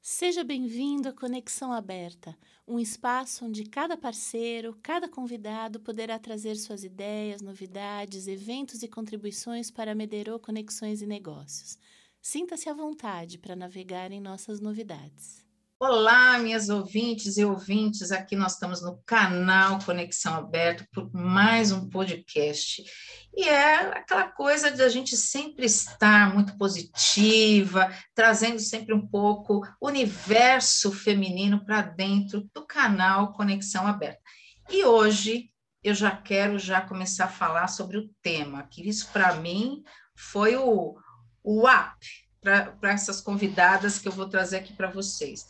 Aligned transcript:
Seja 0.02 0.44
bem-vindo 0.44 1.08
à 1.08 1.14
Conexão 1.14 1.72
Aberta, 1.72 2.36
um 2.68 2.78
espaço 2.78 3.46
onde 3.46 3.64
cada 3.64 3.96
parceiro, 3.96 4.78
cada 4.82 5.08
convidado 5.08 5.80
poderá 5.80 6.18
trazer 6.18 6.56
suas 6.56 6.84
ideias, 6.84 7.40
novidades, 7.40 8.28
eventos 8.28 8.82
e 8.82 8.88
contribuições 8.88 9.70
para 9.70 9.94
Mederô 9.94 10.38
Conexões 10.38 11.00
e 11.00 11.06
Negócios. 11.06 11.78
Sinta-se 12.20 12.68
à 12.68 12.74
vontade 12.74 13.38
para 13.38 13.56
navegar 13.56 14.12
em 14.12 14.20
nossas 14.20 14.60
novidades. 14.60 15.48
Olá, 15.82 16.38
minhas 16.38 16.68
ouvintes 16.68 17.38
e 17.38 17.44
ouvintes, 17.44 18.12
aqui 18.12 18.36
nós 18.36 18.52
estamos 18.52 18.82
no 18.82 18.98
canal 19.06 19.78
Conexão 19.82 20.34
Aberto 20.34 20.86
por 20.92 21.10
mais 21.10 21.72
um 21.72 21.88
podcast. 21.88 22.84
E 23.34 23.48
é 23.48 23.76
aquela 23.96 24.28
coisa 24.28 24.70
de 24.70 24.82
a 24.82 24.90
gente 24.90 25.16
sempre 25.16 25.64
estar 25.64 26.34
muito 26.34 26.54
positiva, 26.58 27.90
trazendo 28.14 28.58
sempre 28.58 28.92
um 28.92 29.06
pouco 29.06 29.66
o 29.80 29.88
universo 29.88 30.92
feminino 30.92 31.64
para 31.64 31.80
dentro 31.80 32.46
do 32.54 32.66
canal 32.66 33.32
Conexão 33.32 33.86
Aberta. 33.86 34.20
E 34.68 34.84
hoje 34.84 35.50
eu 35.82 35.94
já 35.94 36.14
quero 36.14 36.58
já 36.58 36.82
começar 36.82 37.24
a 37.24 37.28
falar 37.28 37.68
sobre 37.68 37.96
o 37.96 38.10
tema, 38.20 38.64
que 38.64 38.86
isso 38.86 39.08
para 39.14 39.36
mim 39.36 39.82
foi 40.14 40.56
o, 40.56 40.94
o 41.42 41.66
up 41.66 42.06
para 42.42 42.92
essas 42.92 43.22
convidadas 43.22 43.98
que 43.98 44.06
eu 44.06 44.12
vou 44.12 44.28
trazer 44.28 44.58
aqui 44.58 44.74
para 44.74 44.90
vocês 44.90 45.46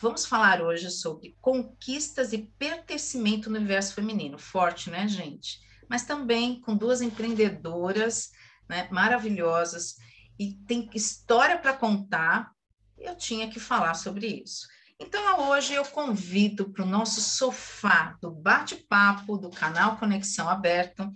Vamos 0.00 0.26
falar 0.26 0.62
hoje 0.62 0.92
sobre 0.92 1.36
conquistas 1.40 2.32
e 2.32 2.38
pertencimento 2.56 3.50
no 3.50 3.56
universo 3.56 3.94
feminino. 3.94 4.38
Forte, 4.38 4.90
né, 4.90 5.08
gente? 5.08 5.58
Mas 5.88 6.04
também 6.04 6.60
com 6.60 6.76
duas 6.76 7.00
empreendedoras 7.00 8.30
né, 8.68 8.86
maravilhosas 8.92 9.96
e 10.38 10.54
tem 10.68 10.88
história 10.94 11.58
para 11.58 11.72
contar. 11.72 12.52
Eu 12.96 13.16
tinha 13.16 13.48
que 13.48 13.58
falar 13.58 13.94
sobre 13.94 14.42
isso. 14.44 14.68
Então, 15.00 15.50
hoje 15.50 15.74
eu 15.74 15.84
convido 15.84 16.70
para 16.70 16.84
o 16.84 16.88
nosso 16.88 17.20
sofá 17.20 18.16
do 18.20 18.30
bate-papo 18.30 19.36
do 19.36 19.50
canal 19.50 19.96
Conexão 19.96 20.48
Aberto, 20.48 21.10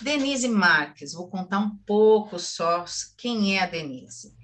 Denise 0.00 0.48
Marques. 0.48 1.12
Vou 1.12 1.28
contar 1.28 1.60
um 1.60 1.76
pouco 1.76 2.40
só 2.40 2.84
quem 3.16 3.56
é 3.56 3.62
a 3.62 3.66
Denise 3.66 4.34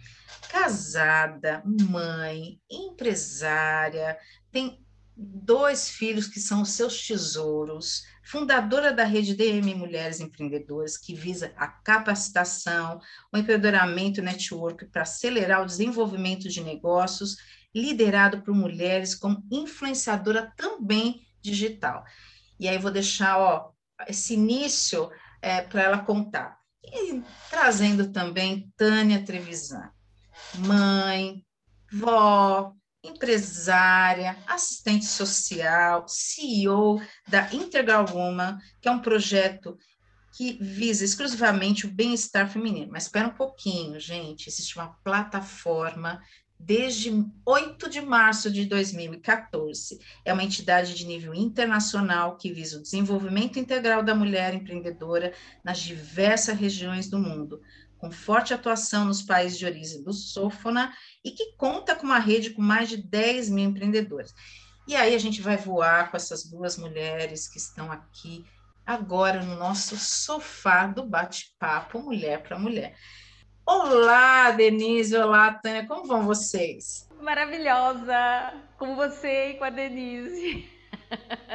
casada, 0.53 1.63
mãe, 1.65 2.61
empresária, 2.71 4.19
tem 4.51 4.85
dois 5.17 5.89
filhos 5.89 6.27
que 6.27 6.39
são 6.39 6.61
os 6.61 6.73
seus 6.73 7.07
tesouros, 7.07 8.03
fundadora 8.23 8.93
da 8.93 9.03
rede 9.03 9.35
DM 9.35 9.75
Mulheres 9.75 10.21
Empreendedoras, 10.21 10.99
que 10.99 11.15
visa 11.15 11.55
a 11.57 11.67
capacitação, 11.67 13.01
o 13.33 13.39
empoderamento 13.39 14.21
network 14.21 14.85
para 14.87 15.03
acelerar 15.03 15.63
o 15.63 15.67
desenvolvimento 15.67 16.51
de 16.51 16.63
negócios, 16.63 17.39
liderado 17.75 18.43
por 18.43 18.55
mulheres 18.55 19.15
como 19.15 19.43
influenciadora 19.51 20.53
também 20.55 21.27
digital. 21.41 22.05
E 22.61 22.69
aí 22.69 22.77
vou 22.77 22.91
deixar 22.91 23.39
ó, 23.39 23.71
esse 24.07 24.35
início 24.35 25.11
é, 25.41 25.63
para 25.63 25.83
ela 25.83 25.99
contar. 26.01 26.59
E 26.85 27.23
trazendo 27.49 28.13
também 28.13 28.71
Tânia 28.77 29.25
Trevisan 29.25 29.91
mãe, 30.59 31.45
vó, 31.93 32.73
empresária, 33.05 34.37
assistente 34.47 35.05
social, 35.05 36.05
CEO 36.07 37.03
da 37.29 37.53
Integral 37.53 38.07
Woman, 38.13 38.59
que 38.81 38.89
é 38.89 38.93
um 38.93 39.01
projeto 39.01 39.77
que 40.37 40.55
visa 40.61 41.05
exclusivamente 41.05 41.87
o 41.87 41.91
bem-estar 41.91 42.49
feminino. 42.49 42.91
Mas 42.93 43.05
espera 43.05 43.29
um 43.29 43.35
pouquinho, 43.35 44.01
gente, 44.01 44.49
existe 44.49 44.77
uma 44.77 44.97
plataforma 45.05 46.23
desde 46.59 47.11
8 47.45 47.91
de 47.91 48.01
março 48.01 48.51
de 48.51 48.65
2014. 48.65 49.99
É 50.25 50.33
uma 50.33 50.45
entidade 50.45 50.95
de 50.95 51.05
nível 51.05 51.35
internacional 51.35 52.37
que 52.37 52.53
visa 52.53 52.79
o 52.79 52.83
desenvolvimento 52.83 53.59
integral 53.59 54.03
da 54.03 54.15
mulher 54.15 54.55
empreendedora 54.55 55.35
nas 55.65 55.81
diversas 55.81 56.57
regiões 56.57 57.11
do 57.11 57.19
mundo, 57.19 57.61
com 58.03 58.11
forte 58.11 58.53
atuação 58.53 59.05
nos 59.05 59.23
países 59.23 59.57
de 59.57 59.65
origem 59.65 60.03
do 60.03 60.13
Sofona 60.13 60.93
e 61.25 61.31
que 61.31 61.53
conta 61.57 61.95
com 61.95 62.05
uma 62.05 62.19
rede 62.19 62.51
com 62.51 62.61
mais 62.61 62.89
de 62.89 62.97
10 62.97 63.49
mil 63.49 63.65
empreendedores. 63.71 64.35
E 64.89 64.97
aí 64.97 65.15
a 65.15 65.19
gente 65.19 65.41
vai 65.41 65.57
voar 65.57 66.11
com 66.11 66.17
essas 66.17 66.43
duas 66.51 66.77
mulheres 66.77 67.47
que 67.47 67.59
estão 67.59 67.93
aqui 67.93 68.45
agora 68.85 69.41
no 69.41 69.55
nosso 69.55 69.97
sofá 69.97 70.89
do 70.89 71.07
bate-papo 71.07 72.01
Mulher 72.01 72.43
para 72.43 72.59
Mulher. 72.59 72.97
Olá, 73.65 74.51
Denise, 74.51 75.17
olá, 75.17 75.55
Tânia, 75.55 75.87
como 75.87 76.05
vão 76.05 76.27
vocês? 76.27 77.09
Maravilhosa, 77.21 78.53
com 78.77 78.97
você 78.97 79.51
e 79.51 79.55
com 79.55 79.63
a 79.63 79.71
Denise. 79.71 80.69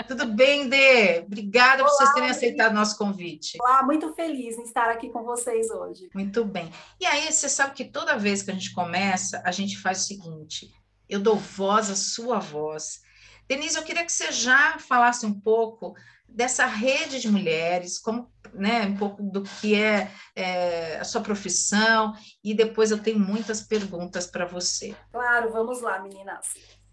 Tudo 0.07 0.27
bem, 0.27 0.69
Dê? 0.69 1.19
Obrigada 1.19 1.81
Olá, 1.81 1.89
por 1.89 1.97
vocês 1.97 2.13
terem 2.13 2.29
aceitado 2.29 2.71
o 2.71 2.75
nosso 2.75 2.97
convite. 2.97 3.57
Olá, 3.61 3.83
muito 3.83 4.13
feliz 4.13 4.57
em 4.57 4.63
estar 4.63 4.89
aqui 4.89 5.09
com 5.09 5.23
vocês 5.23 5.69
hoje. 5.69 6.09
Muito 6.13 6.45
bem. 6.45 6.71
E 6.99 7.05
aí, 7.05 7.31
você 7.31 7.49
sabe 7.49 7.73
que 7.73 7.85
toda 7.85 8.17
vez 8.17 8.41
que 8.41 8.51
a 8.51 8.53
gente 8.53 8.73
começa, 8.73 9.41
a 9.45 9.51
gente 9.51 9.77
faz 9.77 10.01
o 10.01 10.05
seguinte: 10.05 10.71
eu 11.09 11.19
dou 11.19 11.35
voz 11.35 11.89
à 11.89 11.95
sua 11.95 12.39
voz. 12.39 13.01
Denise, 13.47 13.77
eu 13.77 13.83
queria 13.83 14.03
que 14.03 14.11
você 14.11 14.31
já 14.31 14.77
falasse 14.77 15.25
um 15.25 15.39
pouco 15.39 15.95
dessa 16.27 16.65
rede 16.65 17.21
de 17.21 17.31
mulheres, 17.31 17.97
como, 17.97 18.29
né, 18.53 18.85
um 18.85 18.97
pouco 18.97 19.23
do 19.23 19.43
que 19.43 19.75
é, 19.75 20.11
é, 20.35 20.97
a 20.99 21.03
sua 21.05 21.21
profissão, 21.21 22.13
e 22.43 22.53
depois 22.53 22.91
eu 22.91 23.01
tenho 23.01 23.17
muitas 23.17 23.61
perguntas 23.61 24.27
para 24.27 24.45
você. 24.45 24.95
Claro, 25.11 25.51
vamos 25.51 25.81
lá, 25.81 25.99
meninas. 25.99 26.47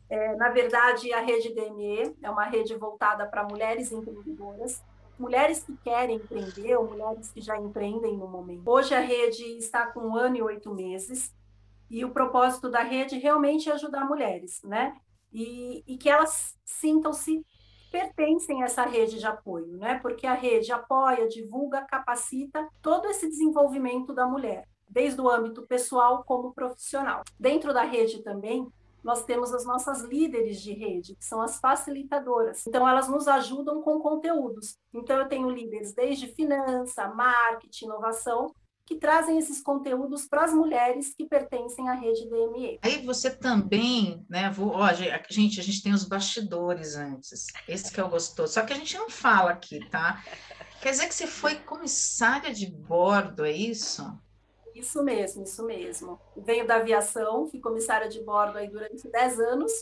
É, 0.09 0.37
na 0.37 0.51
verdade, 0.51 1.13
a 1.13 1.21
rede 1.21 1.55
DME 1.55 2.15
é 2.23 2.31
uma 2.31 2.45
rede 2.45 2.75
voltada 2.77 3.27
para 3.27 3.45
mulheres 3.45 3.91
empreendedoras, 3.91 4.83
mulheres 5.19 5.63
que 5.63 5.77
querem 5.79 6.17
empreender 6.17 6.77
ou 6.77 6.87
mulheres 6.87 7.31
que 7.31 7.41
já 7.41 7.57
empreendem 7.57 8.17
no 8.17 8.29
momento. 8.29 8.69
Hoje 8.69 8.95
a 8.95 9.01
rede 9.01 9.43
está 9.57 9.87
com 9.87 10.01
um 10.01 10.17
ano 10.17 10.37
e 10.37 10.43
oito 10.43 10.75
meses 10.75 11.35
e 11.91 12.05
o 12.05 12.11
propósito 12.11 12.71
da 12.71 12.83
rede 12.83 13.19
realmente 13.19 13.71
é 13.71 13.73
ajudar 13.73 14.05
mulheres, 14.05 14.61
né? 14.63 14.97
E, 15.33 15.83
e 15.87 15.97
que 15.97 16.09
elas 16.09 16.57
sintam-se 16.65 17.45
pertencem 17.91 18.63
a 18.63 18.67
essa 18.67 18.85
rede 18.85 19.19
de 19.19 19.27
apoio, 19.27 19.77
né? 19.77 19.99
Porque 20.01 20.27
a 20.27 20.35
rede 20.35 20.73
apoia, 20.73 21.29
divulga, 21.29 21.83
capacita 21.83 22.69
todo 22.83 23.07
esse 23.07 23.29
desenvolvimento 23.29 24.13
da 24.13 24.27
mulher, 24.27 24.67
desde 24.89 25.21
o 25.21 25.29
âmbito 25.29 25.63
pessoal 25.67 26.25
como 26.25 26.53
profissional. 26.53 27.23
Dentro 27.39 27.73
da 27.73 27.85
rede 27.85 28.23
também 28.23 28.67
nós 29.05 29.23
temos 29.25 29.53
as 29.53 29.67
nossas 29.67 30.01
líderes 30.01 30.61
de 30.61 30.73
rede, 30.73 31.15
que 31.15 31.25
são 31.25 31.43
as 31.43 31.61
facilitadoras. 31.61 32.67
Então, 32.67 32.89
elas 32.89 33.07
nos 33.07 33.29
ajudam 33.29 33.83
com 33.83 34.01
conteúdos. 34.01 34.79
Então, 34.93 35.19
eu 35.19 35.29
tenho 35.29 35.51
líderes 35.51 35.95
desde 35.95 36.29
finança, 36.29 37.07
marketing, 37.09 37.85
inovação, 37.85 38.53
que 38.87 38.97
trazem 38.97 39.39
esses 39.39 39.63
conteúdos 39.63 40.27
para 40.27 40.45
as 40.45 40.53
mulheres 40.53 41.15
que 41.15 41.27
pertencem 41.27 41.89
à 41.89 41.95
rede 41.95 42.29
DME. 42.29 42.79
Aí 42.83 43.05
você 43.05 43.31
também, 43.31 44.25
né? 44.29 44.51
Vou, 44.51 44.73
ó, 44.73 44.93
gente, 44.93 45.59
a 45.59 45.63
gente 45.63 45.83
tem 45.83 45.93
os 45.93 46.05
bastidores 46.05 46.95
antes. 46.95 47.47
Esse 47.67 47.93
que 47.93 48.01
eu 48.01 48.09
gostou. 48.09 48.47
Só 48.47 48.63
que 48.63 48.73
a 48.73 48.77
gente 48.77 48.97
não 48.97 49.09
fala 49.09 49.53
aqui, 49.53 49.81
tá? 49.89 50.23
Quer 50.83 50.91
dizer 50.91 51.09
que 51.09 51.15
você 51.15 51.27
foi 51.27 51.55
comissária 51.57 52.53
de 52.53 52.71
bordo, 52.71 53.45
é 53.45 53.53
isso? 53.53 54.03
Isso 54.75 55.03
mesmo, 55.03 55.45
isso 55.45 55.65
mesmo. 55.65 56.21
Venho 56.37 56.67
da 56.67 56.77
aviação, 56.77 57.47
fui 57.47 57.61
comissária 57.61 58.09
de 58.09 58.21
bordo 58.23 58.59
aí 58.59 58.69
durante 58.69 59.09
10 59.09 59.41
anos, 59.41 59.73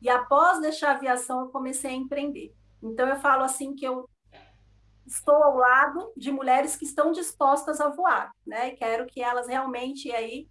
e 0.00 0.08
após 0.08 0.60
deixar 0.60 0.90
a 0.90 0.94
aviação 0.94 1.40
eu 1.40 1.48
comecei 1.48 1.90
a 1.90 1.94
empreender. 1.94 2.54
Então 2.82 3.08
eu 3.08 3.16
falo 3.16 3.42
assim 3.42 3.74
que 3.74 3.84
eu 3.84 4.08
estou 5.06 5.42
ao 5.42 5.56
lado 5.56 6.12
de 6.16 6.30
mulheres 6.30 6.76
que 6.76 6.84
estão 6.84 7.10
dispostas 7.10 7.80
a 7.80 7.88
voar, 7.88 8.30
né? 8.46 8.72
Quero 8.72 9.06
que 9.06 9.22
elas 9.22 9.48
realmente 9.48 10.12
aí 10.12 10.46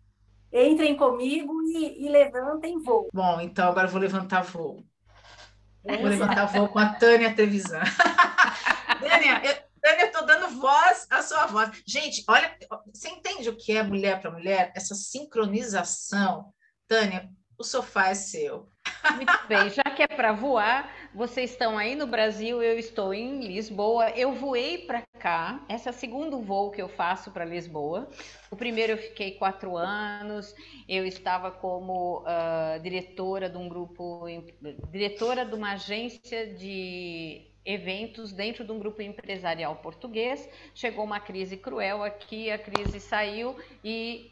entrem 0.51 0.95
comigo 0.95 1.62
e, 1.63 2.06
e 2.06 2.09
levantem 2.09 2.81
voo. 2.81 3.07
Bom, 3.13 3.39
então 3.39 3.69
agora 3.69 3.88
eu 3.88 3.91
vou 3.91 4.01
levantar 4.01 4.41
voo. 4.41 4.83
Vou 5.83 6.09
levantar 6.09 6.45
voo 6.47 6.68
com 6.68 6.79
a 6.79 6.94
Tânia 6.94 7.33
Trevisan. 7.33 7.81
Tânia, 9.00 9.41
eu, 9.45 9.66
Tânia, 9.88 10.01
eu 10.01 10.07
estou 10.07 10.25
dando 10.25 10.50
voz 10.60 11.07
à 11.10 11.22
sua 11.22 11.45
voz. 11.45 11.81
Gente, 11.88 12.22
olha, 12.28 12.57
você 12.94 13.07
entende 13.07 13.48
o 13.48 13.56
que 13.56 13.72
é 13.72 13.81
mulher 13.81 14.19
para 14.19 14.31
mulher? 14.31 14.74
Essa 14.75 14.94
sincronização. 14.94 16.54
Tânia, 16.89 17.30
o 17.57 17.63
sofá 17.63 18.10
é 18.10 18.13
seu. 18.13 18.69
Muito 19.15 19.47
bem, 19.47 19.69
já 19.69 19.83
que 19.83 20.03
é 20.03 20.07
para 20.07 20.31
voar, 20.31 20.91
vocês 21.13 21.51
estão 21.51 21.77
aí 21.77 21.95
no 21.95 22.07
Brasil, 22.07 22.61
eu 22.61 22.77
estou 22.77 23.13
em 23.13 23.41
Lisboa. 23.41 24.09
Eu 24.11 24.33
voei 24.33 24.79
para 24.79 25.03
cá. 25.19 25.63
Esse 25.69 25.88
é 25.88 25.91
o 25.91 25.94
segundo 25.94 26.39
voo 26.39 26.71
que 26.71 26.81
eu 26.81 26.89
faço 26.89 27.31
para 27.31 27.45
Lisboa. 27.45 28.09
O 28.51 28.55
primeiro 28.55 28.94
eu 28.94 28.97
fiquei 28.97 29.31
quatro 29.31 29.75
anos. 29.77 30.53
Eu 30.88 31.05
estava 31.05 31.51
como 31.51 32.19
uh, 32.21 32.79
diretora 32.81 33.49
de 33.49 33.57
um 33.57 33.67
grupo, 33.67 34.25
diretora 34.91 35.45
de 35.45 35.55
uma 35.55 35.73
agência 35.73 36.53
de 36.53 37.47
eventos 37.65 38.31
dentro 38.31 38.63
de 38.63 38.71
um 38.71 38.79
grupo 38.79 39.01
empresarial 39.01 39.75
português. 39.77 40.47
Chegou 40.73 41.03
uma 41.03 41.19
crise 41.19 41.57
cruel 41.57 42.03
aqui, 42.03 42.50
a 42.50 42.57
crise 42.57 43.00
saiu 43.00 43.57
e 43.83 44.31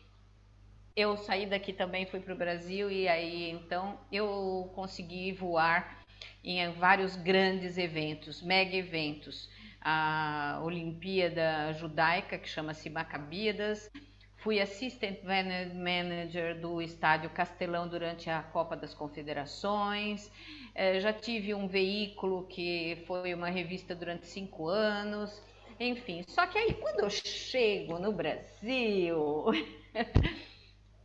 eu 0.96 1.18
saí 1.18 1.46
daqui 1.46 1.74
também, 1.74 2.06
fui 2.06 2.22
para 2.22 2.34
o 2.34 2.38
Brasil 2.38 2.90
e 2.90 3.08
aí 3.08 3.52
então 3.52 4.00
eu 4.12 4.72
consegui 4.74 5.34
voar 5.34 6.06
em 6.44 6.72
vários 6.72 7.18
grandes 7.18 7.78
eventos, 7.78 8.42
mega 8.42 8.76
eventos. 8.76 9.50
A 9.82 10.62
Olimpíada 10.64 11.74
Judaica, 11.74 12.38
que 12.38 12.48
chama-se 12.48 12.90
Macabíadas, 12.90 13.92
fui 14.38 14.60
assistant 14.60 15.20
manager 15.24 16.60
do 16.60 16.82
estádio 16.82 17.30
Castelão 17.30 17.88
durante 17.88 18.30
a 18.30 18.42
Copa 18.42 18.76
das 18.76 18.94
Confederações. 18.94 20.32
É, 20.74 21.00
já 21.00 21.12
tive 21.14 21.54
um 21.54 21.68
veículo 21.68 22.48
que 22.48 23.04
foi 23.06 23.34
uma 23.34 23.50
revista 23.50 23.94
durante 23.94 24.26
cinco 24.26 24.68
anos. 24.68 25.44
Enfim, 25.80 26.24
só 26.28 26.48
que 26.48 26.58
aí 26.58 26.74
quando 26.74 27.02
eu 27.02 27.10
chego 27.10 28.00
no 28.00 28.14
Brasil 28.14 29.46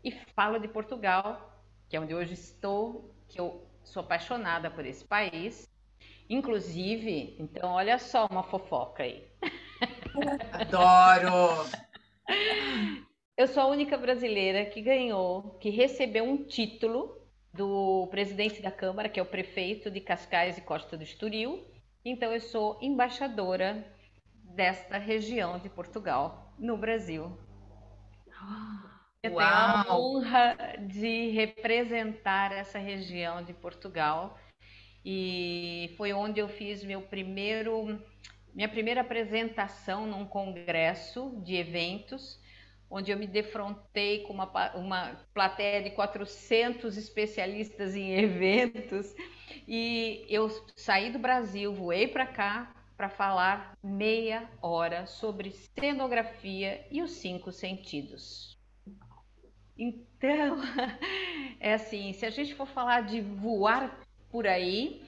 e 0.02 0.10
falo 0.34 0.58
de 0.58 0.68
Portugal, 0.68 1.62
que 1.88 1.96
é 1.96 2.00
onde 2.00 2.14
hoje 2.14 2.34
estou, 2.34 3.14
que 3.28 3.40
eu 3.40 3.66
sou 3.82 4.02
apaixonada 4.02 4.70
por 4.70 4.84
esse 4.86 5.04
país. 5.04 5.68
Inclusive, 6.28 7.36
então 7.38 7.72
olha 7.72 7.98
só 7.98 8.26
uma 8.30 8.42
fofoca 8.42 9.02
aí. 9.02 9.26
Adoro! 10.52 11.68
Eu 13.36 13.46
sou 13.48 13.62
a 13.62 13.66
única 13.66 13.96
brasileira 13.96 14.66
que 14.66 14.80
ganhou, 14.80 15.56
que 15.60 15.70
recebeu 15.70 16.24
um 16.24 16.44
título 16.44 17.18
do 17.52 18.06
presidente 18.10 18.62
da 18.62 18.70
Câmara, 18.70 19.08
que 19.08 19.18
é 19.18 19.22
o 19.22 19.26
prefeito 19.26 19.90
de 19.90 20.00
Cascais 20.00 20.56
e 20.58 20.60
Costa 20.60 20.96
do 20.96 21.02
Estoril. 21.02 21.66
Então 22.04 22.32
eu 22.32 22.40
sou 22.40 22.78
embaixadora 22.80 23.84
desta 24.44 24.98
região 24.98 25.58
de 25.58 25.68
Portugal 25.68 26.54
no 26.58 26.76
Brasil. 26.76 27.36
Eu 29.22 29.32
Uau. 29.34 29.84
tenho 29.84 29.92
a 29.92 29.98
honra 29.98 30.56
de 30.80 31.28
representar 31.30 32.52
essa 32.52 32.78
região 32.78 33.44
de 33.44 33.52
Portugal 33.52 34.38
e 35.04 35.92
foi 35.98 36.12
onde 36.14 36.40
eu 36.40 36.48
fiz 36.48 36.82
meu 36.82 37.02
primeiro 37.02 38.00
minha 38.54 38.68
primeira 38.68 39.02
apresentação 39.02 40.06
num 40.06 40.24
congresso 40.24 41.38
de 41.44 41.54
eventos, 41.54 42.40
onde 42.90 43.12
eu 43.12 43.18
me 43.18 43.26
defrontei 43.26 44.22
com 44.22 44.32
uma, 44.32 44.74
uma 44.74 45.20
plateia 45.34 45.82
de 45.82 45.90
400 45.90 46.96
especialistas 46.96 47.94
em 47.94 48.12
eventos 48.18 49.14
e 49.68 50.24
eu 50.30 50.48
saí 50.74 51.12
do 51.12 51.18
Brasil, 51.18 51.74
voei 51.74 52.08
para 52.08 52.26
cá 52.26 52.74
para 52.96 53.10
falar 53.10 53.76
meia 53.82 54.50
hora 54.62 55.06
sobre 55.06 55.52
cenografia 55.78 56.86
e 56.90 57.02
os 57.02 57.12
cinco 57.12 57.52
sentidos. 57.52 58.49
Então, 59.80 60.58
é 61.58 61.72
assim, 61.72 62.12
se 62.12 62.26
a 62.26 62.30
gente 62.30 62.54
for 62.54 62.66
falar 62.66 63.00
de 63.00 63.22
voar 63.22 63.98
por 64.30 64.46
aí, 64.46 65.02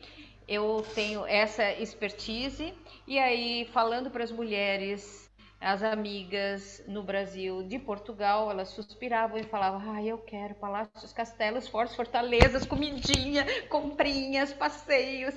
eu 0.48 0.82
tenho 0.94 1.26
essa 1.26 1.70
expertise 1.74 2.72
e 3.06 3.19
aí 3.19 3.66
falando 3.66 4.10
para 4.10 4.24
as 4.24 4.32
mulheres, 4.32 5.30
as 5.60 5.82
amigas 5.82 6.82
no 6.88 7.02
Brasil 7.02 7.62
de 7.62 7.78
Portugal, 7.78 8.50
elas 8.50 8.70
suspiravam 8.70 9.38
e 9.38 9.44
falavam: 9.44 9.92
"Ah, 9.92 10.02
eu 10.02 10.16
quero 10.16 10.54
palácios, 10.54 11.12
castelos, 11.12 11.69
fortes, 11.69 11.94
fortalezas, 11.94 12.64
comidinha, 12.64 13.44
comprinhas, 13.69 14.54
passeios. 14.54 15.34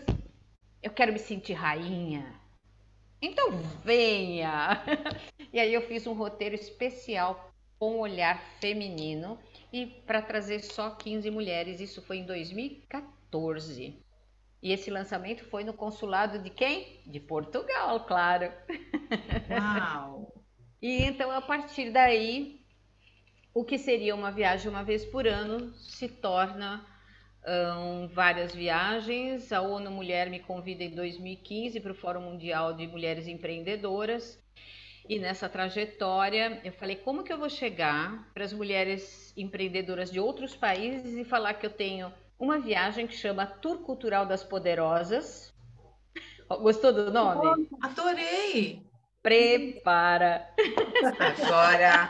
Eu 0.82 0.92
quero 0.92 1.12
me 1.12 1.20
sentir 1.20 1.54
rainha." 1.54 2.26
Então 3.22 3.52
venha! 3.84 4.82
E 5.54 5.60
aí 5.60 5.74
eu 5.74 5.82
fiz 5.82 6.06
um 6.06 6.14
roteiro 6.14 6.54
especial 6.54 7.45
com 7.80 8.00
olhar 8.00 8.40
feminino 8.60 9.38
e 9.72 9.86
para 9.86 10.22
trazer 10.22 10.62
só 10.62 10.92
15 10.92 11.30
mulheres. 11.32 11.80
Isso 11.80 12.02
foi 12.02 12.18
em 12.18 12.26
2014. 12.26 14.02
E 14.62 14.72
esse 14.72 14.90
lançamento 14.90 15.44
foi 15.46 15.64
no 15.64 15.74
consulado 15.74 16.40
de 16.40 16.50
quem? 16.50 17.02
De 17.06 17.20
Portugal, 17.20 18.06
claro. 18.06 18.52
Uau! 19.50 20.34
e 20.82 21.04
então, 21.04 21.30
a 21.30 21.42
partir 21.42 21.92
daí, 21.92 22.66
o 23.54 23.64
que 23.64 23.78
seria 23.78 24.16
uma 24.16 24.32
viagem 24.32 24.70
uma 24.70 24.84
vez 24.84 25.06
por 25.06 25.28
ano 25.28 25.74
se 25.76 26.08
torna 26.08 26.86
um, 27.48 28.08
várias 28.08 28.54
viagens. 28.54 29.52
A 29.52 29.62
ONU 29.62 29.92
Mulher 29.92 30.30
me 30.30 30.40
convida 30.40 30.84
em 30.84 30.96
2015 30.96 31.80
para 31.80 31.92
o 31.92 31.96
Fórum 31.96 32.22
Mundial 32.22 32.74
de 32.74 32.88
Mulheres 32.88 33.28
Empreendedoras. 33.28 34.44
E 35.08 35.20
nessa 35.20 35.48
trajetória, 35.48 36.62
eu 36.64 36.72
falei: 36.72 36.96
como 36.96 37.24
que 37.24 37.32
eu 37.32 37.38
vou 37.38 37.50
chegar 37.50 38.30
para 38.34 38.44
as 38.44 38.54
mulheres 38.54 39.34
empreendedoras 39.38 40.10
de 40.10 40.20
outros 40.20 40.56
países 40.56 41.16
e 41.16 41.24
falar 41.24 41.54
que 41.56 41.66
eu 41.66 41.70
tenho 41.70 42.12
uma 42.40 42.60
viagem 42.60 43.06
que 43.06 43.16
chama 43.16 43.46
Tour 43.46 43.80
Cultural 43.80 44.26
das 44.26 44.44
Poderosas? 44.44 45.54
Gostou 46.50 46.92
do 46.92 47.12
nome? 47.12 47.68
Adorei! 47.82 48.84
Prepara! 49.26 50.48
Agora! 51.20 52.10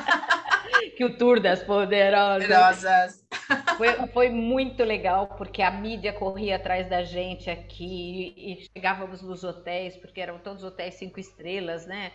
que 0.96 1.04
o 1.04 1.18
Tour 1.18 1.38
das 1.38 1.62
Poderosas. 1.62 2.48
Poderosas. 2.48 3.26
Foi, 3.76 4.06
foi 4.06 4.30
muito 4.30 4.82
legal, 4.82 5.26
porque 5.36 5.60
a 5.60 5.70
mídia 5.70 6.14
corria 6.14 6.56
atrás 6.56 6.88
da 6.88 7.02
gente 7.02 7.50
aqui 7.50 8.32
e 8.38 8.66
chegávamos 8.72 9.20
nos 9.20 9.44
hotéis, 9.44 9.98
porque 9.98 10.18
eram 10.18 10.38
todos 10.38 10.64
hotéis 10.64 10.94
cinco 10.94 11.20
estrelas, 11.20 11.84
né? 11.84 12.10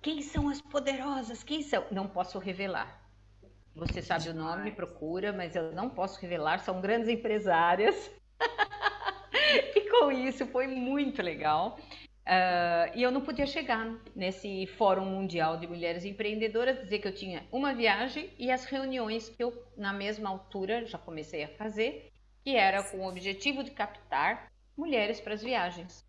Quem 0.00 0.22
são 0.22 0.48
as 0.48 0.60
poderosas? 0.60 1.44
Quem 1.44 1.62
são? 1.62 1.84
Não 1.92 2.08
posso 2.08 2.40
revelar. 2.40 3.00
Você 3.76 4.02
sabe 4.02 4.28
o 4.28 4.34
nome, 4.34 4.72
procura, 4.72 5.32
mas 5.32 5.54
eu 5.54 5.70
não 5.70 5.88
posso 5.88 6.20
revelar. 6.20 6.58
São 6.58 6.80
grandes 6.80 7.08
empresárias. 7.08 8.10
e 9.76 9.88
com 9.88 10.10
isso 10.10 10.44
foi 10.46 10.66
muito 10.66 11.22
legal. 11.22 11.78
Uh, 12.22 12.96
e 12.96 13.02
eu 13.02 13.10
não 13.10 13.20
podia 13.20 13.46
chegar 13.46 13.98
nesse 14.14 14.66
Fórum 14.78 15.04
Mundial 15.04 15.56
de 15.56 15.66
Mulheres 15.66 16.04
Empreendedoras, 16.04 16.78
dizer 16.80 17.00
que 17.00 17.08
eu 17.08 17.14
tinha 17.14 17.44
uma 17.50 17.74
viagem 17.74 18.30
e 18.38 18.50
as 18.50 18.64
reuniões 18.64 19.28
que 19.28 19.42
eu, 19.42 19.52
na 19.76 19.92
mesma 19.92 20.30
altura, 20.30 20.86
já 20.86 20.98
comecei 20.98 21.42
a 21.42 21.48
fazer, 21.48 22.12
que 22.44 22.56
era 22.56 22.82
com 22.84 22.98
o 22.98 23.08
objetivo 23.08 23.64
de 23.64 23.72
captar 23.72 24.52
mulheres 24.76 25.20
para 25.20 25.34
as 25.34 25.42
viagens. 25.42 26.06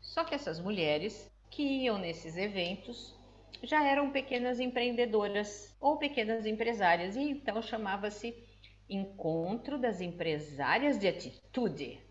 Só 0.00 0.22
que 0.22 0.34
essas 0.36 0.60
mulheres 0.60 1.28
que 1.50 1.62
iam 1.62 1.98
nesses 1.98 2.36
eventos 2.36 3.16
já 3.62 3.84
eram 3.84 4.10
pequenas 4.10 4.60
empreendedoras 4.60 5.74
ou 5.80 5.96
pequenas 5.96 6.46
empresárias, 6.46 7.16
e 7.16 7.22
então 7.22 7.60
chamava-se 7.60 8.34
Encontro 8.88 9.78
das 9.78 10.00
Empresárias 10.00 10.96
de 10.96 11.08
Atitude. 11.08 12.05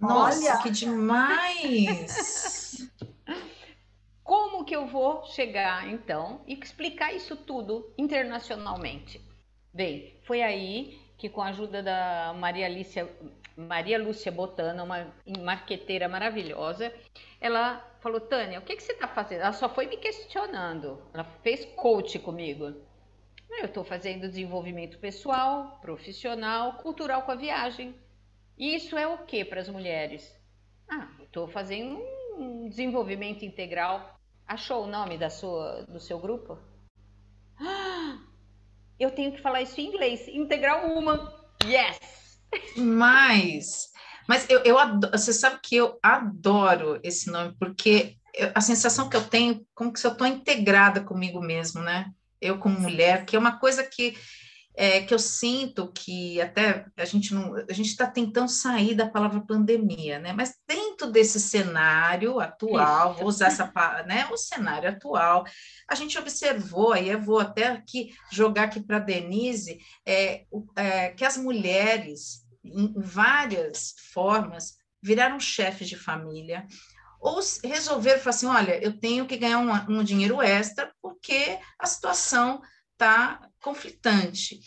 Nossa, 0.00 0.52
Olha. 0.52 0.62
que 0.62 0.70
demais! 0.70 2.88
Como 4.22 4.64
que 4.64 4.76
eu 4.76 4.86
vou 4.86 5.24
chegar 5.24 5.88
então 5.88 6.42
e 6.46 6.52
explicar 6.52 7.14
isso 7.14 7.34
tudo 7.34 7.90
internacionalmente? 7.96 9.20
Bem, 9.72 10.14
foi 10.24 10.42
aí 10.42 11.00
que 11.16 11.28
com 11.28 11.40
a 11.40 11.48
ajuda 11.48 11.82
da 11.82 12.34
Maria 12.38 12.66
Alicia, 12.66 13.10
Maria 13.56 13.98
Lúcia 13.98 14.30
Botana, 14.30 14.84
uma 14.84 15.08
marqueteira 15.42 16.08
maravilhosa, 16.08 16.92
ela 17.40 17.82
falou: 18.00 18.20
Tânia, 18.20 18.58
o 18.58 18.62
que, 18.62 18.76
que 18.76 18.82
você 18.82 18.92
está 18.92 19.08
fazendo? 19.08 19.40
Ela 19.40 19.52
só 19.52 19.68
foi 19.68 19.86
me 19.86 19.96
questionando. 19.96 21.02
Ela 21.12 21.24
fez 21.42 21.64
coach 21.74 22.18
comigo. 22.18 22.74
Eu 23.50 23.64
estou 23.64 23.82
fazendo 23.82 24.28
desenvolvimento 24.28 24.98
pessoal, 24.98 25.78
profissional, 25.80 26.74
cultural 26.74 27.22
com 27.22 27.32
a 27.32 27.34
viagem. 27.34 27.94
Isso 28.58 28.96
é 28.96 29.06
o 29.06 29.18
que 29.18 29.44
para 29.44 29.60
as 29.60 29.68
mulheres? 29.68 30.34
Ah, 30.90 31.08
estou 31.22 31.46
fazendo 31.46 31.96
um 32.36 32.68
desenvolvimento 32.68 33.44
integral. 33.44 34.18
Achou 34.46 34.84
o 34.84 34.86
nome 34.88 35.16
da 35.16 35.30
sua, 35.30 35.84
do 35.88 36.00
seu 36.00 36.18
grupo? 36.18 36.58
Ah, 37.60 38.18
eu 38.98 39.12
tenho 39.12 39.30
que 39.30 39.40
falar 39.40 39.62
isso 39.62 39.80
em 39.80 39.86
inglês. 39.86 40.26
Integral 40.26 40.88
Woman. 40.88 41.32
Yes! 41.64 42.40
Mas, 42.76 43.92
mas 44.26 44.48
eu, 44.50 44.60
eu 44.64 44.76
adoro, 44.76 45.16
você 45.16 45.32
sabe 45.32 45.60
que 45.62 45.76
eu 45.76 45.96
adoro 46.02 46.98
esse 47.04 47.30
nome, 47.30 47.54
porque 47.60 48.16
a 48.54 48.60
sensação 48.60 49.08
que 49.08 49.16
eu 49.16 49.24
tenho, 49.24 49.64
como 49.72 49.92
que 49.92 50.00
se 50.00 50.06
eu 50.06 50.12
estou 50.12 50.26
integrada 50.26 51.00
comigo 51.00 51.40
mesmo, 51.40 51.80
né? 51.80 52.10
Eu 52.40 52.58
como 52.58 52.80
mulher, 52.80 53.24
que 53.24 53.36
é 53.36 53.38
uma 53.38 53.58
coisa 53.58 53.84
que 53.84 54.16
é, 54.80 55.00
que 55.00 55.12
eu 55.12 55.18
sinto 55.18 55.90
que 55.92 56.40
até 56.40 56.86
a 56.96 57.04
gente 57.04 57.34
não, 57.34 57.56
a 57.68 57.72
gente 57.72 57.88
está 57.88 58.06
tentando 58.06 58.48
sair 58.48 58.94
da 58.94 59.08
palavra 59.08 59.40
pandemia, 59.40 60.20
né? 60.20 60.32
Mas 60.32 60.54
dentro 60.68 61.10
desse 61.10 61.40
cenário 61.40 62.38
atual, 62.38 63.14
vou 63.14 63.26
usar 63.26 63.48
essa 63.48 63.72
né? 64.06 64.28
O 64.30 64.36
cenário 64.36 64.88
atual, 64.88 65.44
a 65.88 65.96
gente 65.96 66.16
observou, 66.16 66.92
aí 66.92 67.08
eu 67.08 67.20
vou 67.20 67.40
até 67.40 67.66
aqui 67.66 68.14
jogar 68.30 68.64
aqui 68.64 68.80
para 68.80 69.00
Denise, 69.00 69.80
é, 70.06 70.44
é, 70.76 71.08
que 71.08 71.24
as 71.24 71.36
mulheres, 71.36 72.44
em 72.64 72.94
várias 72.96 73.96
formas, 74.12 74.76
viraram 75.02 75.40
chefes 75.40 75.88
de 75.88 75.96
família, 75.96 76.64
ou 77.20 77.40
resolveram 77.64 78.20
falar 78.20 78.30
assim: 78.36 78.46
olha, 78.46 78.80
eu 78.80 78.96
tenho 78.96 79.26
que 79.26 79.36
ganhar 79.36 79.58
um, 79.58 79.98
um 79.98 80.04
dinheiro 80.04 80.40
extra 80.40 80.88
porque 81.02 81.58
a 81.80 81.86
situação 81.86 82.62
está 82.92 83.47
conflitante. 83.60 84.60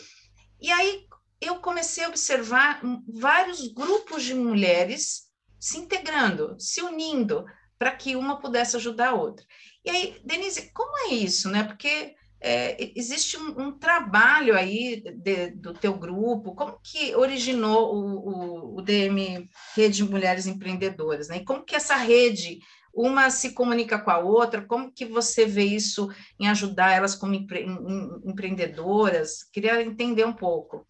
E 0.59 0.71
aí 0.71 1.05
eu 1.39 1.59
comecei 1.59 2.03
a 2.03 2.09
observar 2.09 2.81
vários 3.07 3.67
grupos 3.73 4.23
de 4.23 4.33
mulheres 4.33 5.31
se 5.59 5.77
integrando, 5.77 6.55
se 6.59 6.81
unindo, 6.81 7.45
para 7.77 7.91
que 7.91 8.15
uma 8.15 8.39
pudesse 8.39 8.75
ajudar 8.75 9.09
a 9.09 9.15
outra. 9.15 9.45
E 9.83 9.89
aí, 9.89 10.21
Denise, 10.23 10.71
como 10.71 10.97
é 11.09 11.13
isso, 11.15 11.49
né? 11.49 11.63
Porque 11.63 12.15
é, 12.39 12.91
existe 12.95 13.37
um, 13.37 13.67
um, 13.67 13.71
trabalho 13.77 14.55
aí 14.55 15.01
de, 15.01 15.51
do 15.51 15.73
teu 15.73 15.93
grupo, 15.95 16.55
como 16.55 16.79
que 16.83 17.15
originou 17.15 17.95
o, 17.95 18.75
o, 18.75 18.77
o, 18.77 18.81
DM 18.81 19.47
Rede 19.75 20.03
Mulheres 20.03 20.47
Empreendedoras, 20.47 21.27
né? 21.27 21.37
E 21.37 21.45
como 21.45 21.63
que 21.63 21.75
essa 21.75 21.95
rede, 21.95 22.59
uma 22.93 23.29
se 23.29 23.53
comunica 23.53 23.99
com 23.99 24.11
a 24.11 24.19
outra, 24.19 24.61
como 24.61 24.91
que 24.91 25.05
você 25.05 25.45
vê 25.45 25.63
isso 25.63 26.09
em 26.39 26.47
ajudar 26.47 26.91
elas 26.91 27.15
como 27.15 27.33
empre, 27.33 27.61
em, 27.61 28.29
empreendedoras? 28.29 29.43
Queria 29.51 29.81
entender 29.81 30.25
um 30.25 30.33
pouco. 30.33 30.85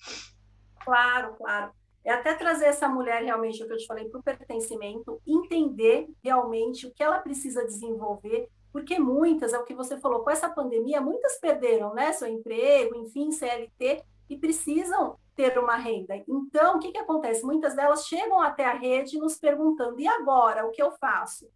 Claro, 0.84 1.36
claro. 1.38 1.72
É 2.04 2.12
até 2.12 2.34
trazer 2.34 2.66
essa 2.66 2.90
mulher 2.90 3.24
realmente, 3.24 3.64
o 3.64 3.68
que 3.68 3.74
eu 3.74 3.78
te 3.78 3.86
falei, 3.86 4.10
para 4.10 4.20
o 4.20 4.24
pertencimento, 4.24 5.22
entender 5.28 6.08
realmente 6.24 6.88
o 6.88 6.94
que 6.94 7.04
ela 7.04 7.20
precisa 7.20 7.64
desenvolver 7.64 8.50
porque 8.72 8.98
muitas, 8.98 9.54
é 9.54 9.60
o 9.60 9.66
que 9.66 9.74
você 9.74 9.98
falou, 9.98 10.24
com 10.24 10.30
essa 10.30 10.50
pandemia, 10.50 11.02
muitas 11.02 11.38
perderam 11.40 11.94
né, 11.94 12.14
seu 12.14 12.28
emprego, 12.28 12.96
enfim, 12.96 13.32
CLT, 13.32 14.04
e 14.30 14.38
precisam 14.38 15.18
ter 15.36 15.58
uma 15.60 15.76
renda. 15.76 16.16
Então, 16.28 16.78
o 16.78 16.80
que, 16.80 16.92
que 16.92 16.98
acontece? 16.98 17.44
Muitas 17.44 17.76
delas 17.76 18.06
chegam 18.06 18.40
até 18.40 18.66
a 18.66 18.74
rede 18.74 19.20
nos 19.20 19.38
perguntando: 19.38 20.00
e 20.00 20.08
agora, 20.08 20.66
o 20.66 20.72
que 20.72 20.82
eu 20.82 20.92
faço? 20.92 21.50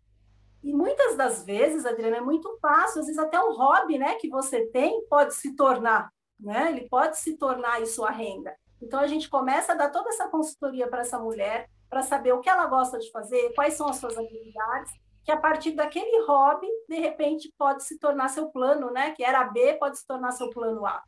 E 0.65 0.73
muitas 0.73 1.15
das 1.15 1.45
vezes, 1.45 1.85
Adriana, 1.85 2.17
é 2.17 2.21
muito 2.21 2.57
fácil, 2.59 2.99
às 2.99 3.05
vezes 3.05 3.21
até 3.21 3.39
o 3.39 3.53
hobby 3.53 3.99
né, 3.99 4.15
que 4.15 4.27
você 4.27 4.65
tem 4.65 5.05
pode 5.07 5.35
se 5.35 5.55
tornar, 5.55 6.09
né? 6.39 6.71
Ele 6.71 6.89
pode 6.89 7.19
se 7.19 7.37
tornar 7.37 7.83
isso 7.83 8.03
a 8.03 8.09
renda. 8.09 8.51
Então 8.81 8.99
a 8.99 9.05
gente 9.05 9.29
começa 9.29 9.73
a 9.73 9.75
dar 9.75 9.91
toda 9.91 10.09
essa 10.09 10.27
consultoria 10.27 10.87
para 10.87 11.01
essa 11.01 11.19
mulher, 11.19 11.69
para 11.87 12.01
saber 12.01 12.33
o 12.33 12.41
que 12.41 12.49
ela 12.49 12.65
gosta 12.65 12.97
de 12.97 13.11
fazer, 13.11 13.53
quais 13.53 13.75
são 13.75 13.87
as 13.87 13.97
suas 13.97 14.17
habilidades, 14.17 14.91
que 15.23 15.31
a 15.31 15.37
partir 15.37 15.73
daquele 15.73 16.25
hobby, 16.25 16.67
de 16.89 16.95
repente, 16.95 17.53
pode 17.59 17.83
se 17.83 17.99
tornar 17.99 18.29
seu 18.29 18.49
plano, 18.49 18.89
né? 18.89 19.11
Que 19.11 19.23
era 19.23 19.43
B, 19.43 19.75
pode 19.75 19.99
se 19.99 20.07
tornar 20.07 20.31
seu 20.31 20.49
plano 20.49 20.83
A. 20.83 21.03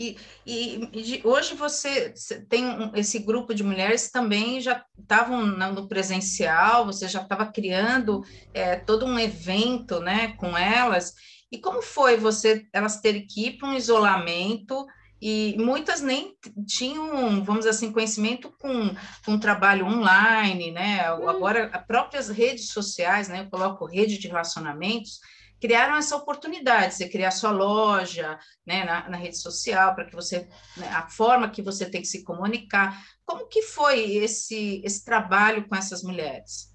E, 0.00 0.16
e, 0.46 1.20
hoje 1.24 1.54
você 1.54 2.14
tem 2.48 2.90
esse 2.94 3.18
grupo 3.18 3.54
de 3.54 3.62
mulheres 3.62 4.10
também 4.10 4.58
já 4.58 4.82
estavam 4.98 5.44
no 5.44 5.86
presencial, 5.86 6.86
você 6.86 7.06
já 7.06 7.20
estava 7.20 7.44
criando 7.44 8.22
é, 8.54 8.76
todo 8.76 9.04
um 9.04 9.18
evento 9.18 10.00
né, 10.00 10.34
com 10.38 10.56
elas. 10.56 11.12
E 11.52 11.58
como 11.58 11.82
foi 11.82 12.16
você 12.16 12.64
elas 12.72 13.02
terem 13.02 13.26
que 13.26 13.48
ir 13.48 13.58
para 13.58 13.68
um 13.68 13.74
isolamento 13.74 14.86
e 15.20 15.54
muitas 15.58 16.00
nem 16.00 16.34
tinham, 16.66 17.44
vamos 17.44 17.60
dizer 17.60 17.70
assim, 17.70 17.92
conhecimento 17.92 18.50
com, 18.58 18.94
com 19.22 19.38
trabalho 19.38 19.84
online, 19.84 20.70
né? 20.70 21.12
Hum. 21.12 21.28
Agora, 21.28 21.68
as 21.74 21.86
próprias 21.86 22.30
redes 22.30 22.68
sociais, 22.68 23.28
né? 23.28 23.40
Eu 23.40 23.50
coloco 23.50 23.84
rede 23.84 24.16
de 24.16 24.28
relacionamentos, 24.28 25.20
criaram 25.60 25.96
essa 25.96 26.16
oportunidade, 26.16 26.94
você 26.94 27.08
criar 27.08 27.30
sua 27.30 27.50
loja, 27.50 28.38
né, 28.66 28.84
na, 28.84 29.08
na 29.10 29.16
rede 29.16 29.36
social, 29.36 29.94
para 29.94 30.06
que 30.06 30.14
você, 30.14 30.48
né, 30.76 30.88
a 30.88 31.08
forma 31.08 31.50
que 31.50 31.62
você 31.62 31.88
tem 31.88 32.00
que 32.00 32.08
se 32.08 32.24
comunicar. 32.24 32.98
Como 33.26 33.46
que 33.46 33.62
foi 33.62 34.16
esse, 34.16 34.80
esse 34.84 35.04
trabalho 35.04 35.68
com 35.68 35.76
essas 35.76 36.02
mulheres? 36.02 36.70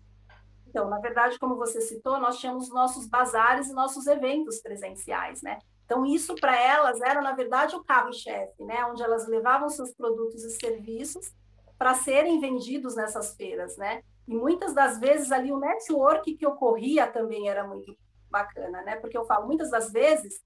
Então, 0.68 0.90
na 0.90 1.00
verdade, 1.00 1.40
como 1.40 1.56
você 1.56 1.82
citou, 1.82 2.20
nós 2.20 2.38
tínhamos 2.38 2.70
nossos 2.70 3.08
bazares 3.08 3.70
e 3.70 3.74
nossos 3.74 4.08
eventos 4.08 4.62
presenciais, 4.62 5.42
né? 5.42 5.58
Então, 5.86 6.06
isso 6.06 6.36
para 6.36 6.60
elas 6.60 7.00
era, 7.00 7.22
na 7.22 7.34
verdade, 7.34 7.76
o 7.76 7.84
carro-chefe, 7.84 8.64
né? 8.64 8.84
onde 8.86 9.04
elas 9.04 9.28
levavam 9.28 9.70
seus 9.70 9.94
produtos 9.94 10.44
e 10.44 10.50
serviços 10.60 11.32
para 11.78 11.94
serem 11.94 12.40
vendidos 12.40 12.96
nessas 12.96 13.36
feiras. 13.36 13.78
Né? 13.78 14.02
E 14.28 14.36
muitas 14.36 14.74
das 14.74 15.00
vezes 15.00 15.32
ali 15.32 15.52
o 15.52 15.60
network 15.60 16.36
que 16.36 16.48
ocorria 16.48 17.06
também 17.06 17.48
era 17.48 17.66
muito 17.68 17.96
bacana, 18.36 18.82
né? 18.82 18.98
porque 18.98 19.18
eu 19.18 19.26
falo, 19.26 19.48
muitas 19.48 19.72
das 19.72 19.92
vezes 19.92 20.42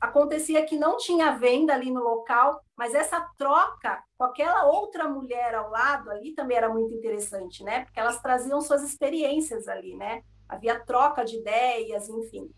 acontecia 0.00 0.64
que 0.64 0.76
não 0.76 0.96
tinha 0.96 1.32
venda 1.32 1.74
ali 1.74 1.90
no 1.90 2.02
local, 2.02 2.60
mas 2.76 2.94
essa 2.94 3.20
troca 3.36 4.02
com 4.16 4.24
aquela 4.24 4.66
outra 4.66 5.08
mulher 5.08 5.54
ao 5.54 5.70
lado 5.70 6.10
ali 6.10 6.32
também 6.34 6.56
era 6.56 6.68
muito 6.68 6.94
interessante, 6.94 7.64
né? 7.64 7.84
Porque 7.84 7.98
elas 7.98 8.20
traziam 8.20 8.60
suas 8.60 8.82
experiências 8.82 9.66
ali, 9.66 9.96
né? 9.96 10.22
Havia 10.48 10.78
troca 10.84 11.24
de 11.24 11.38
ideias, 11.38 12.08
enfim. 12.08 12.50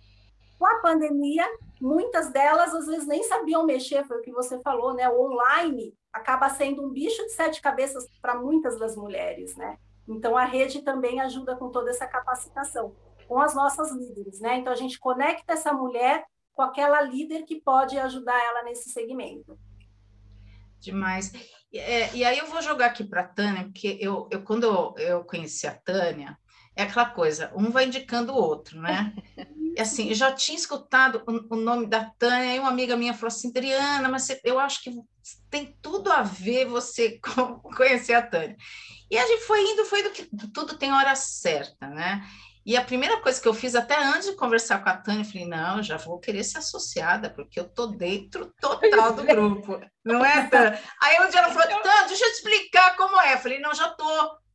Com 0.59 0.67
a 0.67 0.81
pandemia, 0.81 1.45
muitas 1.81 2.33
delas 2.33 2.75
às 2.75 2.87
vezes 2.87 3.07
nem 3.07 3.23
sabiam 3.23 3.65
mexer, 3.65 4.05
foi 4.07 4.19
o 4.19 4.23
que 4.23 4.33
você 4.33 4.61
falou, 4.61 4.93
né? 4.95 5.09
O 5.09 5.21
online 5.27 5.95
acaba 6.13 6.49
sendo 6.51 6.85
um 6.85 6.91
bicho 6.91 7.23
de 7.23 7.33
sete 7.33 7.63
cabeças 7.63 8.05
para 8.21 8.35
muitas 8.35 8.79
das 8.79 8.97
mulheres, 8.97 9.55
né? 9.57 9.79
Então 10.09 10.37
a 10.37 10.45
rede 10.45 10.83
também 10.83 11.21
ajuda 11.21 11.57
com 11.57 11.71
toda 11.71 11.91
essa 11.91 12.07
capacitação, 12.07 12.95
com 13.27 13.41
as 13.41 13.55
nossas 13.55 13.93
líderes, 13.93 14.41
né? 14.41 14.59
Então 14.59 14.73
a 14.73 14.77
gente 14.77 14.99
conecta 14.99 15.53
essa 15.53 15.73
mulher 15.73 16.25
com 16.53 16.63
aquela 16.63 17.03
líder 17.03 17.45
que 17.45 17.61
pode 17.61 17.99
ajudar 17.99 18.39
ela 18.43 18.63
nesse 18.63 18.91
segmento. 18.91 19.59
Demais. 20.81 21.33
É, 21.75 22.15
e 22.15 22.25
aí 22.25 22.39
eu 22.39 22.47
vou 22.47 22.63
jogar 22.63 22.87
aqui 22.87 23.05
para 23.05 23.23
a 23.23 23.29
Tânia, 23.29 23.65
porque 23.65 23.99
eu, 24.01 24.29
eu 24.31 24.43
quando 24.43 24.95
eu, 24.99 25.25
conheci 25.25 25.67
a 25.67 25.75
Tânia, 25.75 26.39
é 26.75 26.83
aquela 26.83 27.07
coisa, 27.07 27.53
um 27.55 27.71
vai 27.71 27.87
indicando 27.87 28.33
o 28.33 28.37
outro, 28.37 28.81
né? 28.81 29.15
E 29.77 29.81
assim, 29.81 30.09
eu 30.09 30.15
já 30.15 30.33
tinha 30.33 30.57
escutado 30.57 31.23
o, 31.27 31.55
o, 31.55 31.57
nome 31.57 31.87
da 31.87 32.05
Tânia, 32.19 32.55
e 32.55 32.59
uma 32.59 32.71
amiga 32.71 32.97
minha 32.97 33.15
falou 33.15 33.29
assim, 33.29 33.49
Adriana, 33.49 34.09
mas 34.09 34.29
eu 34.45 34.59
acho 34.59 34.83
que 34.83 34.91
tem 35.51 35.77
tudo 35.83 36.11
a 36.11 36.23
ver 36.23 36.67
você 36.67 37.21
conhecer 37.77 38.15
a 38.15 38.23
Tânia. 38.23 38.57
E 39.11 39.19
a 39.19 39.27
gente 39.27 39.43
foi 39.43 39.63
indo, 39.63 39.85
foi 39.85 40.03
do 40.03 40.11
que 40.11 40.25
tudo 40.53 40.79
tem 40.79 40.93
hora 40.93 41.15
certa, 41.15 41.89
né? 41.89 42.27
E 42.67 42.77
a 42.77 42.83
primeira 42.83 43.21
coisa 43.21 43.41
que 43.41 43.47
eu 43.47 43.55
fiz, 43.55 43.77
até 43.77 43.97
antes 43.97 44.29
de 44.29 44.35
conversar 44.35 44.83
com 44.83 44.89
a 44.89 44.97
Tânia, 44.97 45.21
eu 45.21 45.25
falei, 45.25 45.47
não, 45.47 45.81
já 45.81 45.97
vou 45.97 46.19
querer 46.19 46.43
ser 46.43 46.59
associada, 46.59 47.31
porque 47.31 47.61
eu 47.61 47.69
tô 47.69 47.87
dentro 47.87 48.53
total 48.61 49.13
do 49.13 49.23
grupo, 49.23 49.81
não 50.05 50.25
é, 50.25 50.49
Tânia? 50.49 50.83
Aí 51.01 51.25
um 51.25 51.31
dia 51.31 51.39
ela 51.39 51.53
falou, 51.53 51.81
Tânia, 51.81 52.09
deixa 52.09 52.25
eu 52.25 52.31
te 52.31 52.37
explicar 52.39 52.97
como 52.97 53.21
é. 53.21 53.35
Eu 53.35 53.39
falei, 53.39 53.61
não, 53.61 53.73
já 53.73 53.89
tô. 53.91 54.05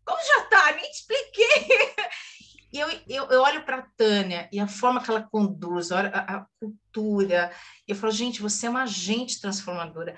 Como 0.04 0.20
já 0.28 0.44
tá? 0.48 0.74
Nem 0.74 0.92
te 0.92 0.98
expliquei. 0.98 1.96
E 2.74 2.80
eu, 2.80 2.90
eu, 3.08 3.26
eu 3.26 3.42
olho 3.42 3.64
para 3.64 3.78
a 3.80 3.88
Tânia 3.98 4.48
e 4.52 4.60
a 4.60 4.68
forma 4.68 5.04
que 5.04 5.10
ela 5.10 5.28
conduz, 5.30 5.92
a, 5.92 6.08
a 6.08 6.46
cultura, 6.58 7.52
e 7.86 7.92
eu 7.92 7.96
falo, 7.98 8.14
gente, 8.14 8.42
você 8.42 8.68
é 8.68 8.70
uma 8.70 8.84
agente 8.84 9.42
transformadora. 9.42 10.16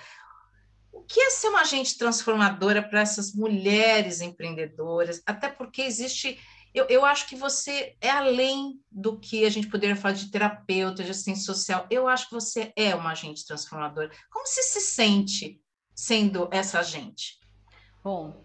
O 0.92 1.02
que 1.02 1.20
é 1.20 1.30
ser 1.32 1.50
uma 1.50 1.62
agente 1.62 1.98
transformadora 1.98 2.82
para 2.82 3.02
essas 3.02 3.34
mulheres 3.34 4.22
empreendedoras? 4.22 5.22
Até 5.26 5.50
porque 5.50 5.82
existe. 5.82 6.40
Eu, 6.74 6.88
eu 6.89 7.06
acho 7.06 7.27
que 7.27 7.36
você 7.36 7.96
é 8.01 8.10
além 8.10 8.80
do 8.92 9.20
que 9.20 9.46
a 9.46 9.50
gente 9.50 9.68
poderia 9.68 9.96
falar 9.96 10.15
de 10.15 10.32
terapeuta, 10.32 11.03
de 11.03 11.12
assistência 11.12 11.46
social. 11.46 11.86
Eu 11.89 12.08
acho 12.08 12.27
que 12.27 12.34
você 12.34 12.74
é 12.75 12.96
uma 12.96 13.12
agente 13.12 13.46
transformadora. 13.46 14.10
Como 14.32 14.48
você 14.48 14.63
se 14.63 14.82
sente 14.82 15.62
sendo 15.94 16.50
essa 16.51 16.80
agente? 16.80 17.39
Bom, 18.03 18.44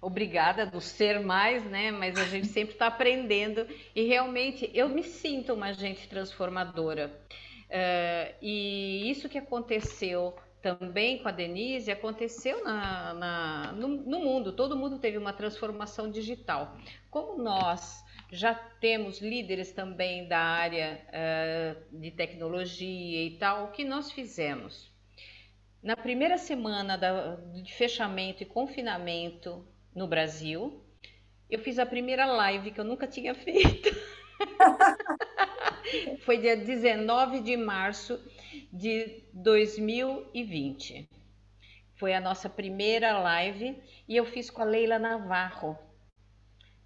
obrigada 0.00 0.66
do 0.66 0.80
ser 0.80 1.20
mais, 1.20 1.64
né? 1.64 1.92
Mas 1.92 2.18
a 2.18 2.24
gente 2.24 2.48
sempre 2.48 2.74
está 2.74 2.88
aprendendo 2.88 3.66
e 3.94 4.02
realmente 4.02 4.68
eu 4.74 4.88
me 4.88 5.04
sinto 5.04 5.54
uma 5.54 5.66
agente 5.66 6.08
transformadora. 6.08 7.16
Uh, 7.68 8.34
e 8.40 9.10
isso 9.10 9.28
que 9.28 9.38
aconteceu 9.38 10.34
também 10.62 11.18
com 11.18 11.28
a 11.28 11.32
Denise 11.32 11.90
aconteceu 11.90 12.64
na, 12.64 13.14
na 13.14 13.72
no, 13.72 13.88
no, 13.88 14.18
mundo, 14.18 14.52
todo 14.52 14.76
mundo 14.76 14.98
teve 14.98 15.16
uma 15.16 15.32
transformação 15.32 16.10
digital. 16.10 16.76
Como 17.10 17.42
nós 17.42 18.04
já 18.30 18.54
temos 18.54 19.20
líderes 19.20 19.72
também 19.72 20.28
da 20.28 20.38
área 20.38 21.00
uh, 21.08 21.98
de 21.98 22.10
tecnologia 22.10 23.24
e 23.24 23.38
tal, 23.38 23.66
o 23.66 23.70
que 23.72 23.84
nós 23.84 24.12
fizemos? 24.12 24.92
Na 25.82 25.96
primeira 25.96 26.36
semana 26.36 26.98
da, 26.98 27.36
de 27.36 27.72
fechamento 27.72 28.42
e 28.42 28.46
confinamento 28.46 29.66
no 29.94 30.06
Brasil. 30.06 30.82
Eu 31.50 31.58
fiz 31.58 31.78
a 31.78 31.86
primeira 31.86 32.26
live 32.26 32.70
que 32.70 32.80
eu 32.80 32.84
nunca 32.84 33.06
tinha 33.06 33.34
feito. 33.34 33.90
Foi 36.20 36.38
dia 36.38 36.56
19 36.56 37.40
de 37.40 37.56
março 37.56 38.20
de 38.72 39.24
2020. 39.32 41.08
Foi 41.94 42.14
a 42.14 42.20
nossa 42.20 42.48
primeira 42.48 43.18
live 43.18 43.76
e 44.06 44.16
eu 44.16 44.24
fiz 44.24 44.50
com 44.50 44.62
a 44.62 44.64
Leila 44.64 44.98
Navarro. 44.98 45.76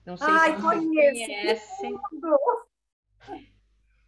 Não 0.04 0.16
sei 0.16 0.26
Ai, 0.28 0.56
se 0.56 0.62
vocês 0.62 0.84
conhecem. 0.84 2.00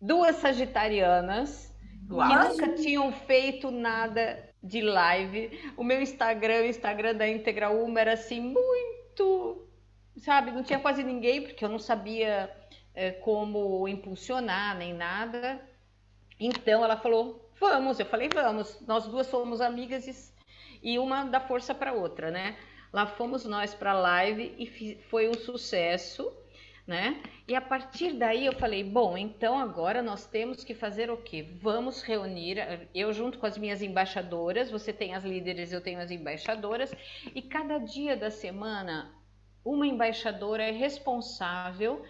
Duas 0.01 0.37
sagitarianas 0.37 1.75
Uau. 2.11 2.29
que 2.29 2.49
nunca 2.49 2.75
tinham 2.75 3.13
feito 3.13 3.71
nada 3.71 4.51
de 4.63 4.81
live. 4.81 5.73
O 5.77 5.85
meu 5.85 6.01
Instagram, 6.01 6.63
o 6.63 6.67
Instagram 6.67 7.15
da 7.15 7.29
Integral 7.29 7.77
Uma 7.83 8.01
era 8.01 8.15
assim 8.15 8.41
muito, 8.41 9.69
sabe, 10.17 10.51
não 10.51 10.63
tinha 10.63 10.79
quase 10.79 11.03
ninguém 11.03 11.43
porque 11.43 11.65
eu 11.65 11.69
não 11.69 11.79
sabia 11.79 12.51
é, 12.95 13.11
como 13.11 13.87
impulsionar 13.87 14.77
nem 14.77 14.95
nada. 14.95 15.61
Então 16.39 16.83
ela 16.83 16.97
falou: 16.97 17.44
"Vamos". 17.61 17.99
Eu 18.01 18.07
falei: 18.07 18.29
"Vamos". 18.33 18.81
Nós 18.87 19.07
duas 19.07 19.27
somos 19.27 19.61
amigas 19.61 20.35
e, 20.83 20.99
uma 20.99 21.25
dá 21.25 21.41
força 21.41 21.75
para 21.75 21.93
outra, 21.93 22.31
né? 22.31 22.57
Lá 22.93 23.07
fomos 23.07 23.45
nós 23.45 23.75
para 23.75 23.93
a 23.93 24.01
live 24.01 24.55
e 24.59 24.97
foi 25.11 25.29
um 25.29 25.35
sucesso, 25.35 26.33
né? 26.87 27.23
E 27.49 27.55
a 27.55 27.61
partir 27.61 28.13
daí 28.13 28.47
eu 28.47 28.53
falei, 28.53 28.85
bom, 28.85 29.17
então 29.19 29.59
agora 29.59 30.03
nós 30.03 30.27
temos 30.27 30.63
que 30.63 30.75
fazer 30.75 31.11
o 31.11 31.17
quê? 31.17 31.43
Vamos 31.61 32.03
reunir, 32.03 32.59
eu 32.95 33.13
junto 33.13 33.39
com 33.39 33.47
as 33.47 33.59
minhas 33.59 33.83
embaixadoras, 33.83 34.71
você 34.71 34.93
tem 34.93 35.15
as 35.15 35.25
líderes, 35.25 35.73
eu 35.73 35.81
tenho 35.81 35.99
as 35.99 36.11
embaixadoras, 36.11 36.95
e 37.35 37.43
cada 37.43 37.79
dia 37.79 38.17
da 38.17 38.31
semana 38.31 39.15
uma 39.65 39.87
embaixadora 39.87 40.63
é 40.63 40.71
responsável 40.71 42.05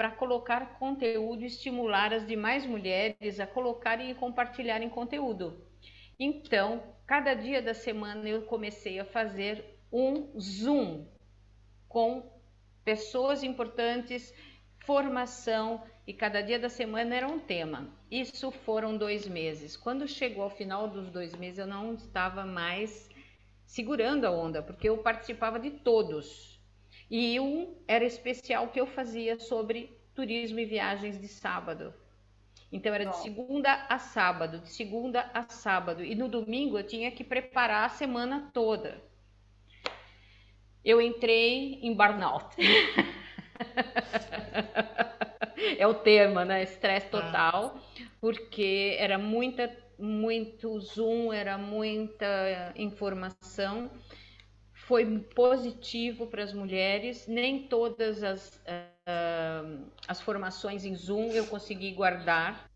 para 0.00 0.12
colocar 0.12 0.78
conteúdo 0.78 1.42
e 1.42 1.46
estimular 1.46 2.10
as 2.14 2.26
demais 2.26 2.64
mulheres 2.64 3.38
a 3.38 3.46
colocarem 3.46 4.10
e 4.10 4.14
compartilharem 4.14 4.88
conteúdo. 4.88 5.62
Então, 6.18 6.82
cada 7.06 7.34
dia 7.34 7.60
da 7.60 7.74
semana 7.74 8.26
eu 8.26 8.40
comecei 8.40 8.98
a 8.98 9.04
fazer 9.04 9.62
um 9.92 10.40
Zoom 10.40 11.04
com 11.86 12.32
pessoas 12.82 13.42
importantes, 13.42 14.34
formação, 14.86 15.82
e 16.06 16.14
cada 16.14 16.40
dia 16.40 16.58
da 16.58 16.70
semana 16.70 17.14
era 17.14 17.28
um 17.28 17.38
tema. 17.38 17.86
Isso 18.10 18.50
foram 18.50 18.96
dois 18.96 19.28
meses. 19.28 19.76
Quando 19.76 20.08
chegou 20.08 20.44
ao 20.44 20.48
final 20.48 20.88
dos 20.88 21.10
dois 21.10 21.34
meses, 21.34 21.58
eu 21.58 21.66
não 21.66 21.92
estava 21.92 22.46
mais 22.46 23.10
segurando 23.66 24.24
a 24.24 24.30
onda, 24.30 24.62
porque 24.62 24.88
eu 24.88 24.96
participava 24.96 25.60
de 25.60 25.70
todos. 25.70 26.49
E 27.10 27.40
um 27.40 27.74
era 27.88 28.04
especial 28.04 28.68
que 28.68 28.80
eu 28.80 28.86
fazia 28.86 29.38
sobre 29.38 29.98
turismo 30.14 30.60
e 30.60 30.64
viagens 30.64 31.20
de 31.20 31.28
sábado. 31.28 31.92
Então 32.72 32.94
era 32.94 33.04
de 33.04 33.16
segunda 33.16 33.86
a 33.88 33.98
sábado, 33.98 34.60
de 34.60 34.68
segunda 34.68 35.28
a 35.34 35.48
sábado. 35.48 36.04
E 36.04 36.14
no 36.14 36.28
domingo 36.28 36.78
eu 36.78 36.86
tinha 36.86 37.10
que 37.10 37.24
preparar 37.24 37.86
a 37.86 37.88
semana 37.88 38.50
toda 38.54 39.10
eu 40.84 41.00
entrei 41.00 41.78
em 41.82 41.94
burnout. 41.94 42.56
é 45.78 45.86
o 45.86 45.94
tema, 45.94 46.44
né? 46.44 46.62
Estresse 46.62 47.06
ah. 47.08 47.10
total, 47.10 47.78
porque 48.20 48.96
era 48.98 49.16
muita, 49.18 49.74
muito 49.98 50.78
Zoom, 50.80 51.32
era 51.32 51.56
muita 51.58 52.72
informação. 52.76 53.90
Foi 54.90 55.06
positivo 55.36 56.26
para 56.26 56.42
as 56.42 56.52
mulheres, 56.52 57.28
nem 57.28 57.62
todas 57.68 58.24
as, 58.24 58.60
uh, 58.66 59.86
as 60.08 60.20
formações 60.20 60.84
em 60.84 60.96
Zoom 60.96 61.30
eu 61.30 61.46
consegui 61.46 61.92
guardar, 61.92 62.68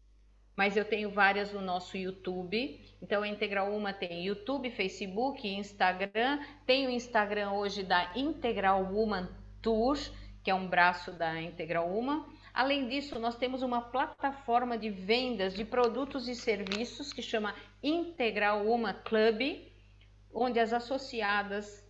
mas 0.55 0.77
eu 0.77 0.85
tenho 0.85 1.11
várias 1.11 1.53
no 1.53 1.61
nosso 1.61 1.97
YouTube. 1.97 2.81
Então, 3.03 3.25
a 3.25 3.27
Integral 3.27 3.75
Uma 3.75 3.93
tem 3.93 4.27
YouTube, 4.27 4.71
Facebook, 4.71 5.45
Instagram. 5.45 6.39
Tem 6.65 6.87
o 6.87 6.91
Instagram 6.91 7.51
hoje 7.51 7.83
da 7.83 8.13
Integral 8.15 8.85
Woman 8.85 9.29
Tour, 9.61 9.99
que 10.45 10.53
é 10.53 10.55
um 10.55 10.69
braço 10.69 11.11
da 11.11 11.43
Integral 11.43 11.89
Uma. 11.89 12.29
Além 12.55 12.87
disso, 12.87 13.19
nós 13.19 13.35
temos 13.35 13.61
uma 13.61 13.81
plataforma 13.81 14.79
de 14.79 14.89
vendas 14.89 15.53
de 15.53 15.65
produtos 15.65 16.29
e 16.29 16.37
serviços 16.37 17.13
que 17.13 17.23
chama 17.23 17.57
Integral 17.83 18.65
Uma 18.69 18.95
Club, 18.95 19.67
onde 20.33 20.61
as 20.61 20.73
associadas 20.73 21.84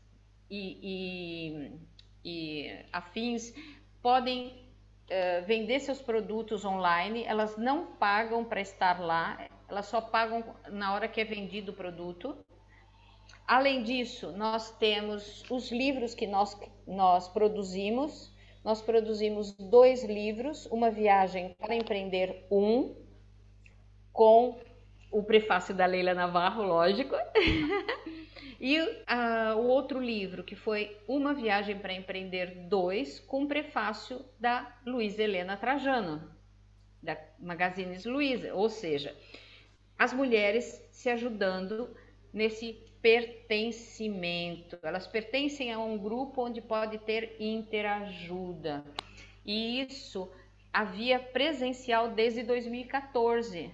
e, 0.55 1.79
e, 2.25 2.69
e 2.69 2.85
afins 2.93 3.53
podem 4.03 4.49
uh, 4.49 5.45
vender 5.47 5.81
seus 5.81 6.01
produtos 6.01 6.65
online, 6.65 7.25
elas 7.25 7.57
não 7.57 7.87
pagam 7.97 8.45
para 8.45 8.61
estar 8.61 9.01
lá, 9.01 9.49
elas 9.69 9.87
só 9.87 10.01
pagam 10.01 10.45
na 10.71 10.95
hora 10.95 11.09
que 11.09 11.21
é 11.21 11.25
vendido 11.25 11.73
o 11.73 11.75
produto. 11.75 12.37
Além 13.47 13.83
disso, 13.83 14.33
nós 14.33 14.71
temos 14.79 15.43
os 15.51 15.71
livros 15.71 16.15
que 16.15 16.27
nós, 16.27 16.59
nós 16.87 17.29
produzimos. 17.29 18.33
Nós 18.63 18.81
produzimos 18.81 19.53
dois 19.53 20.03
livros, 20.03 20.65
Uma 20.67 20.91
Viagem 20.91 21.55
para 21.59 21.75
Empreender 21.75 22.47
um, 22.51 22.97
com 24.11 24.59
o 25.11 25.23
prefácio 25.23 25.75
da 25.75 25.85
Leila 25.85 26.15
Navarro, 26.15 26.63
lógico. 26.63 27.15
E 28.67 28.81
uh, 28.81 29.59
o 29.59 29.67
outro 29.67 30.01
livro, 30.01 30.43
que 30.43 30.57
foi 30.57 30.97
Uma 31.07 31.35
Viagem 31.35 31.77
para 31.79 31.93
Empreender 31.93 32.67
2, 32.67 33.21
com 33.21 33.47
prefácio 33.47 34.25
da 34.41 34.75
Luísa 34.87 35.23
Helena 35.23 35.55
Trajano, 35.55 36.35
da 37.03 37.15
Magazines 37.39 38.07
Luiza, 38.07 38.55
ou 38.55 38.71
seja, 38.71 39.15
as 39.99 40.15
mulheres 40.15 40.83
se 40.91 41.11
ajudando 41.11 41.95
nesse 42.33 42.73
pertencimento. 43.03 44.79
Elas 44.83 45.07
pertencem 45.07 45.71
a 45.71 45.79
um 45.79 45.99
grupo 45.99 46.43
onde 46.43 46.63
pode 46.63 46.97
ter 47.01 47.37
interajuda. 47.39 48.83
E 49.45 49.83
isso 49.83 50.33
havia 50.73 51.19
presencial 51.19 52.13
desde 52.13 52.43
2014. 52.43 53.71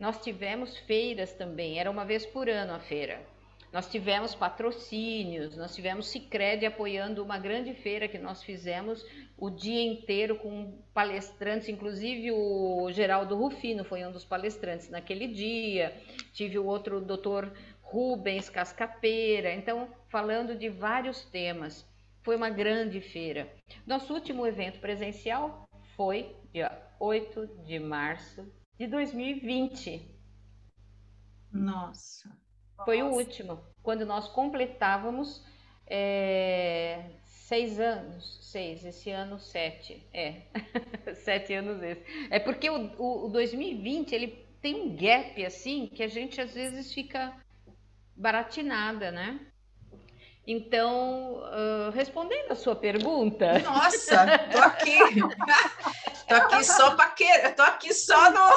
Nós 0.00 0.24
tivemos 0.24 0.74
feiras 0.74 1.34
também, 1.34 1.78
era 1.78 1.90
uma 1.90 2.06
vez 2.06 2.24
por 2.24 2.48
ano 2.48 2.72
a 2.72 2.80
feira. 2.80 3.35
Nós 3.76 3.90
tivemos 3.90 4.34
patrocínios, 4.34 5.54
nós 5.54 5.74
tivemos 5.74 6.08
Cicred 6.08 6.64
apoiando 6.64 7.22
uma 7.22 7.36
grande 7.36 7.74
feira 7.74 8.08
que 8.08 8.16
nós 8.16 8.42
fizemos 8.42 9.04
o 9.36 9.50
dia 9.50 9.82
inteiro 9.82 10.38
com 10.38 10.82
palestrantes, 10.94 11.68
inclusive 11.68 12.32
o 12.32 12.90
Geraldo 12.90 13.36
Rufino 13.36 13.84
foi 13.84 14.02
um 14.02 14.10
dos 14.10 14.24
palestrantes 14.24 14.88
naquele 14.88 15.26
dia. 15.26 15.94
Tive 16.32 16.58
o 16.58 16.64
outro 16.64 17.02
doutor 17.02 17.52
Rubens 17.82 18.48
Cascapeira, 18.48 19.52
então 19.52 19.90
falando 20.08 20.56
de 20.56 20.70
vários 20.70 21.26
temas. 21.26 21.86
Foi 22.22 22.34
uma 22.34 22.48
grande 22.48 23.02
feira. 23.02 23.54
Nosso 23.86 24.14
último 24.14 24.46
evento 24.46 24.80
presencial 24.80 25.68
foi 25.94 26.34
dia 26.50 26.72
8 26.98 27.46
de 27.66 27.78
março 27.78 28.50
de 28.78 28.86
2020. 28.86 30.16
Nossa. 31.52 32.45
Foi 32.84 33.02
o 33.02 33.06
último, 33.06 33.60
quando 33.82 34.04
nós 34.04 34.28
completávamos 34.28 35.44
é, 35.86 37.10
seis 37.24 37.78
anos, 37.78 38.38
seis, 38.42 38.84
esse 38.84 39.10
ano 39.10 39.38
sete, 39.38 40.06
é, 40.12 40.42
sete 41.14 41.54
anos 41.54 41.82
esse. 41.82 42.02
É 42.30 42.38
porque 42.38 42.68
o, 42.68 43.26
o 43.26 43.28
2020, 43.28 44.12
ele 44.14 44.46
tem 44.60 44.74
um 44.74 44.96
gap 44.96 45.44
assim, 45.44 45.86
que 45.86 46.02
a 46.02 46.08
gente 46.08 46.40
às 46.40 46.52
vezes 46.52 46.92
fica 46.92 47.32
baratinada, 48.16 49.10
né? 49.10 49.40
Então, 50.46 51.42
uh, 51.42 51.90
respondendo 51.92 52.52
a 52.52 52.54
sua 52.54 52.76
pergunta. 52.76 53.58
Nossa, 53.58 54.26
tô 54.52 54.58
aqui. 54.58 54.98
tô 56.28 56.34
aqui 56.34 56.64
só 56.64 56.94
para 56.94 57.10
que, 57.10 57.48
tô 57.50 57.62
aqui 57.62 57.92
só 57.92 58.30
no. 58.30 58.56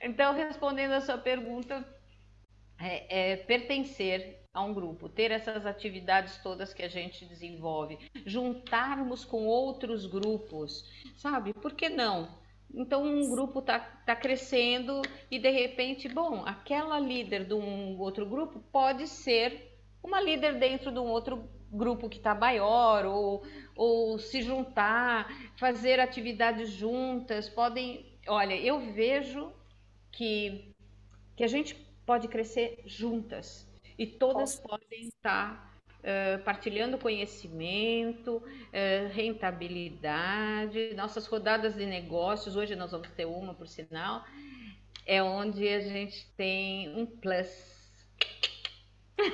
então, 0.00 0.32
respondendo 0.32 0.92
a 0.92 1.00
sua 1.00 1.18
pergunta, 1.18 1.84
é, 2.80 3.32
é, 3.32 3.36
pertencer 3.36 4.40
a 4.52 4.62
um 4.62 4.74
grupo, 4.74 5.08
ter 5.08 5.30
essas 5.30 5.64
atividades 5.66 6.38
todas 6.38 6.74
que 6.74 6.82
a 6.82 6.88
gente 6.88 7.24
desenvolve, 7.24 7.98
juntarmos 8.26 9.24
com 9.24 9.46
outros 9.46 10.06
grupos, 10.06 10.84
sabe? 11.14 11.52
Por 11.52 11.74
que 11.74 11.88
não? 11.88 12.40
Então 12.72 13.04
um 13.04 13.30
grupo 13.30 13.60
está 13.60 13.78
tá 13.78 14.16
crescendo 14.16 15.02
e 15.30 15.38
de 15.38 15.50
repente, 15.50 16.08
bom, 16.08 16.44
aquela 16.46 16.98
líder 16.98 17.44
de 17.44 17.54
um 17.54 17.98
outro 17.98 18.26
grupo 18.26 18.60
pode 18.72 19.06
ser 19.06 19.70
uma 20.02 20.20
líder 20.20 20.58
dentro 20.58 20.90
de 20.90 20.98
um 20.98 21.06
outro 21.06 21.48
grupo 21.70 22.08
que 22.08 22.16
está 22.16 22.34
maior, 22.34 23.04
ou, 23.06 23.44
ou 23.76 24.18
se 24.18 24.42
juntar, 24.42 25.28
fazer 25.56 26.00
atividades 26.00 26.70
juntas, 26.70 27.48
podem. 27.48 28.18
Olha, 28.26 28.54
eu 28.54 28.80
vejo 28.92 29.52
que, 30.10 30.72
que 31.36 31.44
a 31.44 31.46
gente 31.46 31.74
pode 32.04 32.28
crescer 32.28 32.82
juntas 32.86 33.68
e 33.98 34.06
todas 34.06 34.56
Posso. 34.56 34.62
podem 34.62 35.08
estar 35.08 35.78
uh, 36.00 36.42
partilhando 36.42 36.98
conhecimento, 36.98 38.36
uh, 38.36 39.12
rentabilidade, 39.12 40.94
nossas 40.94 41.26
rodadas 41.26 41.74
de 41.74 41.86
negócios. 41.86 42.56
Hoje 42.56 42.74
nós 42.74 42.90
vamos 42.92 43.10
ter 43.10 43.26
uma, 43.26 43.54
por 43.54 43.68
sinal. 43.68 44.24
é 45.06 45.22
onde 45.22 45.68
a 45.68 45.80
gente 45.80 46.26
tem 46.36 46.88
um 46.96 47.06
plus. 47.06 47.92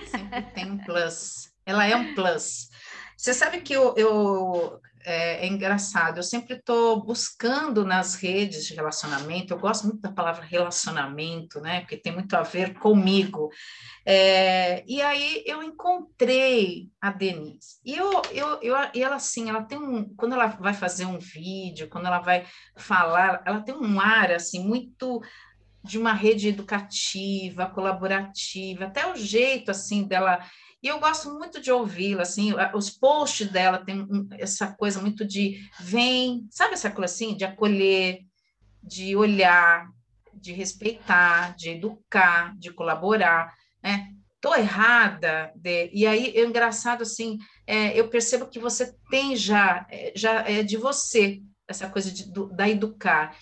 Sempre 0.07 0.43
tem 0.55 0.71
um 0.71 0.79
plus. 0.79 1.56
Ela 1.67 1.87
é 1.87 1.97
um 1.97 2.15
plus. 2.15 2.69
Você 3.17 3.35
sabe 3.35 3.61
que 3.61 3.73
eu, 3.73 3.95
eu 3.97 4.81
é, 5.09 5.45
é, 5.45 5.47
engraçado, 5.47 6.19
eu 6.19 6.23
sempre 6.23 6.57
estou 6.57 7.01
buscando 7.01 7.85
nas 7.85 8.17
redes 8.17 8.67
de 8.67 8.75
relacionamento, 8.75 9.55
eu 9.55 9.59
gosto 9.59 9.85
muito 9.87 10.01
da 10.01 10.11
palavra 10.11 10.45
relacionamento, 10.45 11.61
né? 11.61 11.81
Porque 11.81 11.97
tem 11.97 12.13
muito 12.13 12.35
a 12.35 12.43
ver 12.43 12.75
comigo. 12.75 13.49
É, 14.05 14.83
e 14.85 15.01
aí 15.01 15.45
eu 15.47 15.63
encontrei 15.63 16.91
a 17.01 17.13
Denise. 17.13 17.79
E 17.85 17.95
eu, 17.95 18.21
eu, 18.33 18.61
eu, 18.61 18.75
e 18.93 19.01
ela 19.01 19.15
assim, 19.15 19.49
ela 19.49 19.63
tem 19.63 19.79
um. 19.79 20.13
Quando 20.17 20.35
ela 20.35 20.49
vai 20.49 20.75
fazer 20.75 21.07
um 21.07 21.21
vídeo, 21.21 21.89
quando 21.89 22.07
ela 22.07 22.19
vai 22.19 22.45
falar, 22.77 23.45
ela 23.47 23.61
tem 23.61 23.77
um 23.77 24.01
ar 24.01 24.33
assim, 24.33 24.59
muito 24.59 25.23
de 25.85 25.99
uma 25.99 26.13
rede 26.13 26.49
educativa, 26.49 27.71
colaborativa, 27.71 28.87
até 28.87 29.07
o 29.07 29.15
jeito 29.15 29.71
assim 29.71 30.03
dela 30.03 30.45
e 30.83 30.89
eu 30.89 31.01
gosto 31.01 31.33
muito 31.33 31.61
de 31.61 31.73
ouvi-la, 31.73 32.23
assim, 32.23 32.53
os 32.75 32.91
posts 32.91 33.51
dela 33.51 33.79
tem 33.79 34.07
essa 34.39 34.73
coisa 34.73 35.01
muito 35.01 35.25
de 35.25 35.59
vem, 35.81 36.47
sabe 36.51 36.75
essa 36.75 36.91
coisa 36.91 37.13
assim, 37.13 37.37
de 37.37 37.45
acolher, 37.45 38.21
de 38.83 39.17
olhar, 39.17 39.89
de 40.35 40.53
respeitar, 40.53 41.57
de 41.57 41.71
educar, 41.71 42.57
de 42.59 42.71
colaborar, 42.73 43.53
né? 43.83 44.09
Tô 44.41 44.55
errada, 44.55 45.51
de... 45.57 45.91
e 45.93 46.07
aí 46.07 46.37
é 46.37 46.45
engraçado 46.45 47.03
assim, 47.03 47.39
é, 47.67 47.99
eu 47.99 48.09
percebo 48.09 48.47
que 48.47 48.59
você 48.59 48.95
tem 49.11 49.35
já, 49.35 49.87
é, 49.91 50.13
já 50.15 50.43
é 50.43 50.63
de 50.63 50.77
você 50.77 51.41
essa 51.67 51.89
coisa 51.89 52.13
de, 52.13 52.31
do, 52.31 52.49
da 52.49 52.69
educar. 52.69 53.37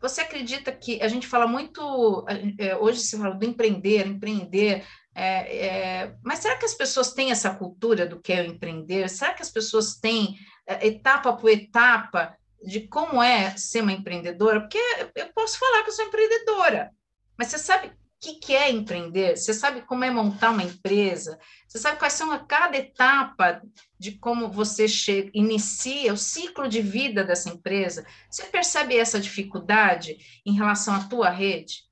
Você 0.00 0.20
acredita 0.20 0.70
que 0.72 1.02
a 1.02 1.08
gente 1.08 1.26
fala 1.26 1.46
muito, 1.46 2.24
é, 2.56 2.76
hoje 2.76 3.00
se 3.00 3.18
fala 3.18 3.34
do 3.34 3.44
empreender, 3.44 4.06
empreender, 4.06 4.86
é, 5.20 5.66
é, 5.66 6.16
mas 6.22 6.38
será 6.38 6.56
que 6.56 6.64
as 6.64 6.74
pessoas 6.74 7.12
têm 7.12 7.32
essa 7.32 7.52
cultura 7.52 8.06
do 8.06 8.20
que 8.20 8.32
é 8.32 8.46
empreender? 8.46 9.10
Será 9.10 9.34
que 9.34 9.42
as 9.42 9.50
pessoas 9.50 9.96
têm, 9.96 10.38
é, 10.64 10.86
etapa 10.86 11.32
por 11.32 11.50
etapa, 11.50 12.36
de 12.62 12.86
como 12.86 13.20
é 13.20 13.56
ser 13.56 13.82
uma 13.82 13.90
empreendedora? 13.90 14.60
Porque 14.60 14.78
eu 15.16 15.32
posso 15.34 15.58
falar 15.58 15.82
que 15.82 15.90
eu 15.90 15.92
sou 15.92 16.04
empreendedora, 16.04 16.92
mas 17.36 17.48
você 17.48 17.58
sabe 17.58 17.88
o 17.88 17.92
que, 18.20 18.34
que 18.34 18.54
é 18.54 18.70
empreender? 18.70 19.36
Você 19.36 19.52
sabe 19.52 19.82
como 19.82 20.04
é 20.04 20.10
montar 20.10 20.50
uma 20.50 20.62
empresa? 20.62 21.36
Você 21.66 21.80
sabe 21.80 21.98
quais 21.98 22.12
são 22.12 22.30
a 22.30 22.38
cada 22.38 22.76
etapa 22.76 23.60
de 23.98 24.12
como 24.18 24.48
você 24.48 24.86
chega, 24.86 25.32
inicia 25.34 26.12
o 26.12 26.16
ciclo 26.16 26.68
de 26.68 26.80
vida 26.80 27.24
dessa 27.24 27.48
empresa? 27.48 28.06
Você 28.30 28.44
percebe 28.44 28.96
essa 28.96 29.18
dificuldade 29.18 30.16
em 30.46 30.52
relação 30.52 30.94
à 30.94 31.04
tua 31.08 31.28
rede? 31.28 31.82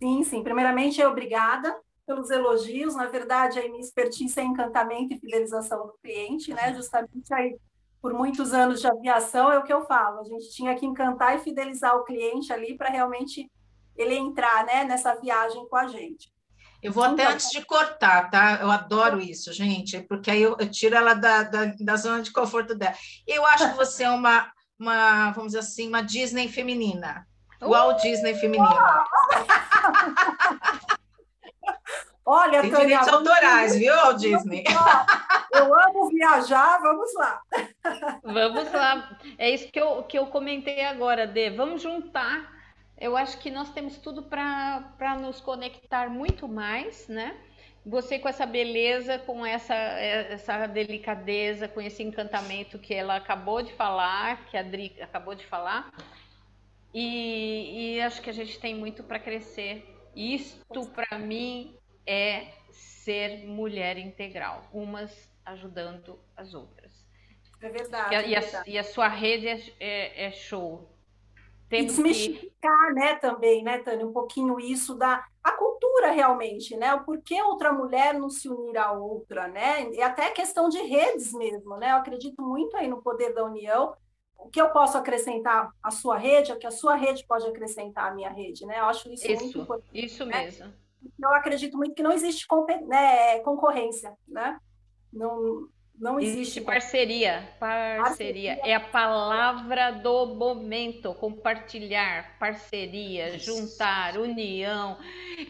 Sim, 0.00 0.24
sim. 0.24 0.42
Primeiramente, 0.42 1.00
obrigada 1.04 1.72
pelos 2.06 2.30
elogios. 2.30 2.94
Na 2.94 3.06
verdade, 3.06 3.58
a 3.58 3.68
minha 3.68 3.80
expertise 3.80 4.38
é 4.38 4.42
encantamento 4.42 5.14
e 5.14 5.20
fidelização 5.20 5.86
do 5.86 5.94
cliente, 6.02 6.52
né? 6.52 6.74
Justamente 6.74 7.32
aí, 7.32 7.56
por 8.00 8.12
muitos 8.12 8.52
anos 8.52 8.80
de 8.80 8.86
aviação, 8.86 9.50
é 9.52 9.58
o 9.58 9.62
que 9.62 9.72
eu 9.72 9.84
falo. 9.86 10.20
A 10.20 10.24
gente 10.24 10.50
tinha 10.50 10.74
que 10.74 10.86
encantar 10.86 11.36
e 11.36 11.40
fidelizar 11.40 11.96
o 11.96 12.04
cliente 12.04 12.52
ali 12.52 12.76
para 12.76 12.90
realmente 12.90 13.50
ele 13.96 14.14
entrar 14.14 14.64
né, 14.64 14.84
nessa 14.84 15.14
viagem 15.14 15.66
com 15.68 15.76
a 15.76 15.86
gente. 15.86 16.32
Eu 16.82 16.92
vou 16.92 17.04
até 17.04 17.22
então, 17.22 17.34
antes 17.34 17.50
de 17.50 17.64
cortar, 17.64 18.28
tá? 18.28 18.58
Eu 18.60 18.68
adoro 18.68 19.20
isso, 19.20 19.52
gente, 19.52 20.00
porque 20.02 20.30
aí 20.30 20.42
eu, 20.42 20.56
eu 20.58 20.68
tiro 20.68 20.96
ela 20.96 21.14
da, 21.14 21.44
da, 21.44 21.66
da, 21.78 21.96
zona 21.96 22.22
de 22.22 22.32
conforto 22.32 22.74
dela. 22.74 22.94
Eu 23.24 23.46
acho 23.46 23.70
que 23.70 23.76
você 23.76 24.02
é 24.02 24.10
uma, 24.10 24.50
uma, 24.76 25.30
vamos 25.30 25.52
dizer 25.52 25.60
assim, 25.60 25.86
uma 25.86 26.02
Disney 26.02 26.48
feminina. 26.48 27.24
Igual 27.60 27.90
uh! 27.90 27.96
Disney 27.98 28.34
feminina. 28.34 29.04
Olha, 32.24 32.60
Tem 32.62 32.70
Tânia, 32.70 32.86
direitos 32.86 33.08
autorais, 33.08 33.76
viu, 33.76 34.12
Disney? 34.16 34.64
Eu 35.52 35.74
amo 35.74 36.08
viajar, 36.08 36.78
vamos 36.80 37.12
lá. 37.14 37.42
Vamos 38.22 38.72
lá. 38.72 39.18
É 39.36 39.50
isso 39.50 39.70
que 39.70 39.80
eu, 39.80 40.02
que 40.04 40.18
eu 40.18 40.26
comentei 40.26 40.84
agora, 40.84 41.26
Dê. 41.26 41.50
Vamos 41.50 41.82
juntar. 41.82 42.50
Eu 42.98 43.16
acho 43.16 43.38
que 43.38 43.50
nós 43.50 43.70
temos 43.70 43.98
tudo 43.98 44.22
para 44.22 45.18
nos 45.20 45.40
conectar 45.40 46.08
muito 46.08 46.46
mais, 46.46 47.08
né? 47.08 47.36
Você 47.84 48.18
com 48.18 48.28
essa 48.28 48.46
beleza, 48.46 49.18
com 49.18 49.44
essa, 49.44 49.74
essa 49.74 50.66
delicadeza, 50.68 51.66
com 51.66 51.80
esse 51.80 52.02
encantamento 52.02 52.78
que 52.78 52.94
ela 52.94 53.16
acabou 53.16 53.60
de 53.60 53.72
falar, 53.72 54.46
que 54.46 54.56
a 54.56 54.60
Adri 54.60 54.96
acabou 55.00 55.34
de 55.34 55.44
falar. 55.44 55.90
E, 56.94 57.96
e 57.96 58.00
acho 58.00 58.22
que 58.22 58.30
a 58.30 58.34
gente 58.34 58.60
tem 58.60 58.74
muito 58.74 59.02
para 59.02 59.18
crescer. 59.18 59.84
Isto, 60.14 60.86
para 60.86 61.18
mim, 61.18 61.74
é 62.06 62.48
ser 62.70 63.44
mulher 63.46 63.98
integral, 63.98 64.64
umas 64.72 65.30
ajudando 65.44 66.18
as 66.36 66.54
outras. 66.54 66.92
É 67.60 67.68
verdade. 67.68 68.12
E 68.12 68.16
a, 68.16 68.20
é 68.20 68.40
verdade. 68.40 68.70
E, 68.70 68.72
a, 68.72 68.74
e 68.74 68.78
a 68.78 68.84
sua 68.84 69.08
rede 69.08 69.48
é, 69.48 69.62
é, 69.78 70.24
é 70.26 70.30
show. 70.32 70.88
Temos 71.68 71.92
e 71.92 71.96
desmistificar, 71.96 72.88
que... 72.88 72.94
né, 72.94 73.14
também, 73.16 73.62
né, 73.62 73.78
Tânia, 73.78 74.06
um 74.06 74.12
pouquinho 74.12 74.60
isso 74.60 74.94
da 74.94 75.24
a 75.42 75.52
cultura 75.52 76.12
realmente, 76.12 76.76
né? 76.76 76.94
O 76.94 77.04
porquê 77.04 77.42
outra 77.42 77.72
mulher 77.72 78.14
não 78.14 78.30
se 78.30 78.48
unir 78.48 78.76
a 78.76 78.92
outra, 78.92 79.48
né? 79.48 79.90
E 79.90 80.00
até 80.00 80.30
questão 80.30 80.68
de 80.68 80.78
redes 80.78 81.32
mesmo, 81.32 81.76
né? 81.78 81.90
Eu 81.90 81.96
acredito 81.96 82.40
muito 82.40 82.76
aí 82.76 82.86
no 82.86 83.02
poder 83.02 83.34
da 83.34 83.44
união. 83.44 83.96
O 84.38 84.48
que 84.48 84.60
eu 84.60 84.70
posso 84.70 84.96
acrescentar 84.96 85.70
à 85.82 85.90
sua 85.90 86.16
rede, 86.16 86.52
é 86.52 86.54
o 86.54 86.58
que 86.58 86.66
a 86.66 86.70
sua 86.70 86.94
rede 86.94 87.24
pode 87.26 87.46
acrescentar 87.46 88.12
à 88.12 88.14
minha 88.14 88.30
rede, 88.30 88.64
né? 88.66 88.78
Eu 88.78 88.84
acho 88.84 89.12
isso, 89.12 89.26
isso 89.26 89.42
muito 89.42 89.58
importante. 89.58 90.04
Isso 90.04 90.24
né? 90.24 90.44
mesmo 90.44 90.81
eu 91.22 91.34
acredito 91.34 91.76
muito 91.76 91.94
que 91.94 92.02
não 92.02 92.12
existe 92.12 92.46
né, 92.86 93.38
concorrência, 93.40 94.12
né? 94.26 94.58
Não, 95.12 95.68
não 95.98 96.18
existe. 96.18 96.40
Existe 96.40 96.60
parceria, 96.62 97.54
parceria. 97.60 98.02
Parceria 98.02 98.60
é 98.64 98.74
a 98.74 98.80
palavra 98.80 99.92
do 99.92 100.34
momento. 100.34 101.14
Compartilhar, 101.14 102.38
parceria, 102.38 103.38
juntar, 103.38 104.18
união, 104.18 104.98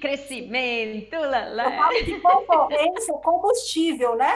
crescimento. 0.01 1.17
Lá, 1.17 1.47
lá. 1.47 1.65
Eu 1.65 1.77
falo 1.77 2.05
de 2.05 2.21
concorrência, 2.21 3.15
combustível, 3.15 4.17
né? 4.17 4.33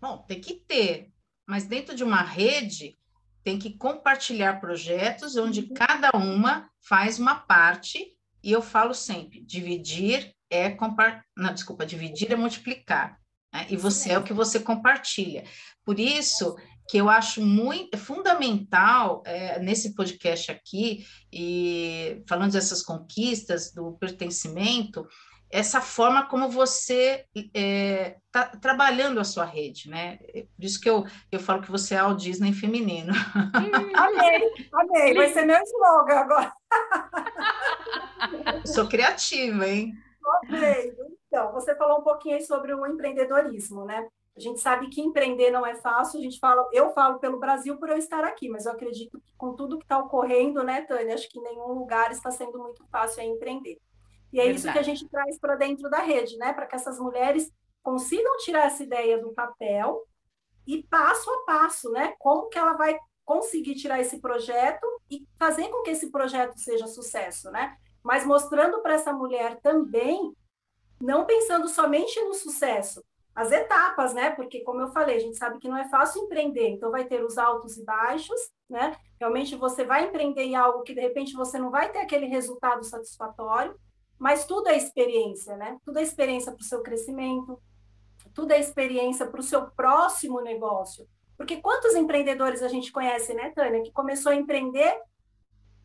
Bom, 0.00 0.24
tem 0.26 0.40
que 0.40 0.54
ter, 0.54 1.12
mas 1.46 1.66
dentro 1.66 1.94
de 1.94 2.02
uma 2.02 2.22
rede 2.22 2.98
tem 3.44 3.58
que 3.58 3.76
compartilhar 3.76 4.60
projetos 4.60 5.36
onde 5.36 5.60
uhum. 5.60 5.74
cada 5.74 6.10
uma 6.16 6.70
faz 6.80 7.18
uma 7.18 7.34
parte 7.34 8.16
e 8.42 8.52
eu 8.52 8.62
falo 8.62 8.94
sempre, 8.94 9.40
dividir 9.42 10.34
é 10.48 10.70
compartilhar. 10.70 11.24
Não, 11.36 11.54
desculpa, 11.54 11.86
dividir 11.86 12.32
é 12.32 12.36
multiplicar. 12.36 13.18
Né? 13.52 13.66
E 13.70 13.76
você 13.76 14.12
é 14.12 14.18
o 14.18 14.22
que 14.24 14.32
você 14.32 14.60
compartilha. 14.60 15.44
Por 15.84 15.98
isso 15.98 16.56
que 16.88 16.98
eu 16.98 17.08
acho 17.08 17.40
muito 17.40 17.94
é 17.94 17.98
fundamental 17.98 19.22
é, 19.24 19.60
nesse 19.60 19.94
podcast 19.94 20.50
aqui, 20.50 21.06
e 21.32 22.20
falando 22.28 22.52
dessas 22.52 22.82
conquistas, 22.82 23.72
do 23.72 23.92
pertencimento, 23.92 25.06
essa 25.50 25.80
forma 25.80 26.26
como 26.28 26.48
você 26.48 27.24
está 27.34 27.50
é, 27.54 28.16
tá 28.30 28.46
trabalhando 28.46 29.18
a 29.18 29.24
sua 29.24 29.44
rede, 29.44 29.90
né? 29.90 30.18
Por 30.56 30.64
isso 30.64 30.80
que 30.80 30.88
eu, 30.88 31.04
eu 31.32 31.40
falo 31.40 31.60
que 31.60 31.70
você 31.70 31.96
é 31.96 32.02
o 32.04 32.14
Disney 32.14 32.52
feminino. 32.52 33.12
amei, 33.94 34.52
amei, 34.72 35.14
vai 35.14 35.32
ser 35.32 35.44
meu 35.44 35.60
slogan 35.62 36.14
agora. 36.14 36.52
Sou 38.64 38.88
criativa, 38.88 39.66
hein? 39.66 39.92
Ok. 40.24 40.94
Então, 41.26 41.52
você 41.52 41.74
falou 41.74 41.98
um 42.00 42.04
pouquinho 42.04 42.36
aí 42.36 42.42
sobre 42.42 42.72
o 42.72 42.86
empreendedorismo, 42.86 43.84
né? 43.84 44.06
A 44.36 44.40
gente 44.40 44.60
sabe 44.60 44.88
que 44.88 45.00
empreender 45.00 45.50
não 45.50 45.66
é 45.66 45.74
fácil, 45.74 46.20
a 46.20 46.22
gente 46.22 46.38
fala, 46.38 46.66
eu 46.72 46.90
falo 46.90 47.18
pelo 47.18 47.40
Brasil 47.40 47.76
por 47.76 47.90
eu 47.90 47.96
estar 47.96 48.24
aqui, 48.24 48.48
mas 48.48 48.64
eu 48.64 48.72
acredito 48.72 49.20
que 49.20 49.32
com 49.36 49.54
tudo 49.54 49.76
que 49.76 49.84
está 49.84 49.98
ocorrendo, 49.98 50.62
né, 50.62 50.82
Tânia, 50.82 51.14
acho 51.14 51.28
que 51.28 51.40
nenhum 51.40 51.72
lugar 51.72 52.12
está 52.12 52.30
sendo 52.30 52.56
muito 52.58 52.84
fácil 52.90 53.22
empreender. 53.24 53.78
E 54.32 54.38
é 54.38 54.44
Verdade. 54.44 54.58
isso 54.58 54.72
que 54.72 54.78
a 54.78 54.82
gente 54.82 55.08
traz 55.08 55.38
para 55.38 55.56
dentro 55.56 55.88
da 55.90 55.98
rede, 55.98 56.36
né? 56.36 56.52
Para 56.52 56.66
que 56.66 56.76
essas 56.76 56.98
mulheres 56.98 57.50
consigam 57.82 58.36
tirar 58.38 58.66
essa 58.66 58.82
ideia 58.82 59.18
do 59.18 59.32
papel 59.32 60.06
e 60.66 60.82
passo 60.84 61.30
a 61.30 61.44
passo, 61.44 61.90
né? 61.90 62.14
Como 62.18 62.48
que 62.48 62.58
ela 62.58 62.74
vai 62.74 62.98
conseguir 63.24 63.74
tirar 63.74 64.00
esse 64.00 64.20
projeto 64.20 64.86
e 65.10 65.26
fazer 65.38 65.68
com 65.68 65.82
que 65.82 65.90
esse 65.90 66.10
projeto 66.10 66.58
seja 66.58 66.86
sucesso, 66.86 67.50
né? 67.50 67.76
Mas 68.02 68.24
mostrando 68.24 68.80
para 68.82 68.94
essa 68.94 69.12
mulher 69.12 69.60
também, 69.60 70.34
não 71.00 71.24
pensando 71.24 71.68
somente 71.68 72.20
no 72.22 72.34
sucesso, 72.34 73.02
as 73.34 73.52
etapas, 73.52 74.12
né? 74.12 74.30
Porque, 74.30 74.60
como 74.60 74.80
eu 74.80 74.88
falei, 74.88 75.16
a 75.16 75.20
gente 75.20 75.36
sabe 75.36 75.58
que 75.58 75.68
não 75.68 75.76
é 75.76 75.88
fácil 75.88 76.24
empreender, 76.24 76.68
então 76.68 76.90
vai 76.90 77.04
ter 77.04 77.24
os 77.24 77.38
altos 77.38 77.76
e 77.78 77.84
baixos, 77.84 78.40
né? 78.68 78.96
Realmente 79.18 79.56
você 79.56 79.84
vai 79.84 80.06
empreender 80.06 80.42
em 80.42 80.56
algo 80.56 80.82
que 80.82 80.94
de 80.94 81.00
repente 81.00 81.32
você 81.34 81.58
não 81.58 81.70
vai 81.70 81.90
ter 81.90 82.00
aquele 82.00 82.26
resultado 82.26 82.84
satisfatório, 82.84 83.74
mas 84.20 84.44
tudo 84.44 84.68
é 84.68 84.76
experiência, 84.76 85.56
né? 85.56 85.78
Tudo 85.82 85.98
é 85.98 86.02
experiência 86.02 86.52
para 86.52 86.60
o 86.60 86.64
seu 86.64 86.82
crescimento, 86.82 87.58
tudo 88.34 88.52
é 88.52 88.60
experiência 88.60 89.26
para 89.26 89.40
o 89.40 89.42
seu 89.42 89.70
próximo 89.70 90.42
negócio. 90.42 91.08
Porque 91.38 91.56
quantos 91.56 91.94
empreendedores 91.94 92.62
a 92.62 92.68
gente 92.68 92.92
conhece, 92.92 93.32
né, 93.32 93.50
Tânia, 93.56 93.82
que 93.82 93.90
começou 93.90 94.30
a 94.30 94.34
empreender 94.36 94.94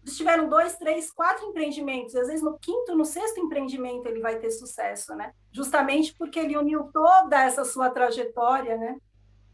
Eles 0.03 0.17
tiveram 0.17 0.49
dois, 0.49 0.75
três, 0.77 1.11
quatro 1.11 1.45
empreendimentos. 1.45 2.13
E 2.13 2.19
às 2.19 2.27
vezes 2.27 2.43
no 2.43 2.59
quinto, 2.59 2.93
no 2.93 3.05
sexto 3.05 3.39
empreendimento 3.39 4.05
ele 4.05 4.19
vai 4.19 4.37
ter 4.37 4.51
sucesso, 4.51 5.15
né? 5.15 5.31
Justamente 5.51 6.13
porque 6.13 6.37
ele 6.37 6.57
uniu 6.57 6.91
toda 6.91 7.41
essa 7.41 7.63
sua 7.63 7.89
trajetória, 7.89 8.77
né? 8.77 8.97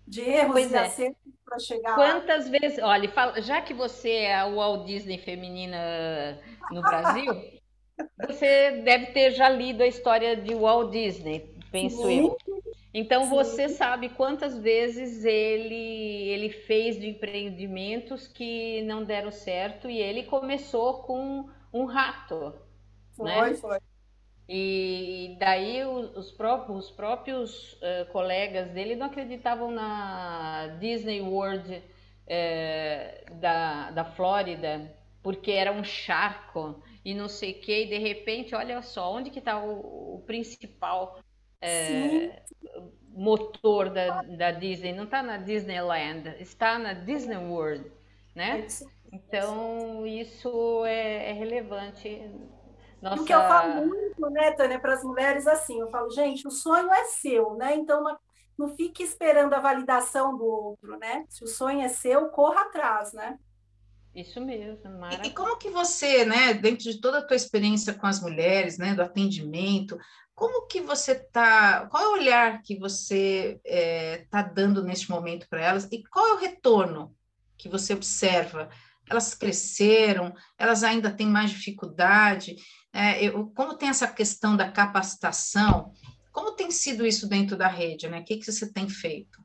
De 0.08 0.22
erros 0.22 0.54
pois 0.54 0.72
e 0.72 0.76
é. 0.76 0.80
acertos 0.80 1.34
para 1.46 1.60
chegar 1.60 1.96
Quantas 1.96 2.46
lá. 2.46 2.52
vezes, 2.52 2.80
olha, 2.80 3.13
já 3.41 3.62
que 3.62 3.74
você 3.74 4.10
é 4.10 4.36
a 4.36 4.50
Walt 4.50 4.88
Disney 4.88 5.20
feminina 5.20 6.41
no 6.72 6.82
Brasil, 6.82 7.61
você 8.27 8.82
deve 8.84 9.08
ter 9.08 9.32
já 9.32 9.49
lido 9.49 9.82
a 9.84 9.88
história 9.88 10.36
de 10.36 10.54
Walt 10.54 10.91
Disney, 10.91 11.49
penso 11.71 12.04
Sim. 12.04 12.19
eu. 12.19 12.38
Então 12.93 13.23
Sim. 13.23 13.30
você 13.30 13.69
sabe 13.69 14.10
quantas 14.10 14.58
vezes 14.58 15.23
ele 15.23 16.30
ele 16.30 16.49
fez 16.49 16.99
de 16.99 17.08
empreendimentos 17.08 18.27
que 18.27 18.82
não 18.84 19.04
deram 19.04 19.32
certo 19.32 19.89
e 19.89 19.97
ele 19.97 20.23
começou 20.23 21.04
com 21.04 21.49
um 21.73 21.86
rato, 21.86 22.54
foi, 23.15 23.25
né? 23.25 23.54
Foi. 23.54 23.80
E 24.54 25.38
daí 25.39 25.86
os 25.86 26.30
próprios, 26.32 26.86
os 26.86 26.91
próprios 26.91 27.73
uh, 27.73 28.12
colegas 28.12 28.69
dele 28.71 28.95
não 28.95 29.06
acreditavam 29.06 29.71
na 29.71 30.75
Disney 30.77 31.21
World 31.21 31.73
uh, 31.73 33.36
da, 33.36 33.91
da 33.91 34.04
Flórida, 34.04 34.93
porque 35.23 35.51
era 35.51 35.71
um 35.71 35.86
charco 35.86 36.84
e 37.03 37.13
não 37.13 37.27
sei 37.27 37.51
o 37.51 37.61
que, 37.61 37.83
e 37.83 37.87
de 37.87 37.97
repente, 37.97 38.53
olha 38.53 38.81
só, 38.81 39.13
onde 39.13 39.29
que 39.29 39.39
está 39.39 39.63
o, 39.63 40.15
o 40.15 40.23
principal 40.25 41.19
é, 41.61 42.41
motor 43.09 43.89
da, 43.89 44.21
da 44.21 44.51
Disney, 44.51 44.93
não 44.93 45.05
está 45.05 45.21
na 45.21 45.37
Disneyland, 45.37 46.35
está 46.39 46.77
na 46.77 46.93
Disney 46.93 47.37
World, 47.37 47.91
né? 48.35 48.67
Então, 49.11 50.05
isso 50.05 50.85
é, 50.85 51.31
é 51.31 51.33
relevante. 51.33 52.29
Nossa... 53.01 53.21
O 53.21 53.25
que 53.25 53.33
eu 53.33 53.41
falo 53.41 53.85
muito, 53.87 54.29
né, 54.29 54.51
Tânia, 54.51 54.79
para 54.79 54.93
as 54.93 55.03
mulheres, 55.03 55.47
assim, 55.47 55.79
eu 55.79 55.89
falo, 55.89 56.09
gente, 56.11 56.47
o 56.47 56.51
sonho 56.51 56.91
é 56.91 57.03
seu, 57.05 57.55
né? 57.55 57.75
Então, 57.75 58.01
não, 58.01 58.17
não 58.57 58.69
fique 58.75 59.03
esperando 59.03 59.53
a 59.53 59.59
validação 59.59 60.37
do 60.37 60.45
outro, 60.45 60.97
né? 60.97 61.25
Se 61.27 61.43
o 61.43 61.47
sonho 61.47 61.81
é 61.81 61.89
seu, 61.89 62.29
corra 62.29 62.61
atrás, 62.61 63.11
né? 63.11 63.37
Isso 64.13 64.41
mesmo, 64.41 65.00
maravilha. 65.00 65.28
E, 65.28 65.34
como 65.34 65.58
que 65.58 65.69
você, 65.69 66.26
né, 66.26 66.54
dentro 66.54 66.84
de 66.84 67.00
toda 67.00 67.19
a 67.19 67.26
tua 67.26 67.36
experiência 67.36 67.93
com 67.93 68.06
as 68.06 68.21
mulheres, 68.21 68.78
né, 68.78 68.93
do 68.93 69.02
atendimento, 69.02 69.97
como 70.36 70.67
que 70.67 70.82
você 70.82 71.13
está, 71.13 71.88
qual 71.88 72.04
é 72.04 72.08
o 72.08 72.13
olhar 72.13 72.62
que 72.62 72.78
você 72.78 73.60
está 73.63 73.78
é, 73.78 74.26
tá 74.30 74.41
dando 74.41 74.84
neste 74.84 75.10
momento 75.10 75.47
para 75.47 75.62
elas 75.62 75.88
e 75.91 76.04
qual 76.04 76.28
é 76.28 76.34
o 76.34 76.39
retorno 76.39 77.15
que 77.58 77.69
você 77.69 77.93
observa? 77.93 78.69
Elas 79.10 79.34
cresceram, 79.34 80.34
elas 80.58 80.84
ainda 80.84 81.12
têm 81.12 81.28
mais 81.28 81.52
dificuldade, 81.52 82.56
é, 82.91 83.24
eu, 83.24 83.47
como 83.56 83.78
tem 83.78 83.89
essa 83.89 84.08
questão 84.08 84.58
da 84.58 84.69
capacitação, 84.71 85.93
como 86.32 86.54
tem 86.54 86.71
sido 86.71 87.06
isso 87.06 87.28
dentro 87.30 87.56
da 87.56 87.67
rede, 87.67 88.10
né? 88.10 88.19
O 88.19 88.24
que, 88.24 88.38
que 88.38 88.52
você 88.52 88.71
tem 88.71 88.89
feito? 88.89 89.41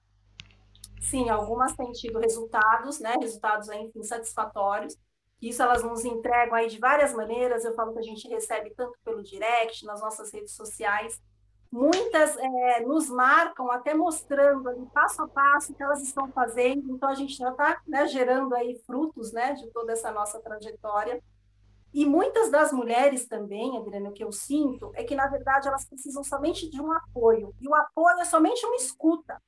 Sim, 1.01 1.29
algumas 1.29 1.75
têm 1.75 1.93
tido 1.93 2.19
resultados, 2.19 2.99
né? 3.01 3.15
Resultados, 3.21 3.69
enfim, 3.69 4.03
satisfatórios. 4.03 4.97
Isso 5.41 5.63
elas 5.63 5.83
nos 5.83 6.05
entregam 6.05 6.55
aí 6.55 6.69
de 6.69 6.79
várias 6.79 7.13
maneiras. 7.13 7.65
Eu 7.65 7.75
falo 7.75 7.93
que 7.93 7.99
a 7.99 8.03
gente 8.03 8.29
recebe 8.29 8.71
tanto 8.71 8.97
pelo 9.05 9.23
direct, 9.23 9.85
nas 9.85 10.01
nossas 10.01 10.33
redes 10.33 10.53
sociais. 10.53 11.21
Muitas 11.71 12.37
é, 12.39 12.81
nos 12.81 13.11
marcam 13.11 13.71
até 13.71 13.93
mostrando 13.93 14.69
ali 14.69 14.87
passo 14.95 15.23
a 15.23 15.29
passo 15.29 15.73
o 15.73 15.75
que 15.75 15.83
elas 15.83 16.03
estão 16.03 16.31
fazendo. 16.33 16.91
Então 16.91 17.09
a 17.09 17.15
gente 17.15 17.37
já 17.37 17.51
está 17.51 17.81
né, 17.87 18.07
gerando 18.07 18.55
aí 18.55 18.81
frutos, 18.87 19.33
né, 19.33 19.53
de 19.53 19.67
toda 19.71 19.93
essa 19.93 20.11
nossa 20.11 20.41
trajetória. 20.41 21.23
E 21.93 22.05
muitas 22.05 22.51
das 22.51 22.73
mulheres 22.73 23.27
também, 23.27 23.77
Adriana, 23.77 24.11
o 24.11 24.13
que 24.13 24.25
eu 24.25 24.33
sinto 24.33 24.91
é 24.95 25.05
que 25.05 25.15
na 25.15 25.27
verdade 25.29 25.69
elas 25.69 25.87
precisam 25.87 26.23
somente 26.23 26.69
de 26.69 26.81
um 26.81 26.93
apoio. 26.93 27.55
E 27.61 27.69
o 27.69 27.75
apoio 27.75 28.19
é 28.21 28.25
somente 28.25 28.65
uma 28.65 28.77
escuta. 28.77 29.41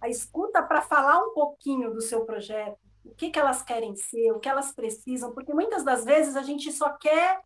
A 0.00 0.08
escuta 0.08 0.62
para 0.62 0.82
falar 0.82 1.22
um 1.22 1.34
pouquinho 1.34 1.92
do 1.92 2.00
seu 2.00 2.24
projeto, 2.24 2.78
o 3.04 3.14
que, 3.14 3.30
que 3.30 3.38
elas 3.38 3.62
querem 3.62 3.94
ser, 3.96 4.32
o 4.32 4.40
que 4.40 4.48
elas 4.48 4.72
precisam, 4.72 5.32
porque 5.32 5.52
muitas 5.52 5.84
das 5.84 6.04
vezes 6.04 6.36
a 6.36 6.42
gente 6.42 6.72
só 6.72 6.90
quer 6.90 7.40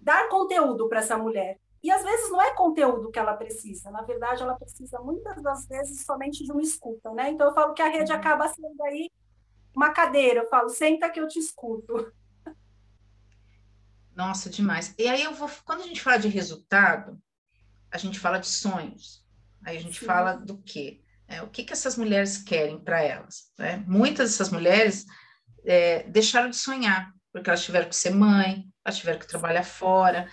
dar 0.00 0.28
conteúdo 0.28 0.88
para 0.88 1.00
essa 1.00 1.16
mulher. 1.16 1.58
E 1.82 1.90
às 1.90 2.02
vezes 2.02 2.30
não 2.30 2.42
é 2.42 2.54
conteúdo 2.54 3.10
que 3.10 3.18
ela 3.18 3.34
precisa, 3.34 3.90
na 3.90 4.02
verdade 4.02 4.42
ela 4.42 4.54
precisa 4.54 4.98
muitas 5.00 5.40
das 5.42 5.66
vezes 5.66 6.04
somente 6.04 6.44
de 6.44 6.50
uma 6.50 6.62
escuta, 6.62 7.12
né? 7.12 7.30
Então 7.30 7.48
eu 7.48 7.54
falo 7.54 7.72
que 7.72 7.82
a 7.82 7.88
rede 7.88 8.10
uhum. 8.10 8.18
acaba 8.18 8.48
sendo 8.48 8.82
aí 8.82 9.10
uma 9.74 9.90
cadeira, 9.90 10.40
eu 10.40 10.48
falo, 10.48 10.68
senta 10.68 11.08
que 11.08 11.20
eu 11.20 11.28
te 11.28 11.38
escuto. 11.38 12.12
Nossa, 14.14 14.50
demais. 14.50 14.92
E 14.98 15.06
aí 15.06 15.22
eu 15.22 15.32
vou, 15.32 15.48
quando 15.64 15.82
a 15.82 15.86
gente 15.86 16.02
fala 16.02 16.18
de 16.18 16.26
resultado, 16.26 17.16
a 17.88 17.96
gente 17.96 18.18
fala 18.18 18.38
de 18.38 18.48
sonhos. 18.48 19.24
Aí 19.64 19.76
a 19.76 19.80
gente 19.80 20.00
Sim. 20.00 20.06
fala 20.06 20.34
do 20.34 20.58
quê? 20.58 21.00
É, 21.28 21.42
o 21.42 21.48
que, 21.48 21.62
que 21.62 21.72
essas 21.74 21.96
mulheres 21.96 22.38
querem 22.38 22.82
para 22.82 23.02
elas? 23.02 23.50
Né? 23.58 23.84
Muitas 23.86 24.30
dessas 24.30 24.50
mulheres 24.50 25.04
é, 25.66 26.02
deixaram 26.04 26.48
de 26.48 26.56
sonhar, 26.56 27.12
porque 27.30 27.50
elas 27.50 27.62
tiveram 27.62 27.88
que 27.88 27.96
ser 27.96 28.10
mãe, 28.10 28.64
elas 28.84 28.98
tiveram 28.98 29.18
que 29.18 29.26
trabalhar 29.28 29.62
fora. 29.62 30.26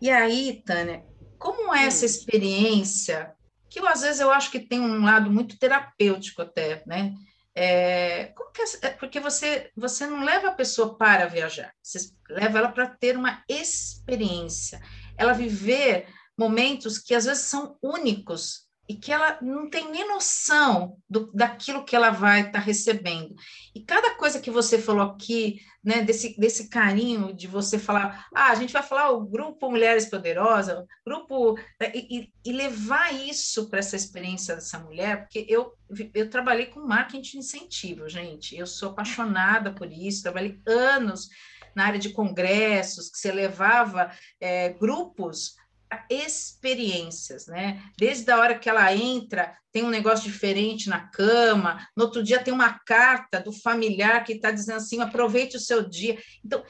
E 0.00 0.10
aí, 0.10 0.62
Tânia, 0.66 1.02
como 1.38 1.74
é 1.74 1.86
essa 1.86 2.04
hum. 2.04 2.06
experiência, 2.06 3.32
que 3.70 3.80
eu, 3.80 3.86
às 3.88 4.02
vezes 4.02 4.20
eu 4.20 4.30
acho 4.30 4.50
que 4.50 4.60
tem 4.60 4.80
um 4.80 5.02
lado 5.02 5.30
muito 5.30 5.58
terapêutico 5.58 6.42
até, 6.42 6.82
né? 6.86 7.14
É, 7.54 8.26
como 8.34 8.50
que 8.50 8.62
é, 8.62 8.66
é 8.82 8.90
porque 8.90 9.20
você, 9.20 9.70
você 9.76 10.06
não 10.06 10.24
leva 10.24 10.48
a 10.48 10.54
pessoa 10.54 10.96
para 10.96 11.26
viajar, 11.26 11.72
você 11.82 12.10
leva 12.30 12.58
ela 12.58 12.68
para 12.72 12.86
ter 12.86 13.16
uma 13.16 13.42
experiência, 13.46 14.80
ela 15.18 15.34
viver 15.34 16.06
momentos 16.36 16.98
que 16.98 17.14
às 17.14 17.26
vezes 17.26 17.44
são 17.44 17.76
únicos 17.82 18.66
e 18.88 18.94
que 18.94 19.12
ela 19.12 19.38
não 19.40 19.70
tem 19.70 19.90
nem 19.90 20.08
noção 20.08 20.96
do, 21.08 21.30
daquilo 21.32 21.84
que 21.84 21.94
ela 21.94 22.10
vai 22.10 22.40
estar 22.40 22.52
tá 22.52 22.58
recebendo. 22.58 23.34
E 23.74 23.80
cada 23.80 24.14
coisa 24.16 24.40
que 24.40 24.50
você 24.50 24.78
falou 24.78 25.02
aqui, 25.02 25.60
né, 25.84 26.02
desse, 26.02 26.38
desse 26.38 26.68
carinho 26.68 27.32
de 27.32 27.46
você 27.46 27.78
falar, 27.78 28.26
ah, 28.34 28.50
a 28.50 28.54
gente 28.54 28.72
vai 28.72 28.82
falar 28.82 29.10
o 29.10 29.24
grupo 29.24 29.70
Mulheres 29.70 30.10
Poderosas, 30.10 30.84
grupo, 31.06 31.54
né, 31.80 31.92
e, 31.94 32.30
e 32.44 32.52
levar 32.52 33.14
isso 33.14 33.68
para 33.68 33.78
essa 33.78 33.96
experiência 33.96 34.54
dessa 34.54 34.78
mulher, 34.78 35.22
porque 35.22 35.46
eu, 35.48 35.72
eu 36.12 36.28
trabalhei 36.28 36.66
com 36.66 36.80
marketing 36.80 37.22
de 37.22 37.38
incentivo, 37.38 38.08
gente, 38.08 38.56
eu 38.56 38.66
sou 38.66 38.90
apaixonada 38.90 39.72
por 39.72 39.90
isso, 39.90 40.22
trabalhei 40.22 40.60
anos 40.66 41.28
na 41.74 41.86
área 41.86 41.98
de 41.98 42.10
congressos, 42.10 43.08
que 43.08 43.18
você 43.18 43.32
levava 43.32 44.10
é, 44.40 44.70
grupos 44.70 45.56
experiências, 46.08 47.46
né? 47.46 47.82
Desde 47.96 48.30
a 48.30 48.38
hora 48.38 48.58
que 48.58 48.68
ela 48.68 48.94
entra, 48.94 49.56
tem 49.72 49.84
um 49.84 49.90
negócio 49.90 50.30
diferente 50.30 50.88
na 50.88 51.00
cama, 51.08 51.86
no 51.96 52.04
outro 52.04 52.22
dia 52.22 52.42
tem 52.42 52.52
uma 52.52 52.78
carta 52.86 53.40
do 53.40 53.52
familiar 53.52 54.24
que 54.24 54.34
está 54.34 54.50
dizendo 54.50 54.76
assim: 54.76 55.00
aproveite 55.00 55.56
o 55.56 55.60
seu 55.60 55.88
dia. 55.88 56.18
Então, 56.44 56.62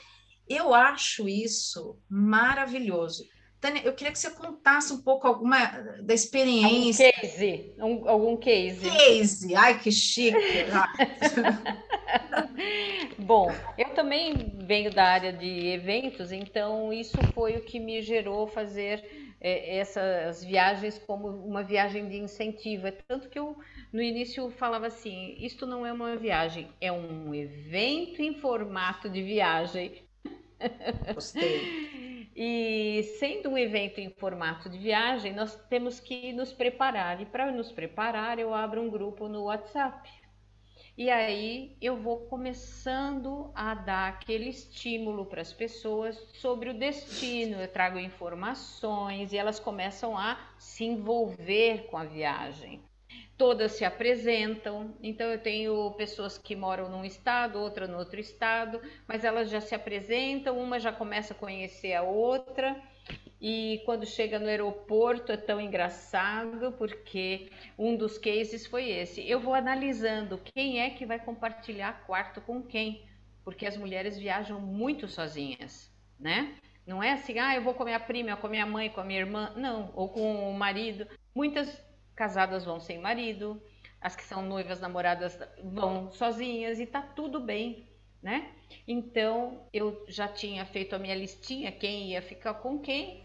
eu 0.48 0.74
acho 0.74 1.28
isso 1.28 1.98
maravilhoso. 2.08 3.24
Tânia, 3.62 3.80
eu 3.84 3.92
queria 3.92 4.12
que 4.12 4.18
você 4.18 4.28
contasse 4.28 4.92
um 4.92 5.00
pouco 5.00 5.24
alguma 5.24 5.66
da 6.02 6.12
experiência. 6.12 7.06
Algum 7.06 7.20
case, 7.20 7.74
um, 7.78 8.08
algum 8.08 8.36
case. 8.36 8.90
Case, 8.90 9.54
ai 9.54 9.78
que 9.78 9.92
chique. 9.92 10.36
Bom, 13.16 13.52
eu 13.78 13.90
também 13.90 14.58
venho 14.66 14.92
da 14.92 15.04
área 15.04 15.32
de 15.32 15.68
eventos, 15.68 16.32
então 16.32 16.92
isso 16.92 17.16
foi 17.32 17.56
o 17.56 17.64
que 17.64 17.78
me 17.78 18.02
gerou 18.02 18.48
fazer 18.48 19.36
é, 19.40 19.78
essas 19.78 20.42
viagens 20.42 20.98
como 20.98 21.28
uma 21.28 21.62
viagem 21.62 22.08
de 22.08 22.16
incentivo. 22.16 22.88
É 22.88 22.90
tanto 22.90 23.28
que 23.28 23.38
eu 23.38 23.56
no 23.92 24.02
início 24.02 24.50
falava 24.50 24.88
assim: 24.88 25.36
isto 25.38 25.66
não 25.66 25.86
é 25.86 25.92
uma 25.92 26.16
viagem, 26.16 26.68
é 26.80 26.90
um 26.90 27.32
evento 27.32 28.20
em 28.20 28.34
formato 28.34 29.08
de 29.08 29.22
viagem. 29.22 30.02
Gostei. 31.14 32.02
E 32.34 33.02
sendo 33.18 33.50
um 33.50 33.58
evento 33.58 34.00
em 34.00 34.10
formato 34.10 34.68
de 34.68 34.78
viagem, 34.78 35.34
nós 35.34 35.54
temos 35.68 36.00
que 36.00 36.32
nos 36.32 36.52
preparar. 36.52 37.20
E 37.20 37.26
para 37.26 37.50
nos 37.52 37.70
preparar, 37.70 38.38
eu 38.38 38.54
abro 38.54 38.80
um 38.80 38.90
grupo 38.90 39.28
no 39.28 39.44
WhatsApp. 39.44 40.10
E 40.96 41.08
aí 41.10 41.76
eu 41.80 41.96
vou 41.96 42.26
começando 42.26 43.50
a 43.54 43.74
dar 43.74 44.08
aquele 44.08 44.48
estímulo 44.48 45.24
para 45.24 45.40
as 45.40 45.52
pessoas 45.52 46.16
sobre 46.34 46.70
o 46.70 46.74
destino. 46.74 47.56
Eu 47.60 47.68
trago 47.68 47.98
informações 47.98 49.32
e 49.32 49.38
elas 49.38 49.58
começam 49.58 50.16
a 50.16 50.38
se 50.58 50.84
envolver 50.84 51.86
com 51.86 51.96
a 51.96 52.04
viagem 52.04 52.82
todas 53.42 53.72
se 53.72 53.84
apresentam. 53.84 54.94
Então 55.02 55.26
eu 55.26 55.36
tenho 55.36 55.90
pessoas 55.94 56.38
que 56.38 56.54
moram 56.54 56.88
num 56.88 57.04
estado, 57.04 57.58
outra 57.58 57.88
no 57.88 57.98
outro 57.98 58.20
estado, 58.20 58.80
mas 59.08 59.24
elas 59.24 59.50
já 59.50 59.60
se 59.60 59.74
apresentam, 59.74 60.56
uma 60.60 60.78
já 60.78 60.92
começa 60.92 61.34
a 61.34 61.36
conhecer 61.36 61.92
a 61.92 62.04
outra. 62.04 62.80
E 63.40 63.82
quando 63.84 64.06
chega 64.06 64.38
no 64.38 64.46
aeroporto 64.46 65.32
é 65.32 65.36
tão 65.36 65.60
engraçado, 65.60 66.70
porque 66.78 67.50
um 67.76 67.96
dos 67.96 68.16
cases 68.16 68.64
foi 68.64 68.88
esse. 68.90 69.28
Eu 69.28 69.40
vou 69.40 69.54
analisando 69.54 70.40
quem 70.54 70.80
é 70.80 70.90
que 70.90 71.04
vai 71.04 71.18
compartilhar 71.18 72.04
quarto 72.06 72.40
com 72.40 72.62
quem. 72.62 73.04
porque 73.44 73.66
as 73.66 73.76
mulheres 73.76 74.16
viajam 74.16 74.60
muito 74.60 75.08
sozinhas, 75.08 75.92
né? 76.16 76.54
Não 76.86 77.02
é 77.02 77.10
assim, 77.12 77.40
ah, 77.40 77.56
eu 77.56 77.62
vou 77.62 77.74
com 77.74 77.82
a 77.82 77.86
minha 77.86 77.98
prima, 78.00 78.36
com 78.36 78.46
a 78.46 78.50
minha 78.50 78.66
mãe, 78.66 78.88
com 78.88 79.00
a 79.00 79.04
minha 79.04 79.18
irmã, 79.18 79.52
não, 79.56 79.90
ou 79.96 80.08
com 80.08 80.48
o 80.48 80.54
marido. 80.54 81.08
Muitas 81.34 81.68
casadas 82.14 82.64
vão 82.64 82.80
sem 82.80 82.98
marido, 82.98 83.60
as 84.00 84.16
que 84.16 84.24
são 84.24 84.42
noivas, 84.42 84.80
namoradas 84.80 85.38
vão 85.62 86.10
sozinhas 86.10 86.80
e 86.80 86.86
tá 86.86 87.00
tudo 87.00 87.40
bem, 87.40 87.88
né? 88.22 88.52
Então 88.86 89.66
eu 89.72 90.04
já 90.08 90.26
tinha 90.28 90.64
feito 90.66 90.94
a 90.94 90.98
minha 90.98 91.14
listinha, 91.14 91.70
quem 91.70 92.10
ia 92.10 92.22
ficar 92.22 92.54
com 92.54 92.78
quem. 92.78 93.22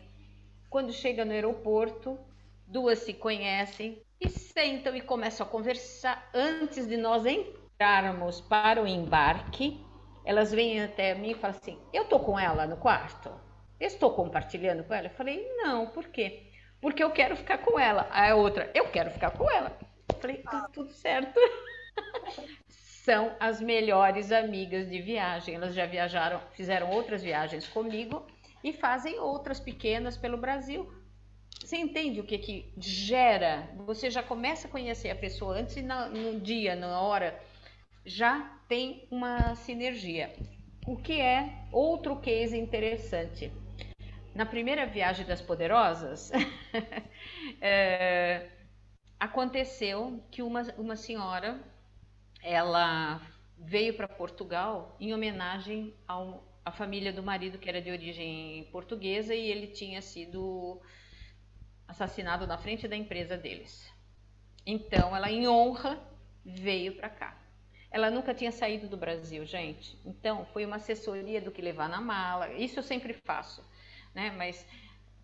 Quando 0.69 0.91
chega 0.91 1.25
no 1.25 1.31
aeroporto, 1.31 2.19
duas 2.65 2.99
se 2.99 3.13
conhecem 3.13 4.01
e 4.19 4.29
sentam 4.29 4.95
e 4.95 5.01
começam 5.01 5.45
a 5.45 5.49
conversar 5.49 6.29
antes 6.33 6.87
de 6.87 6.97
nós 6.97 7.25
entrarmos 7.25 8.41
para 8.41 8.81
o 8.81 8.87
embarque. 8.87 9.83
Elas 10.25 10.51
vêm 10.51 10.83
até 10.83 11.15
mim 11.15 11.31
e 11.31 11.35
falam 11.35 11.55
assim: 11.57 11.79
Eu 11.93 12.05
tô 12.05 12.19
com 12.19 12.37
ela 12.37 12.67
no 12.67 12.77
quarto? 12.77 13.31
estou 13.79 14.11
compartilhando 14.11 14.83
com 14.83 14.93
ela? 14.93 15.07
Eu 15.07 15.11
falei: 15.11 15.47
Não, 15.57 15.87
por 15.87 16.07
quê? 16.07 16.46
Porque 16.81 17.03
eu 17.03 17.11
quero 17.11 17.35
ficar 17.35 17.59
com 17.59 17.79
ela. 17.79 18.07
A 18.11 18.35
outra: 18.35 18.71
Eu 18.73 18.89
quero 18.89 19.11
ficar 19.11 19.31
com 19.31 19.49
ela. 19.49 19.77
Falei, 20.19 20.37
tá 20.37 20.69
tudo 20.73 20.91
certo. 20.91 21.39
São 22.67 23.35
as 23.39 23.61
melhores 23.61 24.31
amigas 24.31 24.89
de 24.89 25.01
viagem. 25.01 25.55
Elas 25.55 25.73
já 25.73 25.85
viajaram, 25.85 26.41
fizeram 26.51 26.89
outras 26.91 27.23
viagens 27.23 27.67
comigo 27.67 28.27
e 28.63 28.73
fazem 28.73 29.19
outras 29.19 29.59
pequenas 29.59 30.17
pelo 30.17 30.37
Brasil. 30.37 30.91
Você 31.63 31.77
entende 31.77 32.19
o 32.19 32.23
que 32.23 32.37
que 32.37 32.73
gera? 32.77 33.69
Você 33.85 34.09
já 34.09 34.21
começa 34.21 34.67
a 34.67 34.71
conhecer 34.71 35.09
a 35.09 35.15
pessoa 35.15 35.55
antes 35.55 35.77
e 35.77 35.81
no 35.81 36.39
dia, 36.39 36.75
na 36.75 37.01
hora, 37.01 37.39
já 38.05 38.57
tem 38.67 39.07
uma 39.09 39.55
sinergia. 39.55 40.33
O 40.85 40.95
que 40.95 41.19
é 41.19 41.65
outro 41.71 42.17
case 42.17 42.57
interessante. 42.57 43.51
Na 44.37 44.45
primeira 44.45 44.85
viagem 44.85 45.25
das 45.25 45.41
poderosas, 45.41 46.29
é, 47.59 48.47
aconteceu 49.19 50.23
que 50.29 50.43
uma, 50.43 50.61
uma 50.77 50.95
senhora 50.95 51.59
ela 52.43 53.19
veio 53.57 53.95
para 53.95 54.07
Portugal 54.07 54.95
em 54.99 55.11
homenagem 55.11 55.91
ao, 56.07 56.43
à 56.63 56.71
família 56.71 57.11
do 57.11 57.23
marido 57.23 57.57
que 57.57 57.67
era 57.67 57.81
de 57.81 57.89
origem 57.89 58.69
portuguesa 58.71 59.33
e 59.33 59.49
ele 59.49 59.65
tinha 59.65 60.03
sido 60.03 60.79
assassinado 61.87 62.45
na 62.45 62.59
frente 62.59 62.87
da 62.87 62.95
empresa 62.95 63.35
deles. 63.35 63.91
Então 64.63 65.15
ela 65.15 65.31
em 65.31 65.47
honra 65.47 65.99
veio 66.45 66.95
para 66.95 67.09
cá. 67.09 67.35
Ela 67.89 68.11
nunca 68.11 68.35
tinha 68.35 68.51
saído 68.51 68.87
do 68.87 68.97
Brasil, 68.97 69.43
gente. 69.47 69.97
Então 70.05 70.45
foi 70.53 70.63
uma 70.63 70.75
assessoria 70.75 71.41
do 71.41 71.49
que 71.49 71.59
levar 71.59 71.89
na 71.89 71.99
mala. 71.99 72.53
Isso 72.53 72.77
eu 72.77 72.83
sempre 72.83 73.13
faço, 73.13 73.67
né? 74.17 74.31
Mas 74.35 74.65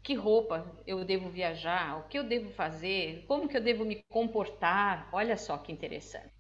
que 0.04 0.14
roupa 0.14 0.72
eu 0.86 1.04
devo 1.04 1.28
viajar, 1.30 1.98
o 1.98 2.04
que 2.08 2.20
eu 2.20 2.24
devo 2.24 2.52
fazer, 2.52 3.26
como 3.28 3.50
que 3.50 3.58
eu 3.58 3.62
devo 3.62 3.84
me 3.84 4.04
comportar. 4.08 5.10
Olha 5.12 5.36
só 5.36 5.58
que 5.58 5.72
interessante. 5.72 6.32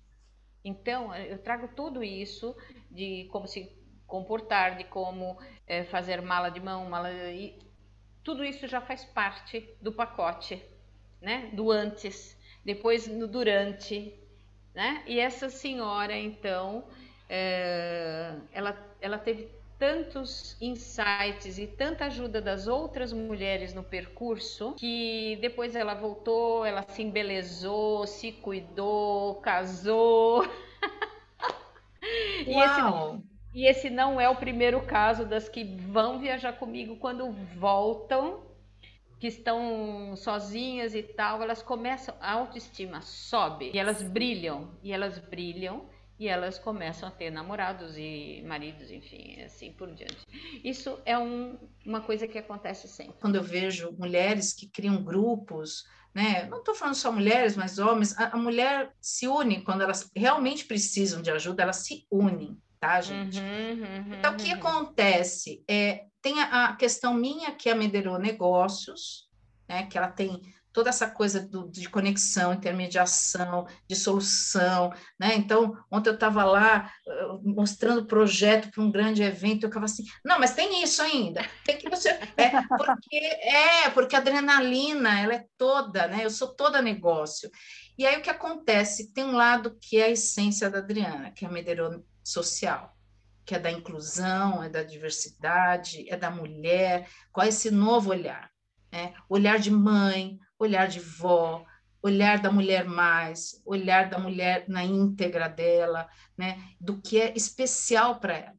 Então, 0.63 1.13
eu 1.15 1.39
trago 1.39 1.67
tudo 1.75 2.03
isso 2.03 2.55
de 2.91 3.27
como 3.31 3.47
se 3.47 3.71
comportar, 4.05 4.77
de 4.77 4.83
como 4.83 5.35
é, 5.65 5.83
fazer 5.85 6.21
mala 6.21 6.49
de 6.49 6.59
mão, 6.59 6.87
mala 6.87 7.11
e 7.11 7.57
tudo 8.23 8.45
isso 8.45 8.67
já 8.67 8.79
faz 8.79 9.03
parte 9.03 9.67
do 9.81 9.91
pacote, 9.91 10.63
né? 11.19 11.49
Do 11.53 11.71
antes, 11.71 12.37
depois 12.63 13.07
no 13.07 13.27
durante, 13.27 14.13
né? 14.75 15.03
E 15.07 15.19
essa 15.19 15.49
senhora, 15.49 16.15
então, 16.15 16.85
é, 17.27 18.35
ela, 18.53 18.77
ela 19.01 19.17
teve 19.17 19.49
tantos 19.77 20.55
insights 20.61 21.57
e 21.57 21.67
tanta 21.67 22.05
ajuda 22.05 22.41
das 22.41 22.67
outras 22.67 23.11
mulheres 23.11 23.73
no 23.73 23.83
percurso 23.83 24.75
que 24.77 25.37
depois 25.41 25.75
ela 25.75 25.93
voltou, 25.93 26.65
ela 26.65 26.83
se 26.83 27.01
embelezou, 27.01 28.07
se 28.07 28.31
cuidou, 28.31 29.35
casou. 29.35 30.43
e, 32.47 32.59
esse, 32.59 32.81
e 33.53 33.67
esse 33.67 33.89
não 33.89 34.19
é 34.19 34.29
o 34.29 34.35
primeiro 34.35 34.81
caso 34.81 35.25
das 35.25 35.49
que 35.49 35.63
vão 35.63 36.19
viajar 36.19 36.53
comigo. 36.53 36.97
Quando 36.97 37.31
voltam 37.57 38.43
que 39.19 39.27
estão 39.27 40.15
sozinhas 40.17 40.93
e 40.93 41.01
tal, 41.01 41.41
elas 41.41 41.63
começam, 41.63 42.13
a 42.19 42.33
autoestima 42.33 43.01
sobe 43.01 43.71
e 43.73 43.79
elas 43.79 44.03
brilham, 44.03 44.69
e 44.83 44.91
elas 44.91 45.17
brilham 45.17 45.85
e 46.19 46.27
elas 46.27 46.59
começam 46.59 47.07
a 47.09 47.11
ter 47.11 47.31
namorados 47.31 47.97
e 47.97 48.43
maridos, 48.45 48.91
enfim, 48.91 49.41
assim 49.41 49.71
por 49.73 49.93
diante. 49.93 50.17
Isso 50.63 50.99
é 51.05 51.17
um, 51.17 51.57
uma 51.85 52.01
coisa 52.01 52.27
que 52.27 52.37
acontece 52.37 52.87
sempre. 52.87 53.15
Quando 53.19 53.35
eu 53.35 53.43
vejo 53.43 53.91
mulheres 53.97 54.53
que 54.53 54.67
criam 54.67 55.03
grupos, 55.03 55.83
né? 56.13 56.45
Não 56.45 56.59
estou 56.59 56.75
falando 56.75 56.95
só 56.95 57.11
mulheres, 57.11 57.55
mas 57.55 57.79
homens. 57.79 58.17
A, 58.17 58.35
a, 58.35 58.37
mulher 58.37 58.93
se 59.01 59.27
une 59.27 59.61
quando 59.63 59.81
elas 59.81 60.11
realmente 60.15 60.65
precisam 60.65 61.21
de 61.21 61.31
ajuda, 61.31 61.63
elas 61.63 61.77
se 61.77 62.05
unem, 62.11 62.57
tá, 62.79 63.01
gente? 63.01 63.39
Uhum, 63.39 63.81
uhum, 63.81 64.13
então, 64.13 64.33
o 64.33 64.37
que 64.37 64.51
uhum. 64.53 64.59
acontece? 64.59 65.63
É, 65.67 66.05
tem 66.21 66.39
a, 66.39 66.65
a 66.65 66.75
questão 66.75 67.13
minha 67.13 67.51
que 67.51 67.67
é 67.67 67.71
a 67.71 67.75
Mederô 67.75 68.19
Negócios, 68.19 69.27
né? 69.67 69.87
Que 69.87 69.97
ela 69.97 70.09
tem 70.09 70.39
toda 70.73 70.89
essa 70.89 71.09
coisa 71.09 71.39
do, 71.39 71.69
de 71.69 71.87
conexão, 71.87 72.53
intermediação, 72.53 73.67
de 73.87 73.95
solução, 73.95 74.91
né? 75.19 75.35
Então, 75.35 75.77
ontem 75.91 76.09
eu 76.09 76.15
estava 76.15 76.43
lá 76.43 76.91
uh, 77.07 77.41
mostrando 77.43 78.01
o 78.01 78.07
projeto 78.07 78.71
para 78.71 78.83
um 78.83 78.91
grande 78.91 79.21
evento, 79.21 79.63
eu 79.63 79.69
ficava 79.69 79.85
assim, 79.85 80.03
não, 80.25 80.39
mas 80.39 80.55
tem 80.55 80.83
isso 80.83 81.01
ainda, 81.01 81.45
tem 81.63 81.77
que 81.77 81.89
você... 81.89 82.09
É, 82.35 82.49
porque, 82.67 83.15
é, 83.15 83.89
porque 83.91 84.15
a 84.15 84.19
adrenalina, 84.19 85.19
ela 85.19 85.35
é 85.35 85.45
toda, 85.57 86.07
né? 86.07 86.25
Eu 86.25 86.29
sou 86.29 86.47
toda 86.47 86.81
negócio. 86.81 87.49
E 87.97 88.05
aí 88.05 88.17
o 88.17 88.21
que 88.21 88.29
acontece? 88.29 89.13
Tem 89.13 89.23
um 89.23 89.35
lado 89.35 89.77
que 89.79 89.97
é 89.97 90.05
a 90.05 90.09
essência 90.09 90.69
da 90.69 90.79
Adriana, 90.79 91.31
que 91.31 91.45
é 91.45 91.47
a 91.47 91.51
Medeiro 91.51 92.03
social, 92.23 92.97
que 93.45 93.53
é 93.53 93.59
da 93.59 93.71
inclusão, 93.71 94.63
é 94.63 94.69
da 94.69 94.83
diversidade, 94.83 96.09
é 96.09 96.17
da 96.17 96.31
mulher, 96.31 97.07
qual 97.31 97.45
é 97.45 97.49
esse 97.49 97.69
novo 97.69 98.09
olhar? 98.09 98.49
É, 98.91 99.13
olhar 99.29 99.59
de 99.59 99.71
mãe, 99.71 100.39
olhar 100.59 100.87
de 100.87 100.99
vó, 100.99 101.65
olhar 102.01 102.39
da 102.39 102.51
mulher 102.51 102.85
mais, 102.85 103.61
olhar 103.65 104.09
da 104.09 104.19
mulher 104.19 104.65
na 104.67 104.83
íntegra 104.83 105.47
dela, 105.47 106.09
né? 106.37 106.61
Do 106.79 107.01
que 107.01 107.19
é 107.19 107.33
especial 107.35 108.19
para 108.19 108.37
ela. 108.37 108.57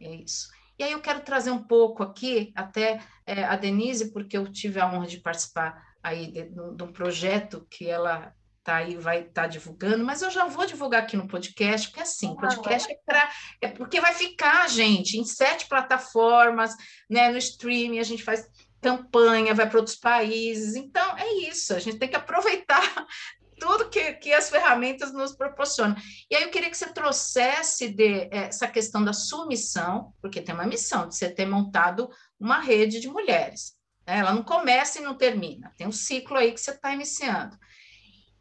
É 0.00 0.14
isso. 0.14 0.48
E 0.78 0.82
aí 0.82 0.92
eu 0.92 1.00
quero 1.00 1.20
trazer 1.20 1.50
um 1.50 1.62
pouco 1.62 2.02
aqui, 2.02 2.52
até 2.54 3.00
é, 3.26 3.44
a 3.44 3.54
Denise, 3.56 4.12
porque 4.12 4.38
eu 4.38 4.50
tive 4.50 4.80
a 4.80 4.90
honra 4.90 5.06
de 5.06 5.20
participar 5.20 5.90
aí 6.02 6.32
de, 6.32 6.44
de, 6.44 6.76
de 6.76 6.82
um 6.82 6.90
projeto 6.90 7.66
que 7.70 7.86
ela 7.86 8.34
tá 8.62 8.76
aí 8.76 8.96
vai 8.96 9.20
estar 9.20 9.42
tá 9.42 9.46
divulgando, 9.46 10.04
mas 10.04 10.22
eu 10.22 10.30
já 10.30 10.46
vou 10.46 10.66
divulgar 10.66 11.02
aqui 11.02 11.16
no 11.16 11.28
podcast, 11.28 11.88
porque 11.88 12.02
assim, 12.02 12.36
podcast 12.36 12.90
é 12.90 12.96
para 13.04 13.30
é 13.60 13.68
porque 13.68 14.00
vai 14.00 14.14
ficar, 14.14 14.68
gente, 14.68 15.18
em 15.18 15.24
sete 15.24 15.66
plataformas, 15.66 16.74
né, 17.08 17.30
no 17.30 17.38
streaming, 17.38 17.98
a 17.98 18.04
gente 18.04 18.22
faz 18.22 18.46
campanha, 18.80 19.54
vai 19.54 19.68
para 19.68 19.78
outros 19.78 19.96
países. 19.96 20.74
Então, 20.74 21.16
é 21.16 21.48
isso, 21.48 21.74
a 21.74 21.78
gente 21.78 21.98
tem 21.98 22.08
que 22.08 22.16
aproveitar 22.16 22.82
tudo 23.58 23.90
que, 23.90 24.14
que 24.14 24.32
as 24.32 24.48
ferramentas 24.48 25.12
nos 25.12 25.34
proporcionam. 25.36 25.94
E 26.30 26.34
aí 26.34 26.42
eu 26.42 26.50
queria 26.50 26.70
que 26.70 26.76
você 26.76 26.92
trouxesse 26.92 27.88
de, 27.88 28.28
eh, 28.30 28.48
essa 28.48 28.66
questão 28.66 29.04
da 29.04 29.12
sua 29.12 29.46
missão, 29.46 30.14
porque 30.20 30.40
tem 30.40 30.54
uma 30.54 30.66
missão 30.66 31.06
de 31.06 31.14
você 31.14 31.28
ter 31.28 31.46
montado 31.46 32.08
uma 32.38 32.58
rede 32.58 33.00
de 33.00 33.08
mulheres. 33.08 33.74
Né? 34.06 34.18
Ela 34.18 34.32
não 34.32 34.42
começa 34.42 34.98
e 34.98 35.02
não 35.02 35.14
termina, 35.14 35.72
tem 35.76 35.86
um 35.86 35.92
ciclo 35.92 36.36
aí 36.36 36.52
que 36.52 36.60
você 36.60 36.70
está 36.70 36.92
iniciando 36.92 37.58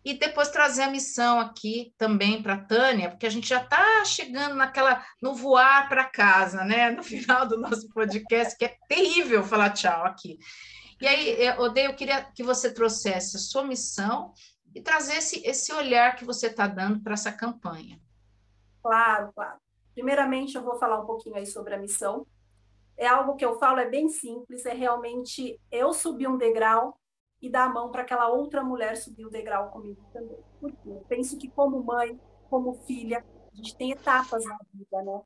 e 0.04 0.14
depois 0.14 0.50
trazer 0.50 0.84
a 0.84 0.90
missão 0.90 1.40
aqui 1.40 1.94
também 1.98 2.42
para 2.42 2.54
a 2.54 2.64
Tânia, 2.64 3.10
porque 3.10 3.26
a 3.26 3.30
gente 3.30 3.48
já 3.48 3.62
está 3.62 4.04
chegando 4.06 4.56
naquela 4.56 5.06
no 5.22 5.34
voar 5.34 5.90
para 5.90 6.06
casa, 6.06 6.64
né? 6.64 6.90
No 6.90 7.04
final 7.04 7.48
do 7.48 7.58
nosso 7.58 7.90
podcast, 7.90 8.58
que 8.58 8.66
é 8.66 8.78
terrível 8.88 9.44
falar 9.44 9.72
tchau 9.72 10.06
aqui. 10.06 10.40
E 11.02 11.08
aí, 11.08 11.44
é, 11.44 11.60
Odeio, 11.60 11.92
eu 11.92 11.96
queria 11.96 12.24
que 12.24 12.44
você 12.44 12.74
trouxesse 12.74 13.38
a 13.38 13.40
sua 13.40 13.64
missão 13.64 14.34
e 14.76 14.82
trazesse 14.82 15.42
esse 15.46 15.74
olhar 15.74 16.16
que 16.16 16.26
você 16.26 16.48
está 16.48 16.68
dando 16.68 17.02
para 17.02 17.14
essa 17.14 17.32
campanha. 17.32 18.00
Claro, 18.82 19.32
claro. 19.34 19.58
Primeiramente, 19.94 20.56
eu 20.56 20.64
vou 20.64 20.78
falar 20.78 21.02
um 21.02 21.06
pouquinho 21.06 21.36
aí 21.36 21.46
sobre 21.46 21.74
a 21.74 21.78
missão. 21.78 22.26
É 22.98 23.08
algo 23.08 23.36
que 23.36 23.46
eu 23.46 23.58
falo, 23.58 23.80
é 23.80 23.90
bem 23.90 24.10
simples, 24.10 24.66
é 24.66 24.74
realmente 24.74 25.60
eu 25.72 25.94
subir 25.94 26.28
um 26.28 26.38
degrau 26.38 26.99
e 27.42 27.50
dar 27.50 27.66
a 27.66 27.70
mão 27.70 27.92
para 27.92 28.02
aquela 28.02 28.30
outra 28.30 28.64
mulher 28.64 28.98
subir 28.98 29.26
o 29.26 29.30
degrau 29.30 29.70
comigo 29.70 30.04
também. 30.12 30.38
Porque 30.60 30.90
eu 30.90 31.04
penso 31.08 31.38
que 31.38 31.50
como 31.50 31.84
mãe, 31.84 32.20
como 32.50 32.74
filha, 32.86 33.24
a 33.52 33.56
gente 33.56 33.76
tem 33.78 33.92
etapas 33.92 34.44
na 34.46 34.58
vida, 34.74 35.02
né? 35.04 35.22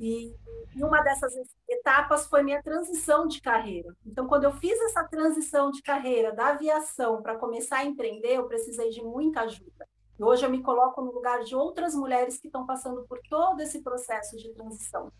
E, 0.00 0.34
e 0.74 0.82
uma 0.82 1.02
dessas 1.02 1.32
etapas 1.68 2.26
foi 2.26 2.42
minha 2.42 2.62
transição 2.62 3.26
de 3.26 3.40
carreira. 3.40 3.94
Então, 4.04 4.26
quando 4.26 4.44
eu 4.44 4.52
fiz 4.52 4.78
essa 4.80 5.04
transição 5.04 5.70
de 5.70 5.82
carreira 5.82 6.32
da 6.32 6.48
aviação 6.48 7.22
para 7.22 7.36
começar 7.36 7.78
a 7.78 7.84
empreender, 7.84 8.36
eu 8.36 8.48
precisei 8.48 8.90
de 8.90 9.02
muita 9.02 9.42
ajuda. 9.42 9.86
E 10.18 10.22
hoje 10.22 10.44
eu 10.44 10.50
me 10.50 10.62
coloco 10.62 11.00
no 11.00 11.12
lugar 11.12 11.42
de 11.42 11.54
outras 11.54 11.94
mulheres 11.94 12.38
que 12.38 12.48
estão 12.48 12.66
passando 12.66 13.04
por 13.06 13.18
todo 13.28 13.60
esse 13.60 13.82
processo 13.82 14.36
de 14.36 14.52
transição. 14.52 15.12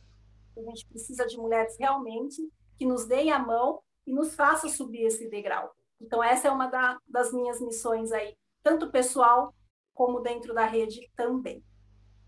A 0.57 0.61
gente 0.61 0.87
precisa 0.87 1.26
de 1.26 1.37
mulheres 1.37 1.76
realmente 1.78 2.41
que 2.76 2.87
nos 2.87 3.05
deem 3.07 3.32
a 3.32 3.39
mão 3.39 3.80
e 4.07 4.12
nos 4.12 4.35
façam 4.35 4.68
subir 4.70 5.03
esse 5.03 5.28
degrau. 5.28 5.74
Então, 6.05 6.22
essa 6.22 6.48
é 6.48 6.50
uma 6.50 6.66
da, 6.66 6.98
das 7.09 7.32
minhas 7.32 7.61
missões 7.62 8.12
aí, 8.12 8.36
tanto 8.62 8.90
pessoal 8.90 9.55
como 9.94 10.20
dentro 10.20 10.52
da 10.52 10.66
rede 10.66 11.11
também. 11.16 11.64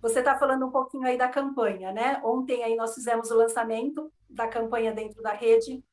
Você 0.01 0.21
está 0.21 0.39
falando 0.39 0.67
um 0.67 0.71
pouquinho 0.71 1.07
aí 1.07 1.19
da 1.19 1.29
campanha, 1.29 1.93
né? 1.93 2.21
Ontem 2.25 2.65
aí 2.65 2.75
nós 2.75 2.95
fizemos 2.95 3.31
o 3.31 3.37
lançamento 3.37 4.11
da 4.31 4.49
campanha 4.49 4.93
dentro 4.93 5.23
da 5.23 5.33
rede, 5.33 5.85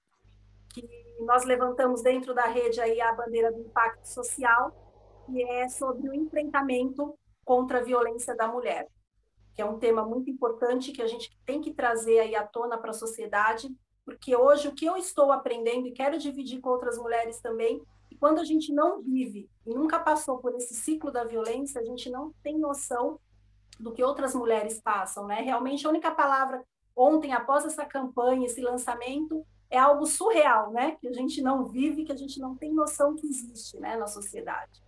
que 0.73 0.87
nós 1.25 1.43
levantamos 1.43 2.01
dentro 2.01 2.33
da 2.33 2.45
rede 2.45 2.79
aí 2.79 3.01
a 3.01 3.13
bandeira 3.13 3.51
do 3.51 3.59
impacto 3.59 4.05
social, 4.05 4.71
que 5.25 5.43
é 5.43 5.67
sobre 5.67 6.07
o 6.07 6.13
enfrentamento 6.13 7.17
contra 7.43 7.79
a 7.79 7.83
violência 7.83 8.33
da 8.33 8.47
mulher, 8.47 8.87
que 9.55 9.61
é 9.61 9.65
um 9.65 9.77
tema 9.77 10.05
muito 10.05 10.29
importante 10.29 10.93
que 10.93 11.01
a 11.01 11.07
gente 11.07 11.37
tem 11.45 11.59
que 11.59 11.73
trazer 11.73 12.19
aí 12.19 12.35
à 12.35 12.47
tona 12.47 12.77
para 12.77 12.91
a 12.91 12.93
sociedade, 12.93 13.67
porque 14.05 14.35
hoje 14.35 14.67
o 14.67 14.73
que 14.73 14.85
eu 14.85 14.97
estou 14.97 15.31
aprendendo 15.31 15.87
e 15.87 15.91
quero 15.91 16.17
dividir 16.17 16.59
com 16.59 16.69
outras 16.69 16.97
mulheres 16.97 17.39
também, 17.39 17.81
e 18.11 18.15
quando 18.15 18.39
a 18.39 18.43
gente 18.43 18.71
não 18.73 19.01
vive 19.01 19.49
e 19.65 19.73
nunca 19.73 19.99
passou 19.99 20.37
por 20.37 20.53
esse 20.55 20.73
ciclo 20.73 21.11
da 21.11 21.23
violência, 21.23 21.81
a 21.81 21.83
gente 21.83 22.09
não 22.09 22.33
tem 22.43 22.59
noção 22.59 23.19
do 23.79 23.91
que 23.91 24.03
outras 24.03 24.35
mulheres 24.35 24.79
passam, 24.79 25.25
né? 25.25 25.41
Realmente 25.41 25.85
a 25.85 25.89
única 25.89 26.11
palavra 26.11 26.63
ontem 26.95 27.33
após 27.33 27.65
essa 27.65 27.85
campanha, 27.85 28.45
esse 28.45 28.61
lançamento, 28.61 29.45
é 29.69 29.79
algo 29.79 30.05
surreal, 30.05 30.71
né? 30.71 30.95
Que 31.01 31.07
a 31.07 31.13
gente 31.13 31.41
não 31.41 31.65
vive, 31.65 32.05
que 32.05 32.11
a 32.11 32.15
gente 32.15 32.39
não 32.39 32.55
tem 32.55 32.71
noção 32.71 33.15
que 33.15 33.25
existe, 33.25 33.79
né, 33.79 33.95
na 33.97 34.05
sociedade. 34.05 34.83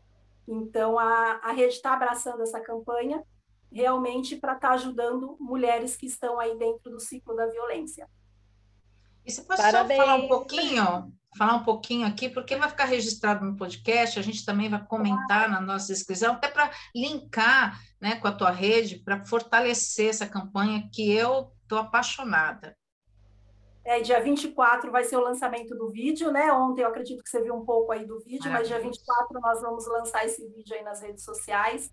Então 0.47 0.99
a, 0.99 1.39
a 1.41 1.51
rede 1.51 1.73
está 1.73 1.93
abraçando 1.93 2.43
essa 2.43 2.59
campanha 2.59 3.23
realmente 3.71 4.35
para 4.35 4.53
estar 4.53 4.69
tá 4.69 4.73
ajudando 4.75 5.35
mulheres 5.39 5.97
que 5.97 6.05
estão 6.05 6.39
aí 6.39 6.55
dentro 6.57 6.91
do 6.91 6.99
ciclo 6.99 7.35
da 7.35 7.47
violência. 7.47 8.07
E 9.25 9.31
você 9.31 9.41
pode 9.41 9.61
Parabéns. 9.61 9.99
só 9.99 10.05
falar 10.05 10.17
um 10.17 10.27
pouquinho, 10.27 11.13
falar 11.37 11.55
um 11.55 11.63
pouquinho 11.63 12.07
aqui, 12.07 12.29
porque 12.29 12.55
vai 12.55 12.69
ficar 12.69 12.85
registrado 12.85 13.45
no 13.45 13.55
podcast, 13.55 14.19
a 14.19 14.21
gente 14.21 14.45
também 14.45 14.69
vai 14.69 14.85
comentar 14.85 15.49
na 15.49 15.59
nossa 15.59 15.87
descrição, 15.87 16.33
até 16.33 16.47
para 16.47 16.69
linkar 16.95 17.79
né, 17.99 18.15
com 18.17 18.27
a 18.27 18.31
tua 18.31 18.51
rede, 18.51 18.99
para 18.99 19.25
fortalecer 19.25 20.09
essa 20.09 20.27
campanha 20.27 20.87
que 20.93 21.11
eu 21.11 21.51
estou 21.63 21.79
apaixonada. 21.79 22.77
É, 23.83 23.99
dia 23.99 24.19
24 24.19 24.91
vai 24.91 25.03
ser 25.03 25.15
o 25.15 25.21
lançamento 25.21 25.75
do 25.75 25.91
vídeo, 25.91 26.31
né? 26.31 26.51
Ontem 26.51 26.81
eu 26.81 26.87
acredito 26.87 27.23
que 27.23 27.29
você 27.29 27.41
viu 27.41 27.53
um 27.53 27.63
pouco 27.63 27.91
aí 27.91 28.03
do 28.03 28.19
vídeo, 28.19 28.51
mas 28.51 28.67
dia 28.67 28.79
24 28.79 29.39
nós 29.39 29.61
vamos 29.61 29.87
lançar 29.87 30.25
esse 30.25 30.43
vídeo 30.47 30.75
aí 30.75 30.83
nas 30.83 31.01
redes 31.01 31.23
sociais. 31.23 31.91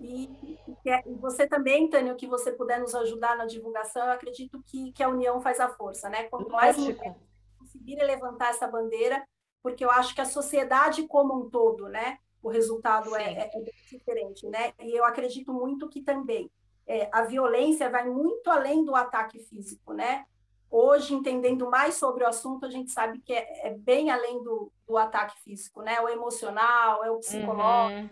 E, 0.00 0.58
e, 0.68 1.14
você 1.14 1.46
também, 1.46 1.88
Tânia, 1.88 2.14
que 2.14 2.26
você 2.26 2.52
puder 2.52 2.78
nos 2.80 2.94
ajudar 2.94 3.36
na 3.36 3.46
divulgação, 3.46 4.04
eu 4.04 4.12
acredito 4.12 4.62
que, 4.66 4.92
que 4.92 5.02
a 5.02 5.08
união 5.08 5.40
faz 5.40 5.58
a 5.58 5.68
força, 5.68 6.08
né? 6.08 6.24
Quanto 6.24 6.50
mais 6.50 6.76
mulheres 6.76 7.16
conseguirem 7.58 8.06
levantar 8.06 8.50
essa 8.50 8.66
bandeira, 8.66 9.26
porque 9.62 9.84
eu 9.84 9.90
acho 9.90 10.14
que 10.14 10.20
a 10.20 10.26
sociedade 10.26 11.06
como 11.08 11.34
um 11.34 11.50
todo, 11.50 11.88
né? 11.88 12.18
O 12.42 12.48
resultado 12.48 13.16
é, 13.16 13.32
é, 13.32 13.50
é, 13.52 13.60
diferente, 13.90 14.46
né? 14.48 14.72
E 14.80 14.92
eu 14.96 15.04
acredito 15.04 15.52
muito 15.52 15.88
que 15.88 16.02
também 16.02 16.50
é, 16.86 17.08
a 17.10 17.22
violência 17.22 17.90
vai 17.90 18.08
muito 18.08 18.50
além 18.50 18.84
do 18.84 18.94
ataque 18.94 19.40
físico, 19.40 19.92
né? 19.92 20.24
Hoje, 20.70 21.14
entendendo 21.14 21.70
mais 21.70 21.94
sobre 21.94 22.22
o 22.22 22.26
assunto, 22.26 22.66
a 22.66 22.70
gente 22.70 22.90
sabe 22.90 23.20
que 23.20 23.32
é, 23.32 23.68
é 23.68 23.70
bem 23.70 24.10
além 24.10 24.42
do, 24.42 24.70
do, 24.86 24.96
ataque 24.96 25.40
físico, 25.42 25.80
né? 25.82 26.00
O 26.00 26.08
emocional, 26.08 27.04
é 27.04 27.10
o 27.10 27.18
psicológico, 27.18 28.02
uhum. 28.02 28.10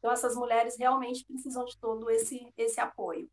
Então, 0.00 0.10
essas 0.10 0.34
mulheres 0.34 0.76
realmente 0.76 1.24
precisam 1.24 1.64
de 1.64 1.78
todo 1.78 2.10
esse, 2.10 2.52
esse 2.56 2.80
apoio. 2.80 3.30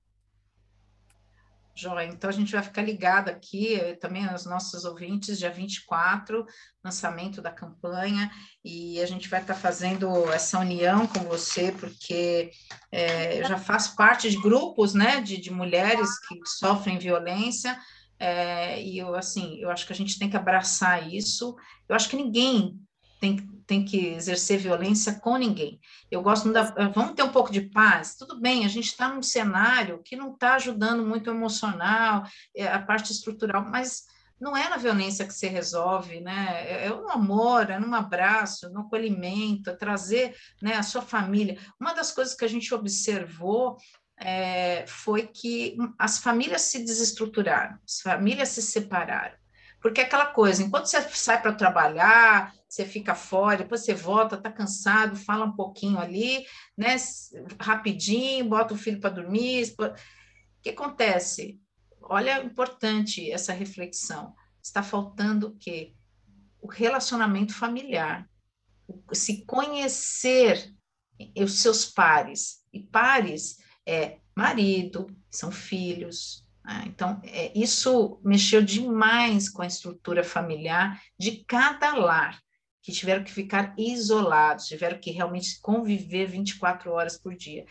Joia, 1.78 2.08
então 2.08 2.28
a 2.28 2.34
gente 2.34 2.52
vai 2.52 2.64
ficar 2.64 2.82
ligado 2.82 3.30
aqui, 3.30 3.80
também 4.02 4.26
aos 4.26 4.48
nossos 4.48 4.84
ouvintes, 4.84 5.38
dia 5.38 5.52
24, 5.52 6.44
lançamento 6.84 7.40
da 7.40 7.52
campanha, 7.52 8.32
e 8.66 9.00
a 9.00 9.06
gente 9.06 9.30
vai 9.30 9.42
estar 9.42 9.54
fazendo 9.54 10.10
essa 10.34 10.60
união 10.60 11.06
com 11.06 11.20
você, 11.20 11.72
porque 11.72 12.50
é, 12.92 13.40
eu 13.40 13.46
já 13.46 13.60
faço 13.60 13.96
parte 13.96 14.28
de 14.28 14.42
grupos, 14.42 14.96
né, 14.96 15.22
de, 15.22 15.38
de 15.38 15.52
mulheres 15.52 16.20
que 16.28 16.40
sofrem 16.46 16.98
violência, 16.98 17.80
é, 18.20 18.82
e 18.82 18.98
eu, 18.98 19.14
assim, 19.14 19.60
eu 19.60 19.70
acho 19.70 19.86
que 19.86 19.94
a 19.94 19.96
gente 19.96 20.18
tem 20.18 20.32
que 20.32 20.38
abraçar 20.38 21.08
isso, 21.08 21.56
eu 21.88 21.96
acho 21.96 22.10
que 22.10 22.18
ninguém 22.18 22.76
tem, 23.20 23.38
tem 23.66 23.84
que 23.84 24.08
exercer 24.08 24.60
violência 24.60 25.14
com 25.14 25.38
ninguém. 25.38 25.80
Eu 26.10 26.22
gosto 26.22 26.52
da. 26.52 26.64
Vamos 26.94 27.14
ter 27.16 27.24
um 27.24 27.32
pouco 27.32 27.52
de 27.52 27.62
paz? 27.62 28.16
Tudo 28.16 28.40
bem, 28.40 28.66
a 28.66 28.70
gente 28.70 28.88
está 28.88 29.10
num 29.10 29.22
cenário 29.22 30.02
que 30.04 30.16
não 30.16 30.34
está 30.34 30.56
ajudando 30.56 31.06
muito 31.06 31.30
o 31.30 31.34
emocional, 31.34 32.24
é, 32.56 32.68
a 32.68 32.80
parte 32.80 33.12
estrutural, 33.12 33.66
mas 33.70 34.04
não 34.40 34.56
é 34.56 34.70
na 34.70 34.78
violência 34.78 35.26
que 35.26 35.34
se 35.34 35.48
resolve, 35.48 36.20
né? 36.22 36.64
É, 36.66 36.86
é 36.86 36.90
no 36.90 37.10
amor, 37.10 37.70
é 37.70 37.80
num 37.80 37.94
abraço, 37.94 38.70
no 38.70 38.82
acolhimento, 38.82 39.70
é 39.70 39.76
trazer 39.76 40.36
né, 40.62 40.76
a 40.76 40.84
sua 40.84 41.02
família. 41.02 41.58
Uma 41.80 41.94
das 41.94 42.12
coisas 42.12 42.36
que 42.36 42.46
a 42.46 42.50
gente 42.50 42.74
observou 42.74 43.78
é, 44.20 44.86
foi 44.88 45.28
que 45.28 45.76
as 45.98 46.20
famílias 46.20 46.62
se 46.64 46.84
desestruturaram, 46.84 47.78
as 47.86 48.02
famílias 48.02 48.50
se 48.50 48.62
separaram. 48.62 49.36
Porque 49.82 50.02
é 50.02 50.04
aquela 50.04 50.28
coisa, 50.28 50.64
enquanto 50.64 50.86
você 50.86 51.02
sai 51.10 51.42
para 51.42 51.54
trabalhar, 51.54 52.52
você 52.68 52.86
fica 52.86 53.16
fora, 53.16 53.58
depois 53.58 53.82
você 53.86 53.94
volta, 53.94 54.36
está 54.36 54.52
cansado, 54.52 55.16
fala 55.16 55.46
um 55.46 55.56
pouquinho 55.56 56.00
ali, 56.00 56.46
né? 56.78 56.96
Rapidinho, 57.60 58.50
bota 58.50 58.74
o 58.74 58.78
filho 58.78 59.00
para 59.00 59.10
dormir. 59.10 59.74
O 59.80 59.94
que 60.62 60.70
acontece? 60.70 61.60
Olha, 62.02 62.44
importante 62.44 63.32
essa 63.32 63.54
reflexão. 63.54 64.34
Está 64.62 64.84
faltando 64.84 65.48
o 65.48 65.56
quê? 65.58 65.94
O 66.62 66.68
relacionamento 66.68 67.54
familiar, 67.54 68.30
se 69.14 69.46
conhecer 69.46 70.74
os 71.38 71.60
seus 71.60 71.86
pares. 71.86 72.66
E 72.74 72.84
pares 72.84 73.58
é 73.86 74.20
marido, 74.36 75.08
são 75.32 75.52
filhos, 75.52 76.48
né? 76.68 76.84
Então, 76.86 77.20
é, 77.24 77.58
isso 77.58 78.20
mexeu 78.24 78.62
demais 78.62 79.50
com 79.50 79.62
a 79.62 79.68
estrutura 79.68 80.24
familiar 80.24 81.02
de 81.18 81.46
cada 81.46 81.96
lar, 81.96 82.42
que 82.88 82.94
tiveram 82.94 83.22
que 83.22 83.34
ficar 83.34 83.74
isolados, 83.78 84.66
tiveram 84.66 84.98
que 84.98 85.12
realmente 85.12 85.60
conviver 85.60 86.26
24 86.26 86.90
horas 86.90 87.18
por 87.18 87.36
dia. 87.36 87.66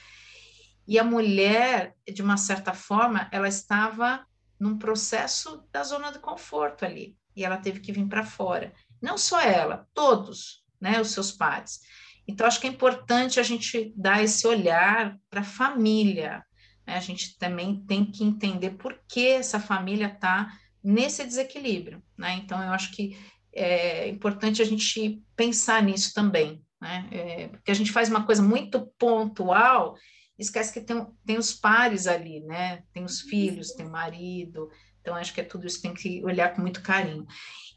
E 0.86 0.98
a 0.98 1.04
mulher, 1.04 1.94
de 2.06 2.20
uma 2.20 2.36
certa 2.36 2.74
forma, 2.74 3.26
ela 3.32 3.48
estava 3.48 4.26
num 4.60 4.76
processo 4.76 5.66
da 5.72 5.82
zona 5.82 6.12
de 6.12 6.18
conforto 6.18 6.84
ali, 6.84 7.16
e 7.34 7.46
ela 7.46 7.56
teve 7.56 7.80
que 7.80 7.92
vir 7.92 8.06
para 8.06 8.26
fora. 8.26 8.74
Não 9.00 9.16
só 9.16 9.40
ela, 9.40 9.88
todos, 9.94 10.62
né, 10.78 11.00
os 11.00 11.12
seus 11.12 11.32
pais. 11.32 11.80
Então, 12.28 12.46
acho 12.46 12.60
que 12.60 12.66
é 12.66 12.70
importante 12.70 13.40
a 13.40 13.42
gente 13.42 13.94
dar 13.96 14.22
esse 14.22 14.46
olhar 14.46 15.18
para 15.30 15.40
a 15.40 15.44
família, 15.44 16.44
né, 16.86 16.94
a 16.94 17.00
gente 17.00 17.38
também 17.38 17.82
tem 17.86 18.04
que 18.04 18.22
entender 18.22 18.72
por 18.72 19.00
que 19.08 19.28
essa 19.28 19.58
família 19.58 20.08
está 20.08 20.52
nesse 20.84 21.24
desequilíbrio. 21.24 22.02
Né? 22.18 22.34
Então, 22.34 22.62
eu 22.62 22.70
acho 22.72 22.92
que 22.92 23.16
é 23.56 24.08
importante 24.08 24.60
a 24.60 24.64
gente 24.64 25.22
pensar 25.34 25.82
nisso 25.82 26.12
também, 26.14 26.62
né? 26.80 27.08
É, 27.10 27.48
porque 27.48 27.70
a 27.70 27.74
gente 27.74 27.92
faz 27.92 28.08
uma 28.08 28.24
coisa 28.24 28.42
muito 28.42 28.92
pontual, 28.98 29.96
esquece 30.38 30.72
que 30.72 30.80
tem, 30.80 31.06
tem 31.24 31.38
os 31.38 31.52
pares 31.52 32.06
ali, 32.06 32.40
né? 32.40 32.82
Tem 32.92 33.04
os 33.04 33.20
filhos, 33.22 33.72
tem 33.72 33.86
o 33.86 33.90
marido, 33.90 34.68
então, 35.06 35.14
acho 35.14 35.32
que 35.32 35.40
é 35.40 35.44
tudo 35.44 35.68
isso 35.68 35.80
tem 35.80 35.94
que 35.94 36.20
olhar 36.24 36.52
com 36.52 36.60
muito 36.60 36.82
carinho. 36.82 37.24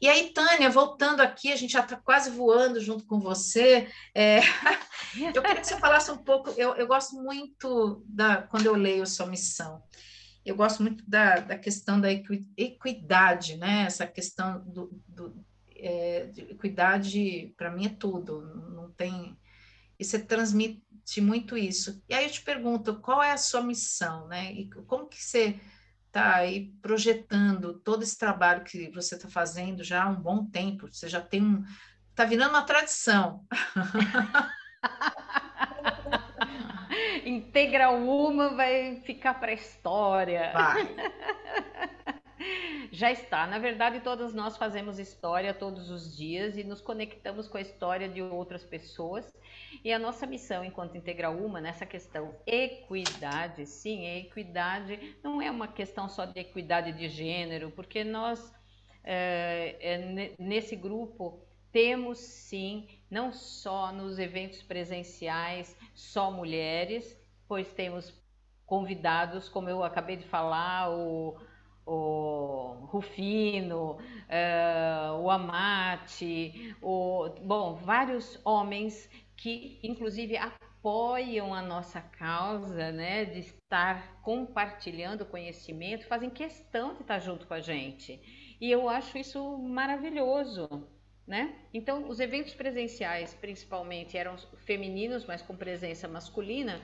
E 0.02 0.08
aí, 0.08 0.32
Tânia, 0.34 0.68
voltando 0.68 1.20
aqui, 1.20 1.52
a 1.52 1.56
gente 1.56 1.74
já 1.74 1.78
está 1.78 1.94
quase 1.94 2.28
voando 2.28 2.80
junto 2.80 3.06
com 3.06 3.20
você. 3.20 3.88
É, 4.12 4.40
eu 5.32 5.40
queria 5.40 5.60
que 5.60 5.64
você 5.64 5.78
falasse 5.78 6.10
um 6.10 6.18
pouco. 6.18 6.50
Eu, 6.56 6.74
eu 6.74 6.88
gosto 6.88 7.14
muito 7.22 8.02
da 8.04 8.42
quando 8.42 8.66
eu 8.66 8.74
leio 8.74 9.06
sua 9.06 9.26
missão. 9.26 9.80
Eu 10.44 10.56
gosto 10.56 10.82
muito 10.82 11.08
da, 11.08 11.36
da 11.36 11.56
questão 11.56 12.00
da 12.00 12.08
equidade, 12.10 13.56
né? 13.56 13.84
Essa 13.86 14.08
questão 14.08 14.64
do, 14.66 14.90
do 15.06 15.32
é, 15.80 16.30
equidade 16.36 17.54
para 17.56 17.70
mim 17.70 17.86
é 17.86 17.90
tudo. 17.90 18.42
Não 18.74 18.90
tem 18.90 19.38
e 20.00 20.04
você 20.04 20.18
transmite 20.18 21.20
muito 21.20 21.58
isso. 21.58 22.02
E 22.08 22.14
aí 22.14 22.24
eu 22.24 22.30
te 22.30 22.40
pergunto, 22.40 22.98
qual 23.00 23.22
é 23.22 23.32
a 23.32 23.36
sua 23.36 23.62
missão, 23.62 24.26
né? 24.28 24.50
E 24.50 24.70
como 24.86 25.06
que 25.06 25.22
você 25.22 25.60
está 26.06 26.36
aí 26.36 26.72
projetando 26.80 27.74
todo 27.80 28.02
esse 28.02 28.18
trabalho 28.18 28.64
que 28.64 28.90
você 28.90 29.14
está 29.14 29.28
fazendo 29.28 29.84
já 29.84 30.04
há 30.04 30.08
um 30.08 30.16
bom 30.16 30.46
tempo. 30.46 30.88
Você 30.90 31.06
já 31.06 31.20
tem 31.20 31.42
um. 31.42 31.62
Está 32.10 32.24
virando 32.24 32.50
uma 32.50 32.62
tradição. 32.62 33.44
Integral 37.24 37.96
uma 37.96 38.56
vai 38.56 39.02
ficar 39.04 39.34
para 39.34 39.50
a 39.50 39.54
história. 39.54 40.50
Vai. 40.52 40.96
Já 43.00 43.10
está. 43.10 43.46
Na 43.46 43.58
verdade, 43.58 44.00
todas 44.00 44.34
nós 44.34 44.58
fazemos 44.58 44.98
história 44.98 45.54
todos 45.54 45.90
os 45.90 46.14
dias 46.14 46.58
e 46.58 46.62
nos 46.62 46.82
conectamos 46.82 47.48
com 47.48 47.56
a 47.56 47.60
história 47.62 48.06
de 48.10 48.20
outras 48.20 48.62
pessoas. 48.62 49.32
E 49.82 49.90
a 49.90 49.98
nossa 49.98 50.26
missão 50.26 50.62
enquanto 50.62 50.98
Integral 50.98 51.34
Uma 51.38 51.62
nessa 51.62 51.86
questão 51.86 52.38
equidade, 52.46 53.64
sim, 53.64 54.04
equidade 54.06 55.18
não 55.24 55.40
é 55.40 55.50
uma 55.50 55.68
questão 55.68 56.10
só 56.10 56.26
de 56.26 56.38
equidade 56.38 56.92
de 56.92 57.08
gênero, 57.08 57.70
porque 57.70 58.04
nós 58.04 58.52
é, 59.02 59.78
é, 59.80 60.34
nesse 60.38 60.76
grupo 60.76 61.42
temos 61.72 62.18
sim, 62.18 62.86
não 63.10 63.32
só 63.32 63.92
nos 63.92 64.18
eventos 64.18 64.62
presenciais, 64.62 65.74
só 65.94 66.30
mulheres, 66.30 67.16
pois 67.48 67.72
temos 67.72 68.12
convidados, 68.66 69.48
como 69.48 69.68
eu 69.70 69.82
acabei 69.82 70.16
de 70.16 70.24
falar, 70.28 70.90
o, 70.90 71.40
o 71.86 72.86
Rufino, 72.90 73.92
uh, 73.92 75.20
o 75.20 75.30
Amate, 75.30 76.74
o, 76.82 77.28
bom, 77.42 77.74
vários 77.74 78.40
homens 78.44 79.08
que 79.36 79.78
inclusive 79.82 80.36
apoiam 80.36 81.54
a 81.54 81.62
nossa 81.62 82.00
causa, 82.00 82.92
né, 82.92 83.24
de 83.24 83.40
estar 83.40 84.20
compartilhando 84.22 85.24
conhecimento, 85.24 86.06
fazem 86.06 86.30
questão 86.30 86.94
de 86.94 87.02
estar 87.02 87.18
junto 87.18 87.46
com 87.46 87.54
a 87.54 87.60
gente. 87.60 88.20
E 88.60 88.70
eu 88.70 88.88
acho 88.88 89.16
isso 89.16 89.58
maravilhoso. 89.58 90.68
Né? 91.26 91.54
Então, 91.72 92.08
os 92.08 92.18
eventos 92.18 92.54
presenciais, 92.54 93.32
principalmente, 93.34 94.18
eram 94.18 94.36
femininos, 94.66 95.24
mas 95.26 95.40
com 95.40 95.54
presença 95.54 96.08
masculina, 96.08 96.80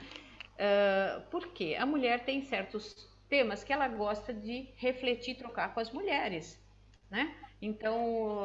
uh, 0.53 1.21
porque 1.29 1.75
a 1.77 1.85
mulher 1.85 2.23
tem 2.23 2.41
certos 2.41 3.09
temas 3.29 3.63
que 3.63 3.73
ela 3.73 3.87
gosta 3.87 4.33
de 4.33 4.69
refletir, 4.75 5.35
trocar 5.35 5.73
com 5.73 5.79
as 5.79 5.91
mulheres, 5.91 6.61
né? 7.09 7.35
Então, 7.61 8.43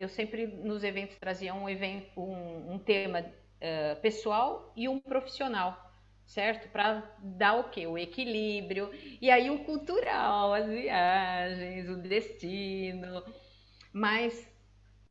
eu 0.00 0.08
sempre 0.08 0.46
nos 0.46 0.84
eventos 0.84 1.16
trazia 1.16 1.54
um, 1.54 1.68
evento, 1.68 2.20
um, 2.20 2.74
um 2.74 2.78
tema 2.78 3.20
uh, 3.20 4.00
pessoal 4.00 4.72
e 4.76 4.88
um 4.88 5.00
profissional, 5.00 5.90
certo? 6.26 6.68
Para 6.70 7.02
dar 7.18 7.54
o 7.58 7.70
quê? 7.70 7.86
O 7.86 7.96
equilíbrio. 7.96 8.90
E 9.20 9.30
aí 9.30 9.50
o 9.50 9.64
cultural, 9.64 10.52
as 10.52 10.66
viagens, 10.68 11.88
o 11.88 11.96
destino. 11.96 13.24
Mas 13.92 14.46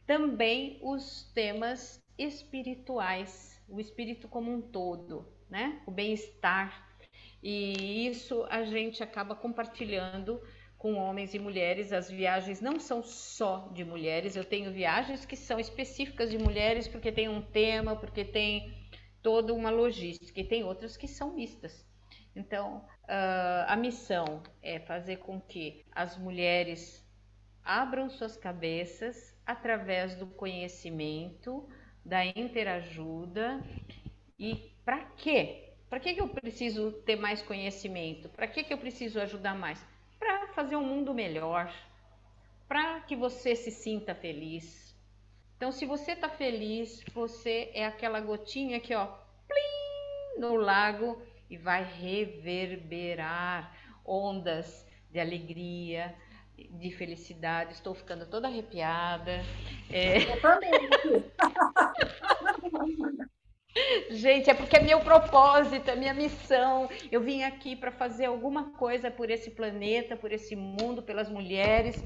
também 0.05 0.79
os 0.83 1.31
temas 1.33 1.99
espirituais, 2.17 3.59
o 3.67 3.79
espírito 3.79 4.27
como 4.27 4.51
um 4.53 4.61
todo, 4.61 5.27
né? 5.49 5.81
O 5.87 5.91
bem-estar 5.91 6.90
e 7.41 8.07
isso 8.07 8.45
a 8.49 8.63
gente 8.63 9.01
acaba 9.01 9.35
compartilhando 9.35 10.41
com 10.77 10.95
homens 10.95 11.33
e 11.33 11.39
mulheres. 11.39 11.91
As 11.93 12.09
viagens 12.09 12.59
não 12.61 12.79
são 12.79 13.03
só 13.03 13.69
de 13.73 13.83
mulheres, 13.83 14.35
eu 14.35 14.43
tenho 14.43 14.71
viagens 14.71 15.25
que 15.25 15.35
são 15.35 15.59
específicas 15.59 16.29
de 16.29 16.37
mulheres 16.37 16.87
porque 16.87 17.11
tem 17.11 17.29
um 17.29 17.41
tema, 17.41 17.95
porque 17.95 18.25
tem 18.25 18.73
toda 19.21 19.53
uma 19.53 19.69
logística, 19.69 20.39
e 20.39 20.43
tem 20.43 20.63
outras 20.63 20.97
que 20.97 21.07
são 21.07 21.35
mistas. 21.35 21.85
Então, 22.35 22.83
a 23.67 23.75
missão 23.75 24.41
é 24.61 24.79
fazer 24.79 25.17
com 25.17 25.39
que 25.39 25.85
as 25.91 26.17
mulheres 26.17 27.05
abram 27.63 28.09
suas 28.09 28.35
cabeças 28.35 29.37
através 29.45 30.15
do 30.15 30.25
conhecimento, 30.25 31.69
da 32.03 32.25
interajuda. 32.25 33.61
E 34.39 34.73
para 34.83 35.03
quê? 35.17 35.70
Para 35.91 35.99
que, 35.99 36.13
que 36.13 36.21
eu 36.21 36.29
preciso 36.29 36.93
ter 37.05 37.17
mais 37.17 37.41
conhecimento? 37.41 38.29
Para 38.29 38.47
que, 38.47 38.63
que 38.63 38.73
eu 38.73 38.77
preciso 38.77 39.19
ajudar 39.19 39.53
mais? 39.53 39.85
Para 40.17 40.47
fazer 40.53 40.77
um 40.77 40.85
mundo 40.85 41.13
melhor, 41.13 41.69
para 42.65 43.01
que 43.01 43.13
você 43.13 43.57
se 43.57 43.69
sinta 43.69 44.15
feliz. 44.15 44.95
Então, 45.57 45.69
se 45.69 45.85
você 45.85 46.13
está 46.13 46.29
feliz, 46.29 47.03
você 47.13 47.71
é 47.73 47.85
aquela 47.85 48.21
gotinha 48.21 48.77
aqui, 48.77 48.95
ó, 48.95 49.05
plim, 49.45 50.39
no 50.39 50.55
lago 50.55 51.21
e 51.49 51.57
vai 51.57 51.83
reverberar 51.83 53.75
ondas 54.05 54.87
de 55.11 55.19
alegria, 55.19 56.15
de 56.55 56.89
felicidade. 56.91 57.73
Estou 57.73 57.93
ficando 57.93 58.25
toda 58.25 58.47
arrepiada. 58.47 59.41
É... 59.89 60.23
Eu 60.23 60.39
também. 60.39 60.71
Gente, 64.09 64.49
é 64.49 64.53
porque 64.53 64.77
é 64.77 64.81
meu 64.81 64.99
propósito, 64.99 65.89
é 65.89 65.95
minha 65.95 66.13
missão. 66.13 66.89
Eu 67.11 67.21
vim 67.21 67.43
aqui 67.43 67.75
para 67.75 67.91
fazer 67.91 68.25
alguma 68.25 68.71
coisa 68.71 69.09
por 69.09 69.29
esse 69.29 69.51
planeta, 69.51 70.15
por 70.17 70.31
esse 70.31 70.55
mundo, 70.55 71.01
pelas 71.01 71.29
mulheres. 71.29 72.03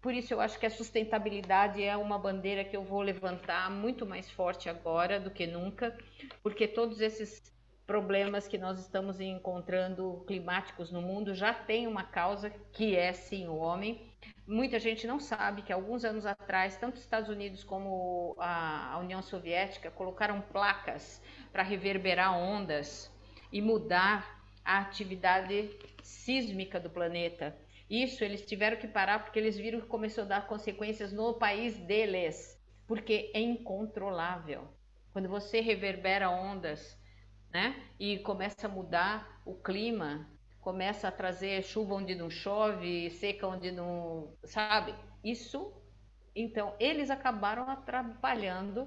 Por 0.00 0.14
isso 0.14 0.32
eu 0.32 0.40
acho 0.40 0.58
que 0.58 0.66
a 0.66 0.70
sustentabilidade 0.70 1.82
é 1.82 1.96
uma 1.96 2.18
bandeira 2.18 2.64
que 2.64 2.76
eu 2.76 2.84
vou 2.84 3.02
levantar 3.02 3.68
muito 3.70 4.06
mais 4.06 4.30
forte 4.30 4.68
agora 4.68 5.18
do 5.18 5.30
que 5.30 5.46
nunca, 5.46 5.96
porque 6.40 6.68
todos 6.68 7.00
esses 7.00 7.42
problemas 7.84 8.46
que 8.46 8.58
nós 8.58 8.78
estamos 8.78 9.18
encontrando 9.18 10.22
climáticos 10.26 10.92
no 10.92 11.02
mundo 11.02 11.34
já 11.34 11.52
têm 11.52 11.86
uma 11.86 12.04
causa 12.04 12.50
que 12.72 12.94
é 12.94 13.12
sim 13.12 13.48
o 13.48 13.56
homem. 13.56 14.12
Muita 14.50 14.78
gente 14.78 15.06
não 15.06 15.20
sabe 15.20 15.60
que 15.60 15.70
alguns 15.70 16.06
anos 16.06 16.24
atrás, 16.24 16.74
tanto 16.78 16.96
os 16.96 17.02
Estados 17.02 17.28
Unidos 17.28 17.62
como 17.62 18.34
a 18.38 18.96
União 18.98 19.20
Soviética 19.20 19.90
colocaram 19.90 20.40
placas 20.40 21.22
para 21.52 21.62
reverberar 21.62 22.34
ondas 22.34 23.12
e 23.52 23.60
mudar 23.60 24.42
a 24.64 24.78
atividade 24.78 25.70
sísmica 26.02 26.80
do 26.80 26.88
planeta. 26.88 27.54
Isso 27.90 28.24
eles 28.24 28.40
tiveram 28.40 28.78
que 28.78 28.88
parar 28.88 29.22
porque 29.22 29.38
eles 29.38 29.58
viram 29.58 29.82
que 29.82 29.86
começou 29.86 30.24
a 30.24 30.28
dar 30.28 30.46
consequências 30.46 31.12
no 31.12 31.34
país 31.34 31.76
deles, 31.76 32.58
porque 32.86 33.30
é 33.34 33.40
incontrolável. 33.40 34.66
Quando 35.12 35.28
você 35.28 35.60
reverbera 35.60 36.30
ondas, 36.30 36.98
né, 37.52 37.76
e 38.00 38.18
começa 38.20 38.66
a 38.66 38.70
mudar 38.70 39.42
o 39.44 39.54
clima, 39.54 40.26
começa 40.68 41.08
a 41.08 41.10
trazer 41.10 41.62
chuva 41.62 41.94
onde 41.94 42.14
não 42.14 42.28
chove, 42.28 43.08
seca 43.08 43.48
onde 43.48 43.72
não, 43.72 44.36
sabe? 44.44 44.94
Isso, 45.24 45.72
então, 46.36 46.74
eles 46.78 47.08
acabaram 47.08 47.70
atrapalhando 47.70 48.86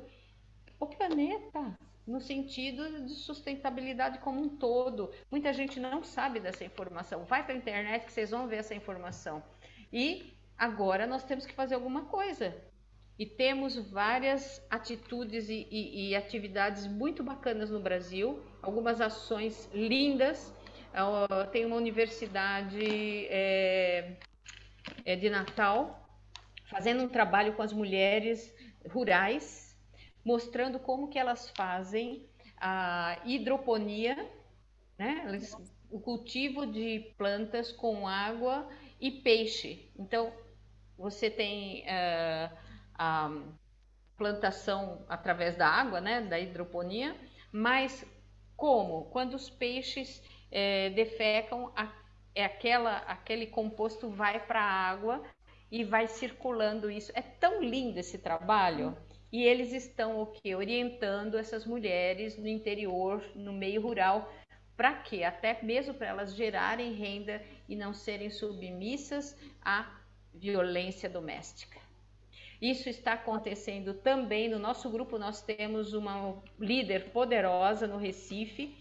o 0.80 0.86
planeta 0.86 1.76
no 2.06 2.22
sentido 2.22 3.04
de 3.04 3.16
sustentabilidade 3.16 4.20
como 4.20 4.40
um 4.40 4.58
todo. 4.58 5.12
Muita 5.32 5.52
gente 5.52 5.80
não 5.80 6.04
sabe 6.04 6.40
dessa 6.40 6.64
informação. 6.64 7.26
Vai 7.26 7.44
para 7.44 7.56
a 7.56 7.58
internet 7.58 8.06
que 8.06 8.12
vocês 8.12 8.30
vão 8.30 8.48
ver 8.48 8.58
essa 8.58 8.76
informação. 8.76 9.42
E 9.92 10.38
agora 10.56 11.08
nós 11.08 11.24
temos 11.24 11.48
que 11.48 11.54
fazer 11.56 11.74
alguma 11.74 12.06
coisa. 12.06 12.56
E 13.18 13.26
temos 13.26 13.76
várias 13.90 14.64
atitudes 14.70 15.50
e, 15.50 15.68
e, 15.72 16.10
e 16.10 16.16
atividades 16.16 16.86
muito 16.86 17.24
bacanas 17.24 17.72
no 17.72 17.80
Brasil, 17.80 18.40
algumas 18.62 19.02
ações 19.02 19.68
lindas 19.74 20.54
tem 21.52 21.66
uma 21.66 21.76
universidade 21.76 23.28
é, 23.30 24.18
é, 25.06 25.16
de 25.16 25.30
Natal 25.30 25.98
fazendo 26.70 27.04
um 27.04 27.10
trabalho 27.10 27.54
com 27.54 27.62
as 27.62 27.74
mulheres 27.74 28.54
rurais, 28.90 29.78
mostrando 30.24 30.80
como 30.80 31.10
que 31.10 31.20
elas 31.20 31.50
fazem 31.56 32.26
a 32.58 33.18
hidroponia, 33.26 34.30
né? 34.98 35.26
o 35.90 36.00
cultivo 36.00 36.66
de 36.66 37.14
plantas 37.18 37.72
com 37.72 38.08
água 38.08 38.70
e 39.00 39.12
peixe. 39.12 39.92
Então, 39.98 40.32
você 40.98 41.30
tem 41.30 41.82
uh, 41.82 42.58
a 42.94 43.30
plantação 44.16 45.04
através 45.10 45.56
da 45.56 45.68
água, 45.68 46.00
né, 46.00 46.22
da 46.22 46.40
hidroponia, 46.40 47.16
mas 47.52 48.06
como? 48.56 49.06
Quando 49.06 49.34
os 49.34 49.50
peixes 49.50 50.24
é, 50.52 50.90
defecam, 50.90 51.72
a, 51.76 51.92
é 52.36 52.44
aquela, 52.44 52.98
aquele 52.98 53.48
composto 53.48 54.10
vai 54.10 54.40
para 54.46 54.62
a 54.62 54.90
água 54.90 55.24
e 55.72 55.84
vai 55.84 56.08
circulando 56.08 56.92
isso. 56.92 57.12
É 57.16 57.22
tão 57.22 57.64
lindo 57.64 58.00
esse 58.00 58.18
trabalho. 58.18 58.96
E 59.32 59.44
eles 59.44 59.72
estão 59.72 60.22
o 60.22 60.26
que 60.26 60.54
orientando 60.54 61.38
essas 61.38 61.66
mulheres 61.66 62.38
no 62.38 62.48
interior, 62.48 63.24
no 63.34 63.54
meio 63.54 63.82
rural, 63.82 64.30
para 64.76 64.94
quê? 64.94 65.24
Até 65.24 65.58
mesmo 65.62 65.94
para 65.94 66.08
elas 66.08 66.36
gerarem 66.36 66.94
renda 66.94 67.42
e 67.70 67.76
não 67.76 67.94
serem 67.94 68.30
submissas 68.30 69.38
à 69.64 69.90
violência 70.34 71.10
doméstica. 71.10 71.80
Isso 72.62 72.90
está 72.90 73.14
acontecendo 73.14 73.94
também 73.94 74.50
no 74.50 74.60
nosso 74.60 74.90
grupo. 74.90 75.18
Nós 75.18 75.42
temos 75.42 75.94
uma 75.94 76.36
líder 76.60 77.12
poderosa 77.12 77.88
no 77.88 77.98
Recife 77.98 78.76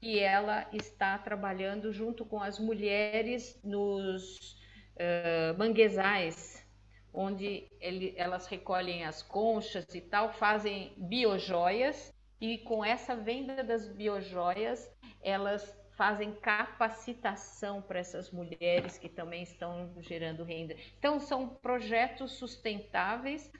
que 0.00 0.18
ela 0.18 0.66
está 0.72 1.18
trabalhando 1.18 1.92
junto 1.92 2.24
com 2.24 2.42
as 2.42 2.58
mulheres 2.58 3.60
nos 3.62 4.56
uh, 4.96 5.58
manguezais, 5.58 6.66
onde 7.12 7.68
ele, 7.80 8.14
elas 8.16 8.46
recolhem 8.46 9.04
as 9.04 9.22
conchas 9.22 9.94
e 9.94 10.00
tal, 10.00 10.32
fazem 10.32 10.94
biojoias 10.96 12.14
e 12.40 12.58
com 12.58 12.82
essa 12.82 13.14
venda 13.14 13.62
das 13.62 13.88
biojoias 13.88 14.90
elas 15.20 15.78
fazem 16.00 16.32
capacitação 16.32 17.82
para 17.82 17.98
essas 17.98 18.30
mulheres 18.30 18.96
que 18.96 19.06
também 19.06 19.42
estão 19.42 19.92
gerando 19.98 20.42
renda. 20.42 20.74
Então, 20.98 21.20
são 21.20 21.46
projetos 21.46 22.32
sustentáveis 22.32 23.52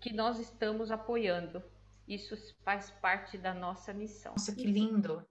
que 0.00 0.10
nós 0.10 0.38
estamos 0.38 0.90
apoiando. 0.90 1.62
Isso 2.08 2.34
faz 2.64 2.90
parte 2.90 3.36
da 3.36 3.52
nossa 3.52 3.92
missão. 3.92 4.32
Nossa, 4.32 4.54
que 4.54 4.64
lindo! 4.64 5.22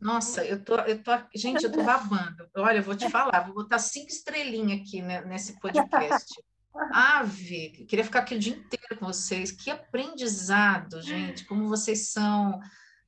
Nossa, 0.00 0.44
eu 0.44 0.64
tô, 0.64 0.76
eu 0.76 1.02
tô, 1.02 1.12
gente, 1.34 1.64
eu 1.64 1.72
tô 1.72 1.82
babando. 1.82 2.48
Olha, 2.56 2.78
eu 2.78 2.82
vou 2.82 2.94
te 2.94 3.08
falar, 3.10 3.40
vou 3.40 3.54
botar 3.54 3.78
cinco 3.78 4.08
estrelinhas 4.08 4.80
aqui 4.80 5.02
né, 5.02 5.24
nesse 5.24 5.58
podcast. 5.58 6.34
Ave, 6.92 7.84
queria 7.88 8.04
ficar 8.04 8.20
aqui 8.20 8.36
o 8.36 8.38
dia 8.38 8.54
inteiro 8.54 8.98
com 8.98 9.06
vocês. 9.06 9.50
Que 9.50 9.70
aprendizado, 9.70 11.02
gente, 11.02 11.44
como 11.46 11.68
vocês 11.68 12.10
são, 12.10 12.60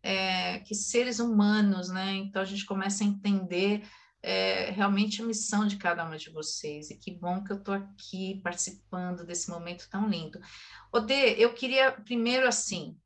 é, 0.03 0.59
que 0.61 0.75
seres 0.75 1.21
humanos, 1.21 1.89
né? 1.89 2.15
Então 2.17 2.43
a 2.43 2.45
gente 2.45 2.67
começa 2.67 3.05
a 3.05 3.07
entender 3.07 3.85
é, 4.23 4.71
realmente 4.71 5.23
a 5.23 5.25
missão 5.25 5.67
de 5.67 5.77
cada 5.77 6.05
uma 6.05 6.19
de 6.19 6.31
vocês. 6.31 6.91
E 6.91 6.97
que 6.97 7.13
bom 7.13 7.45
que 7.45 7.53
eu 7.53 7.57
estou 7.57 7.75
aqui 7.75 8.41
participando 8.43 9.25
desse 9.25 9.49
momento 9.49 9.89
tão 9.89 10.09
lindo. 10.09 10.41
Odê, 10.93 11.35
eu 11.39 11.55
queria 11.55 11.93
primeiro 11.93 12.47
assim. 12.47 12.97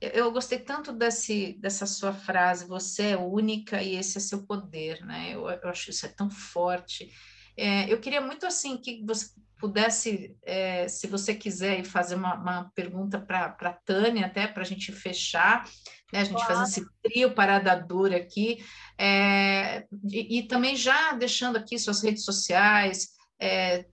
Eu 0.00 0.30
gostei 0.30 0.58
tanto 0.58 0.92
desse, 0.92 1.54
dessa 1.60 1.84
sua 1.84 2.12
frase, 2.12 2.66
você 2.66 3.10
é 3.10 3.16
única 3.16 3.82
e 3.82 3.96
esse 3.96 4.18
é 4.18 4.20
seu 4.20 4.46
poder, 4.46 5.04
né? 5.04 5.30
Eu, 5.32 5.48
eu 5.48 5.68
acho 5.68 5.90
isso 5.90 6.06
é 6.06 6.08
tão 6.08 6.30
forte. 6.30 7.10
É, 7.56 7.92
eu 7.92 7.98
queria 7.98 8.20
muito 8.20 8.46
assim 8.46 8.76
que 8.76 9.04
você 9.04 9.30
pudesse, 9.58 10.36
é, 10.44 10.86
se 10.86 11.08
você 11.08 11.34
quiser 11.34 11.82
fazer 11.84 12.14
uma, 12.14 12.34
uma 12.34 12.70
pergunta 12.74 13.18
para 13.18 13.56
a 13.60 13.72
Tânia, 13.72 14.26
até 14.26 14.46
para 14.46 14.62
a 14.62 14.66
gente 14.66 14.92
fechar, 14.92 15.64
né, 16.12 16.20
a 16.20 16.24
gente 16.24 16.36
claro. 16.36 16.54
fazer 16.54 16.80
esse 16.80 16.88
trio 17.02 17.34
parada 17.34 17.74
dura 17.74 18.16
aqui, 18.16 18.64
é, 18.96 19.84
e, 20.10 20.38
e, 20.38 20.42
também 20.44 20.76
já 20.76 21.12
deixando 21.12 21.56
aqui 21.56 21.78
suas 21.78 22.02
redes 22.02 22.24
sociais, 22.24 23.08
é, 23.40 23.86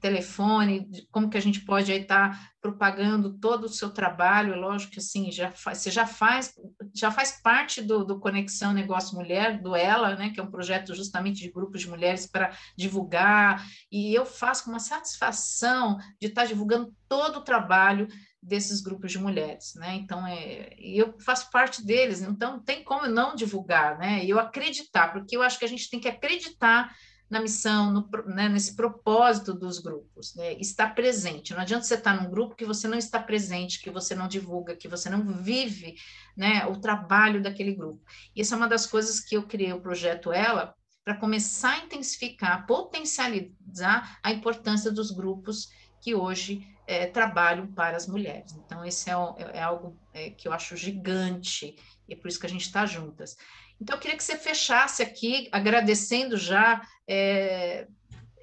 telefone, 0.00 0.88
como 1.10 1.28
que 1.28 1.36
a 1.36 1.42
gente 1.42 1.60
pode 1.60 1.90
aí 1.90 2.02
estar 2.02 2.30
tá 2.30 2.50
propagando 2.60 3.38
todo 3.38 3.64
o 3.64 3.68
seu 3.68 3.90
trabalho, 3.90 4.54
lógico 4.54 4.92
que 4.92 5.00
assim, 5.00 5.32
já 5.32 5.50
faz, 5.50 5.78
você 5.78 5.90
já 5.90 6.06
faz, 6.06 6.54
já 6.94 7.10
faz 7.10 7.40
parte 7.42 7.82
do, 7.82 8.04
do 8.04 8.20
Conexão 8.20 8.72
Negócio 8.72 9.16
Mulher, 9.16 9.60
do 9.60 9.74
Ela, 9.74 10.14
né, 10.14 10.30
que 10.30 10.38
é 10.38 10.42
um 10.42 10.50
projeto 10.50 10.94
justamente 10.94 11.42
de 11.42 11.50
grupos 11.50 11.80
de 11.80 11.88
mulheres 11.88 12.26
para 12.26 12.56
divulgar, 12.76 13.66
e 13.90 14.14
eu 14.14 14.24
faço 14.24 14.64
com 14.64 14.70
uma 14.70 14.78
satisfação 14.78 15.98
de 16.20 16.28
estar 16.28 16.42
tá 16.42 16.48
divulgando 16.48 16.94
todo 17.08 17.38
o 17.38 17.44
trabalho 17.44 18.06
desses 18.40 18.80
grupos 18.80 19.12
de 19.12 19.20
mulheres, 19.20 19.74
né? 19.76 19.94
Então, 19.94 20.26
é, 20.26 20.74
eu 20.80 21.16
faço 21.20 21.48
parte 21.50 21.84
deles, 21.84 22.22
então 22.22 22.58
tem 22.58 22.82
como 22.82 23.06
não 23.06 23.36
divulgar, 23.36 23.96
né? 23.98 24.24
E 24.24 24.30
eu 24.30 24.40
acreditar, 24.40 25.12
porque 25.12 25.36
eu 25.36 25.42
acho 25.42 25.58
que 25.58 25.64
a 25.64 25.68
gente 25.68 25.88
tem 25.88 26.00
que 26.00 26.08
acreditar 26.08 26.92
na 27.32 27.40
missão, 27.40 27.90
no, 27.90 28.08
né, 28.26 28.46
nesse 28.46 28.76
propósito 28.76 29.54
dos 29.54 29.78
grupos, 29.78 30.34
né, 30.34 30.52
estar 30.60 30.94
presente. 30.94 31.54
Não 31.54 31.62
adianta 31.62 31.86
você 31.86 31.94
estar 31.94 32.14
num 32.14 32.30
grupo 32.30 32.54
que 32.54 32.66
você 32.66 32.86
não 32.86 32.98
está 32.98 33.18
presente, 33.18 33.80
que 33.80 33.90
você 33.90 34.14
não 34.14 34.28
divulga, 34.28 34.76
que 34.76 34.86
você 34.86 35.08
não 35.08 35.24
vive 35.42 35.94
né, 36.36 36.66
o 36.66 36.78
trabalho 36.78 37.42
daquele 37.42 37.74
grupo. 37.74 38.02
E 38.36 38.42
essa 38.42 38.54
é 38.54 38.58
uma 38.58 38.68
das 38.68 38.84
coisas 38.84 39.18
que 39.18 39.34
eu 39.34 39.44
criei 39.44 39.72
o 39.72 39.80
projeto 39.80 40.30
Ela, 40.30 40.74
para 41.02 41.16
começar 41.16 41.70
a 41.70 41.78
intensificar, 41.78 42.66
potencializar 42.66 44.18
a 44.22 44.30
importância 44.30 44.92
dos 44.92 45.10
grupos 45.10 45.70
que 46.02 46.14
hoje 46.14 46.68
é, 46.86 47.06
trabalham 47.06 47.66
para 47.66 47.96
as 47.96 48.06
mulheres. 48.06 48.52
Então, 48.52 48.84
esse 48.84 49.08
é, 49.08 49.14
é 49.54 49.62
algo 49.62 49.98
é, 50.12 50.28
que 50.28 50.46
eu 50.46 50.52
acho 50.52 50.76
gigante, 50.76 51.76
e 52.06 52.12
é 52.12 52.16
por 52.16 52.28
isso 52.28 52.38
que 52.38 52.46
a 52.46 52.50
gente 52.50 52.66
está 52.66 52.84
juntas. 52.84 53.38
Então, 53.82 53.96
eu 53.96 54.00
queria 54.00 54.16
que 54.16 54.22
você 54.22 54.36
fechasse 54.36 55.02
aqui, 55.02 55.48
agradecendo 55.50 56.36
já 56.36 56.80
é, 57.04 57.88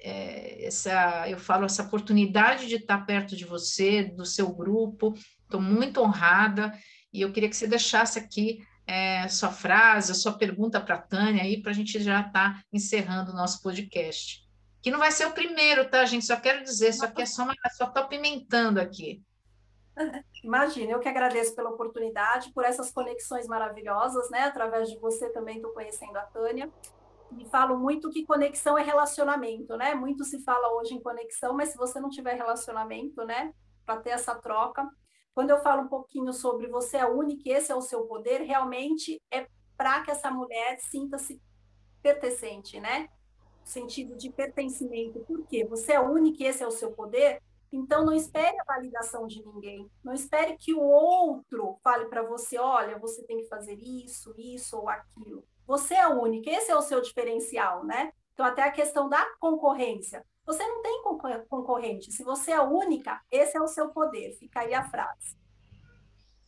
é, 0.02 0.66
essa, 0.66 1.26
eu 1.30 1.38
falo, 1.38 1.64
essa 1.64 1.82
oportunidade 1.82 2.68
de 2.68 2.74
estar 2.74 3.06
perto 3.06 3.34
de 3.34 3.46
você, 3.46 4.04
do 4.04 4.26
seu 4.26 4.52
grupo. 4.52 5.14
Estou 5.44 5.58
muito 5.58 6.02
honrada 6.02 6.78
e 7.10 7.22
eu 7.22 7.32
queria 7.32 7.48
que 7.48 7.56
você 7.56 7.66
deixasse 7.66 8.18
aqui 8.18 8.62
é, 8.86 9.26
sua 9.28 9.50
frase, 9.50 10.14
sua 10.14 10.34
pergunta 10.34 10.78
para 10.78 10.96
a 10.96 11.02
Tânia 11.02 11.42
aí, 11.42 11.62
para 11.62 11.70
a 11.70 11.74
gente 11.74 11.98
já 12.02 12.20
estar 12.20 12.32
tá 12.56 12.62
encerrando 12.70 13.32
o 13.32 13.34
nosso 13.34 13.62
podcast. 13.62 14.46
Que 14.82 14.90
não 14.90 14.98
vai 14.98 15.10
ser 15.10 15.24
o 15.24 15.32
primeiro, 15.32 15.88
tá, 15.88 16.04
gente? 16.04 16.26
Só 16.26 16.36
quero 16.36 16.62
dizer, 16.62 16.92
só 16.92 17.06
que 17.06 17.22
é 17.22 17.24
só 17.24 17.50
estou 17.50 18.08
pimentando 18.08 18.78
aqui. 18.78 19.22
Imagina, 20.42 20.92
eu 20.92 21.00
que 21.00 21.08
agradeço 21.08 21.54
pela 21.54 21.70
oportunidade, 21.70 22.52
por 22.52 22.64
essas 22.64 22.90
conexões 22.90 23.46
maravilhosas, 23.46 24.30
né? 24.30 24.44
Através 24.44 24.88
de 24.88 24.98
você 24.98 25.30
também 25.30 25.56
estou 25.56 25.72
conhecendo 25.72 26.16
a 26.16 26.22
Tânia. 26.22 26.70
E 27.38 27.44
falo 27.48 27.78
muito 27.78 28.10
que 28.10 28.26
conexão 28.26 28.76
é 28.76 28.82
relacionamento, 28.82 29.76
né? 29.76 29.94
Muito 29.94 30.24
se 30.24 30.42
fala 30.42 30.72
hoje 30.74 30.94
em 30.94 31.02
conexão, 31.02 31.54
mas 31.54 31.70
se 31.70 31.76
você 31.76 32.00
não 32.00 32.10
tiver 32.10 32.34
relacionamento, 32.34 33.24
né? 33.24 33.52
Para 33.84 34.00
ter 34.00 34.10
essa 34.10 34.34
troca. 34.34 34.88
Quando 35.34 35.50
eu 35.50 35.62
falo 35.62 35.82
um 35.82 35.88
pouquinho 35.88 36.32
sobre 36.32 36.66
você 36.66 36.96
é 36.98 37.06
única 37.06 37.48
esse 37.50 37.70
é 37.70 37.74
o 37.74 37.80
seu 37.80 38.02
poder, 38.06 38.42
realmente 38.42 39.20
é 39.30 39.46
para 39.76 40.02
que 40.02 40.10
essa 40.10 40.30
mulher 40.30 40.78
sinta-se 40.80 41.40
pertencente, 42.02 42.80
né? 42.80 43.08
Sentido 43.62 44.16
de 44.16 44.30
pertencimento. 44.30 45.20
Por 45.20 45.46
quê? 45.46 45.64
Você 45.64 45.92
é 45.92 46.00
única 46.00 46.42
esse 46.44 46.62
é 46.62 46.66
o 46.66 46.72
seu 46.72 46.90
poder, 46.90 47.40
então, 47.72 48.04
não 48.04 48.12
espere 48.12 48.58
a 48.60 48.64
validação 48.64 49.26
de 49.26 49.44
ninguém. 49.44 49.88
Não 50.02 50.12
espere 50.12 50.56
que 50.56 50.74
o 50.74 50.80
outro 50.80 51.78
fale 51.82 52.06
para 52.06 52.22
você: 52.22 52.58
olha, 52.58 52.98
você 52.98 53.22
tem 53.24 53.38
que 53.38 53.48
fazer 53.48 53.74
isso, 53.74 54.34
isso 54.36 54.76
ou 54.76 54.88
aquilo. 54.88 55.44
Você 55.66 55.94
é 55.94 56.06
única, 56.08 56.50
esse 56.50 56.70
é 56.70 56.76
o 56.76 56.82
seu 56.82 57.00
diferencial, 57.00 57.84
né? 57.84 58.12
Então, 58.32 58.44
até 58.44 58.62
a 58.62 58.72
questão 58.72 59.08
da 59.08 59.24
concorrência. 59.38 60.24
Você 60.44 60.66
não 60.66 60.82
tem 60.82 61.02
concorrente. 61.48 62.10
Se 62.10 62.24
você 62.24 62.50
é 62.50 62.60
única, 62.60 63.20
esse 63.30 63.56
é 63.56 63.60
o 63.60 63.68
seu 63.68 63.90
poder. 63.90 64.32
Fica 64.32 64.60
aí 64.60 64.74
a 64.74 64.88
frase. 64.88 65.38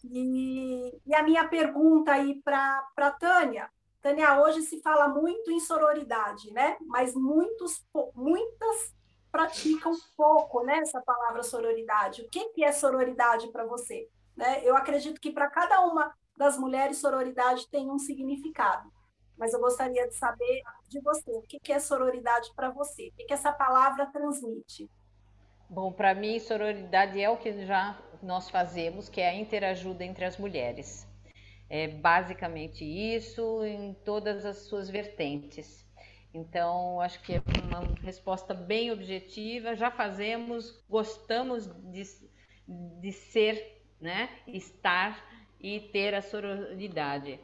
E, 0.03 0.99
e 1.07 1.15
a 1.15 1.23
minha 1.23 1.47
pergunta 1.47 2.13
aí 2.13 2.43
para 2.43 2.85
a 2.97 3.11
Tânia. 3.13 3.71
Tânia, 4.01 4.41
hoje 4.41 4.63
se 4.63 4.81
fala 4.81 5.07
muito 5.07 5.53
em 5.53 5.61
sororidade, 5.61 6.51
né? 6.51 6.77
Mas 6.81 7.15
muitos, 7.15 7.87
muitas 8.13 8.93
praticam 9.33 9.93
pouco 10.15 10.63
né, 10.63 10.79
essa 10.79 11.01
palavra 11.01 11.43
sororidade. 11.43 12.23
O 12.23 12.29
que, 12.29 12.51
que 12.51 12.63
é 12.63 12.71
sororidade 12.71 13.51
para 13.51 13.65
você? 13.65 14.07
Né? 14.37 14.61
Eu 14.63 14.77
acredito 14.77 15.21
que 15.21 15.33
para 15.33 15.51
cada 15.51 15.81
uma 15.81 16.15
das 16.37 16.59
mulheres, 16.59 16.99
sororidade 16.99 17.69
tem 17.71 17.91
um 17.91 17.99
significado. 17.99 18.93
Mas 19.39 19.55
eu 19.55 19.61
gostaria 19.61 20.07
de 20.07 20.15
saber 20.15 20.63
de 20.89 21.01
você, 21.01 21.31
o 21.31 21.43
que, 21.43 21.59
que 21.59 21.73
é 21.73 21.81
sororidade 21.81 22.53
para 22.55 22.71
você? 22.71 23.09
O 23.09 23.13
que, 23.17 23.25
que 23.25 23.33
essa 23.33 23.53
palavra 23.53 24.07
transmite? 24.07 24.89
Bom, 25.69 25.91
para 25.91 26.15
mim, 26.15 26.39
sororidade 26.39 27.21
é 27.21 27.31
o 27.31 27.39
que 27.39 27.65
já 27.65 27.99
nós 28.23 28.51
fazemos, 28.51 29.09
que 29.09 29.21
é 29.21 29.31
a 29.31 29.35
interajuda 29.35 30.05
entre 30.05 30.25
as 30.25 30.37
mulheres. 30.37 31.09
É 31.69 31.89
basicamente 31.89 32.85
isso 32.85 33.65
em 33.65 33.95
todas 34.05 34.45
as 34.45 34.59
suas 34.69 34.91
vertentes. 34.91 35.87
Então, 36.35 37.01
acho 37.01 37.21
que 37.23 37.35
é 37.35 37.43
uma 37.63 37.95
resposta 38.03 38.55
bem 38.55 38.91
objetiva. 38.91 39.77
Já 39.77 39.91
fazemos, 39.91 40.83
gostamos 40.89 41.67
de, 41.67 42.03
de 42.67 43.13
ser, 43.13 43.83
né? 44.01 44.31
estar 44.47 45.23
e 45.61 45.81
ter 45.81 46.15
a 46.15 46.23
sororidade. 46.23 47.39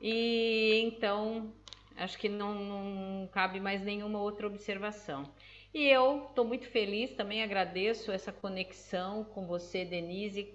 E 0.00 0.82
então, 0.84 1.54
acho 1.96 2.18
que 2.18 2.28
não, 2.28 2.54
não 2.54 3.28
cabe 3.28 3.60
mais 3.60 3.82
nenhuma 3.82 4.20
outra 4.20 4.46
observação. 4.46 5.32
E 5.74 5.86
eu 5.86 6.26
estou 6.28 6.44
muito 6.44 6.66
feliz, 6.68 7.12
também 7.14 7.42
agradeço 7.42 8.10
essa 8.10 8.32
conexão 8.32 9.24
com 9.24 9.46
você, 9.46 9.84
Denise, 9.84 10.54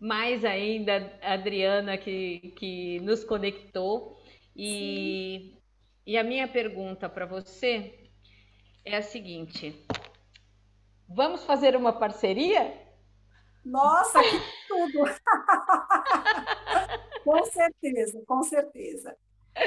mais 0.00 0.44
ainda 0.44 1.18
a 1.22 1.34
Adriana 1.34 1.96
que, 1.96 2.52
que 2.58 3.00
nos 3.00 3.22
conectou. 3.24 4.20
E 4.56 5.52
Sim. 5.52 5.56
E 6.06 6.16
a 6.16 6.22
minha 6.22 6.46
pergunta 6.46 7.08
para 7.08 7.26
você 7.26 8.08
é 8.84 8.96
a 8.96 9.02
seguinte: 9.02 9.84
vamos 11.08 11.42
fazer 11.42 11.74
uma 11.74 11.92
parceria? 11.92 12.80
Nossa, 13.64 14.22
que 14.22 14.40
tudo! 14.68 15.00
com 17.24 17.44
certeza, 17.46 18.22
com 18.24 18.40
certeza. 18.44 19.16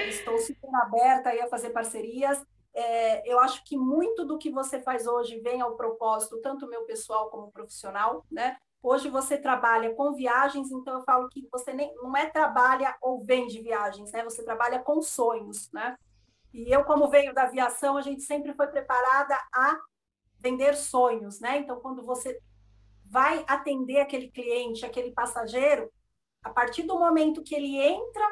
Estou 0.08 0.38
super 0.38 0.74
aberta 0.76 1.30
a 1.30 1.50
fazer 1.50 1.72
parcerias. 1.72 2.42
É, 2.74 3.30
eu 3.30 3.38
acho 3.42 3.62
que 3.66 3.76
muito 3.76 4.24
do 4.24 4.38
que 4.38 4.50
você 4.50 4.80
faz 4.80 5.08
hoje 5.08 5.42
vem 5.42 5.60
ao 5.60 5.76
propósito, 5.76 6.40
tanto 6.40 6.70
meu 6.70 6.86
pessoal 6.86 7.30
como 7.30 7.52
profissional, 7.52 8.26
né? 8.32 8.56
Hoje 8.82 9.10
você 9.10 9.38
trabalha 9.38 9.94
com 9.94 10.14
viagens, 10.14 10.72
então 10.72 11.00
eu 11.00 11.04
falo 11.04 11.28
que 11.28 11.46
você 11.52 11.74
nem, 11.74 11.94
não 11.96 12.16
é 12.16 12.28
trabalha 12.28 12.96
ou 13.02 13.22
vende 13.26 13.62
viagens, 13.62 14.10
né? 14.14 14.24
Você 14.24 14.42
trabalha 14.42 14.80
com 14.80 15.02
sonhos, 15.02 15.70
né? 15.74 15.98
E 16.54 16.74
eu, 16.74 16.84
como 16.84 17.10
venho 17.10 17.34
da 17.34 17.44
aviação, 17.44 17.98
a 17.98 18.02
gente 18.02 18.22
sempre 18.24 18.54
foi 18.54 18.68
preparada 18.68 19.36
a 19.54 19.78
vender 20.40 20.76
sonhos, 20.76 21.40
né? 21.40 21.58
Então, 21.60 21.80
quando 21.80 22.04
você 22.06 22.40
vai 23.06 23.44
atender 23.48 24.00
aquele 24.00 24.30
cliente, 24.30 24.86
aquele 24.86 25.12
passageiro, 25.12 25.92
a 26.44 26.50
partir 26.50 26.84
do 26.84 26.98
momento 26.98 27.44
que 27.44 27.56
ele 27.56 27.78
entra 27.78 28.26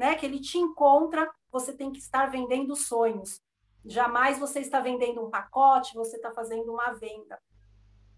né? 0.00 0.14
Que 0.14 0.24
ele 0.24 0.40
te 0.40 0.56
encontra, 0.56 1.30
você 1.52 1.76
tem 1.76 1.92
que 1.92 1.98
estar 1.98 2.30
vendendo 2.30 2.74
sonhos. 2.74 3.38
Jamais 3.84 4.38
você 4.38 4.60
está 4.60 4.80
vendendo 4.80 5.24
um 5.24 5.30
pacote, 5.30 5.94
você 5.94 6.16
está 6.16 6.32
fazendo 6.32 6.72
uma 6.72 6.92
venda. 6.92 7.38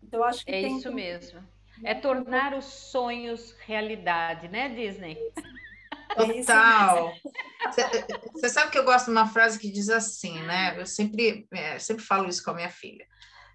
Então, 0.01 0.20
eu 0.20 0.24
acho 0.24 0.45
que 0.45 0.53
é 0.53 0.62
isso 0.62 0.93
mesmo. 0.93 1.43
É 1.82 1.95
tornar 1.95 2.55
os 2.55 2.64
sonhos 2.64 3.53
realidade, 3.66 4.47
né, 4.49 4.68
Disney? 4.68 5.18
Total. 6.16 7.14
Você 8.32 8.48
sabe 8.48 8.70
que 8.70 8.78
eu 8.78 8.84
gosto 8.84 9.06
de 9.06 9.12
uma 9.12 9.26
frase 9.26 9.58
que 9.58 9.70
diz 9.70 9.88
assim, 9.88 10.40
né? 10.42 10.80
Eu 10.80 10.86
sempre, 10.86 11.46
é, 11.52 11.78
sempre 11.78 12.04
falo 12.04 12.28
isso 12.28 12.42
com 12.44 12.50
a 12.50 12.54
minha 12.54 12.70
filha. 12.70 13.06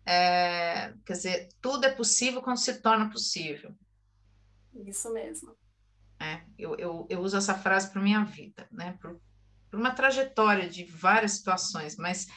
É, 0.05 0.93
quer 1.05 1.13
dizer, 1.13 1.49
tudo 1.61 1.85
é 1.85 1.91
possível 1.91 2.41
quando 2.41 2.57
se 2.57 2.81
torna 2.81 3.09
possível. 3.09 3.75
Isso 4.85 5.11
mesmo. 5.11 5.55
É, 6.19 6.41
eu, 6.57 6.75
eu, 6.77 7.07
eu 7.09 7.19
uso 7.19 7.37
essa 7.37 7.53
frase 7.53 7.91
para 7.91 8.01
minha 8.01 8.23
vida, 8.23 8.67
né? 8.71 8.97
Por, 9.01 9.19
por 9.69 9.79
uma 9.79 9.91
trajetória 9.91 10.69
de 10.69 10.83
várias 10.85 11.33
situações, 11.33 11.97
mas 11.97 12.27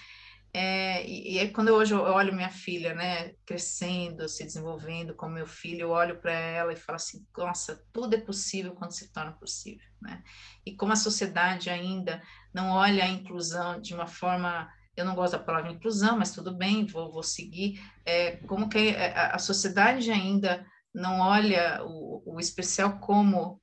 é, 0.52 1.06
e, 1.06 1.38
e 1.38 1.48
quando 1.50 1.68
eu 1.68 1.76
hoje 1.76 1.94
eu 1.94 2.00
olho 2.00 2.34
minha 2.34 2.50
filha, 2.50 2.92
né, 2.92 3.34
crescendo, 3.46 4.28
se 4.28 4.44
desenvolvendo 4.44 5.14
como 5.14 5.34
meu 5.34 5.46
filho, 5.46 5.82
eu 5.82 5.90
olho 5.90 6.20
para 6.20 6.32
ela 6.32 6.72
e 6.72 6.76
falo 6.76 6.96
assim, 6.96 7.24
nossa, 7.36 7.84
tudo 7.92 8.14
é 8.14 8.20
possível 8.20 8.72
quando 8.72 8.92
se 8.92 9.12
torna 9.12 9.32
possível, 9.32 9.86
né? 10.02 10.22
E 10.66 10.74
como 10.74 10.92
a 10.92 10.96
sociedade 10.96 11.70
ainda 11.70 12.20
não 12.52 12.70
olha 12.70 13.04
a 13.04 13.08
inclusão 13.08 13.80
de 13.80 13.94
uma 13.94 14.08
forma, 14.08 14.68
eu 14.96 15.04
não 15.04 15.14
gosto 15.14 15.32
da 15.32 15.44
palavra 15.44 15.70
inclusão, 15.70 16.18
mas 16.18 16.32
tudo 16.32 16.52
bem, 16.52 16.84
vou, 16.84 17.12
vou 17.12 17.22
seguir, 17.22 17.80
é, 18.04 18.36
como 18.48 18.68
que 18.68 18.96
a, 18.96 19.36
a 19.36 19.38
sociedade 19.38 20.10
ainda 20.10 20.66
não 20.92 21.20
olha 21.20 21.80
o, 21.84 22.22
o 22.26 22.40
especial 22.40 22.98
como 22.98 23.60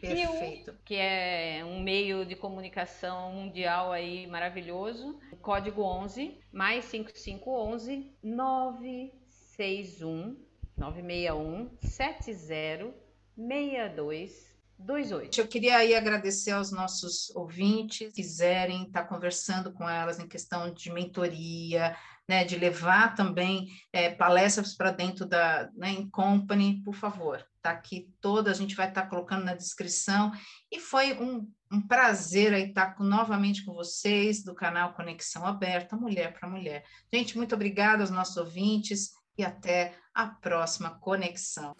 Perfeito. 0.00 0.74
que 0.84 0.96
é 0.96 1.64
um 1.64 1.80
meio 1.82 2.24
de 2.24 2.34
comunicação 2.34 3.32
mundial 3.32 3.92
aí 3.92 4.26
maravilhoso. 4.26 5.20
Código 5.40 5.82
11 5.82 6.36
mais 6.50 6.86
5511 6.86 8.12
961 8.22 10.36
961 10.76 11.70
70 11.80 12.94
62 13.36 14.51
28. 14.78 15.40
Eu 15.40 15.46
queria 15.46 15.76
aí 15.76 15.94
agradecer 15.94 16.50
aos 16.50 16.72
nossos 16.72 17.30
ouvintes, 17.34 18.12
quiserem 18.12 18.84
estar 18.84 19.04
conversando 19.04 19.72
com 19.72 19.88
elas 19.88 20.18
em 20.18 20.26
questão 20.26 20.72
de 20.72 20.92
mentoria, 20.92 21.96
né, 22.28 22.44
de 22.44 22.56
levar 22.56 23.14
também 23.14 23.68
é, 23.92 24.10
palestras 24.10 24.74
para 24.74 24.90
dentro 24.90 25.26
da 25.26 25.68
né, 25.74 25.90
em 25.90 26.08
company, 26.08 26.82
por 26.84 26.94
favor, 26.94 27.44
tá 27.60 27.70
aqui 27.70 28.08
toda, 28.20 28.50
a 28.50 28.54
gente 28.54 28.74
vai 28.74 28.88
estar 28.88 29.08
colocando 29.08 29.44
na 29.44 29.54
descrição. 29.54 30.32
E 30.70 30.80
foi 30.80 31.12
um, 31.14 31.48
um 31.70 31.80
prazer 31.80 32.52
aí 32.54 32.68
estar 32.68 32.96
novamente 32.98 33.64
com 33.64 33.72
vocês 33.72 34.42
do 34.42 34.54
canal 34.54 34.94
Conexão 34.94 35.46
Aberta, 35.46 35.96
Mulher 35.96 36.38
para 36.38 36.48
Mulher. 36.48 36.84
Gente, 37.12 37.36
muito 37.36 37.54
obrigada 37.54 38.02
aos 38.02 38.10
nossos 38.10 38.36
ouvintes 38.36 39.10
e 39.36 39.44
até 39.44 39.94
a 40.14 40.26
próxima 40.26 40.90
conexão. 40.98 41.74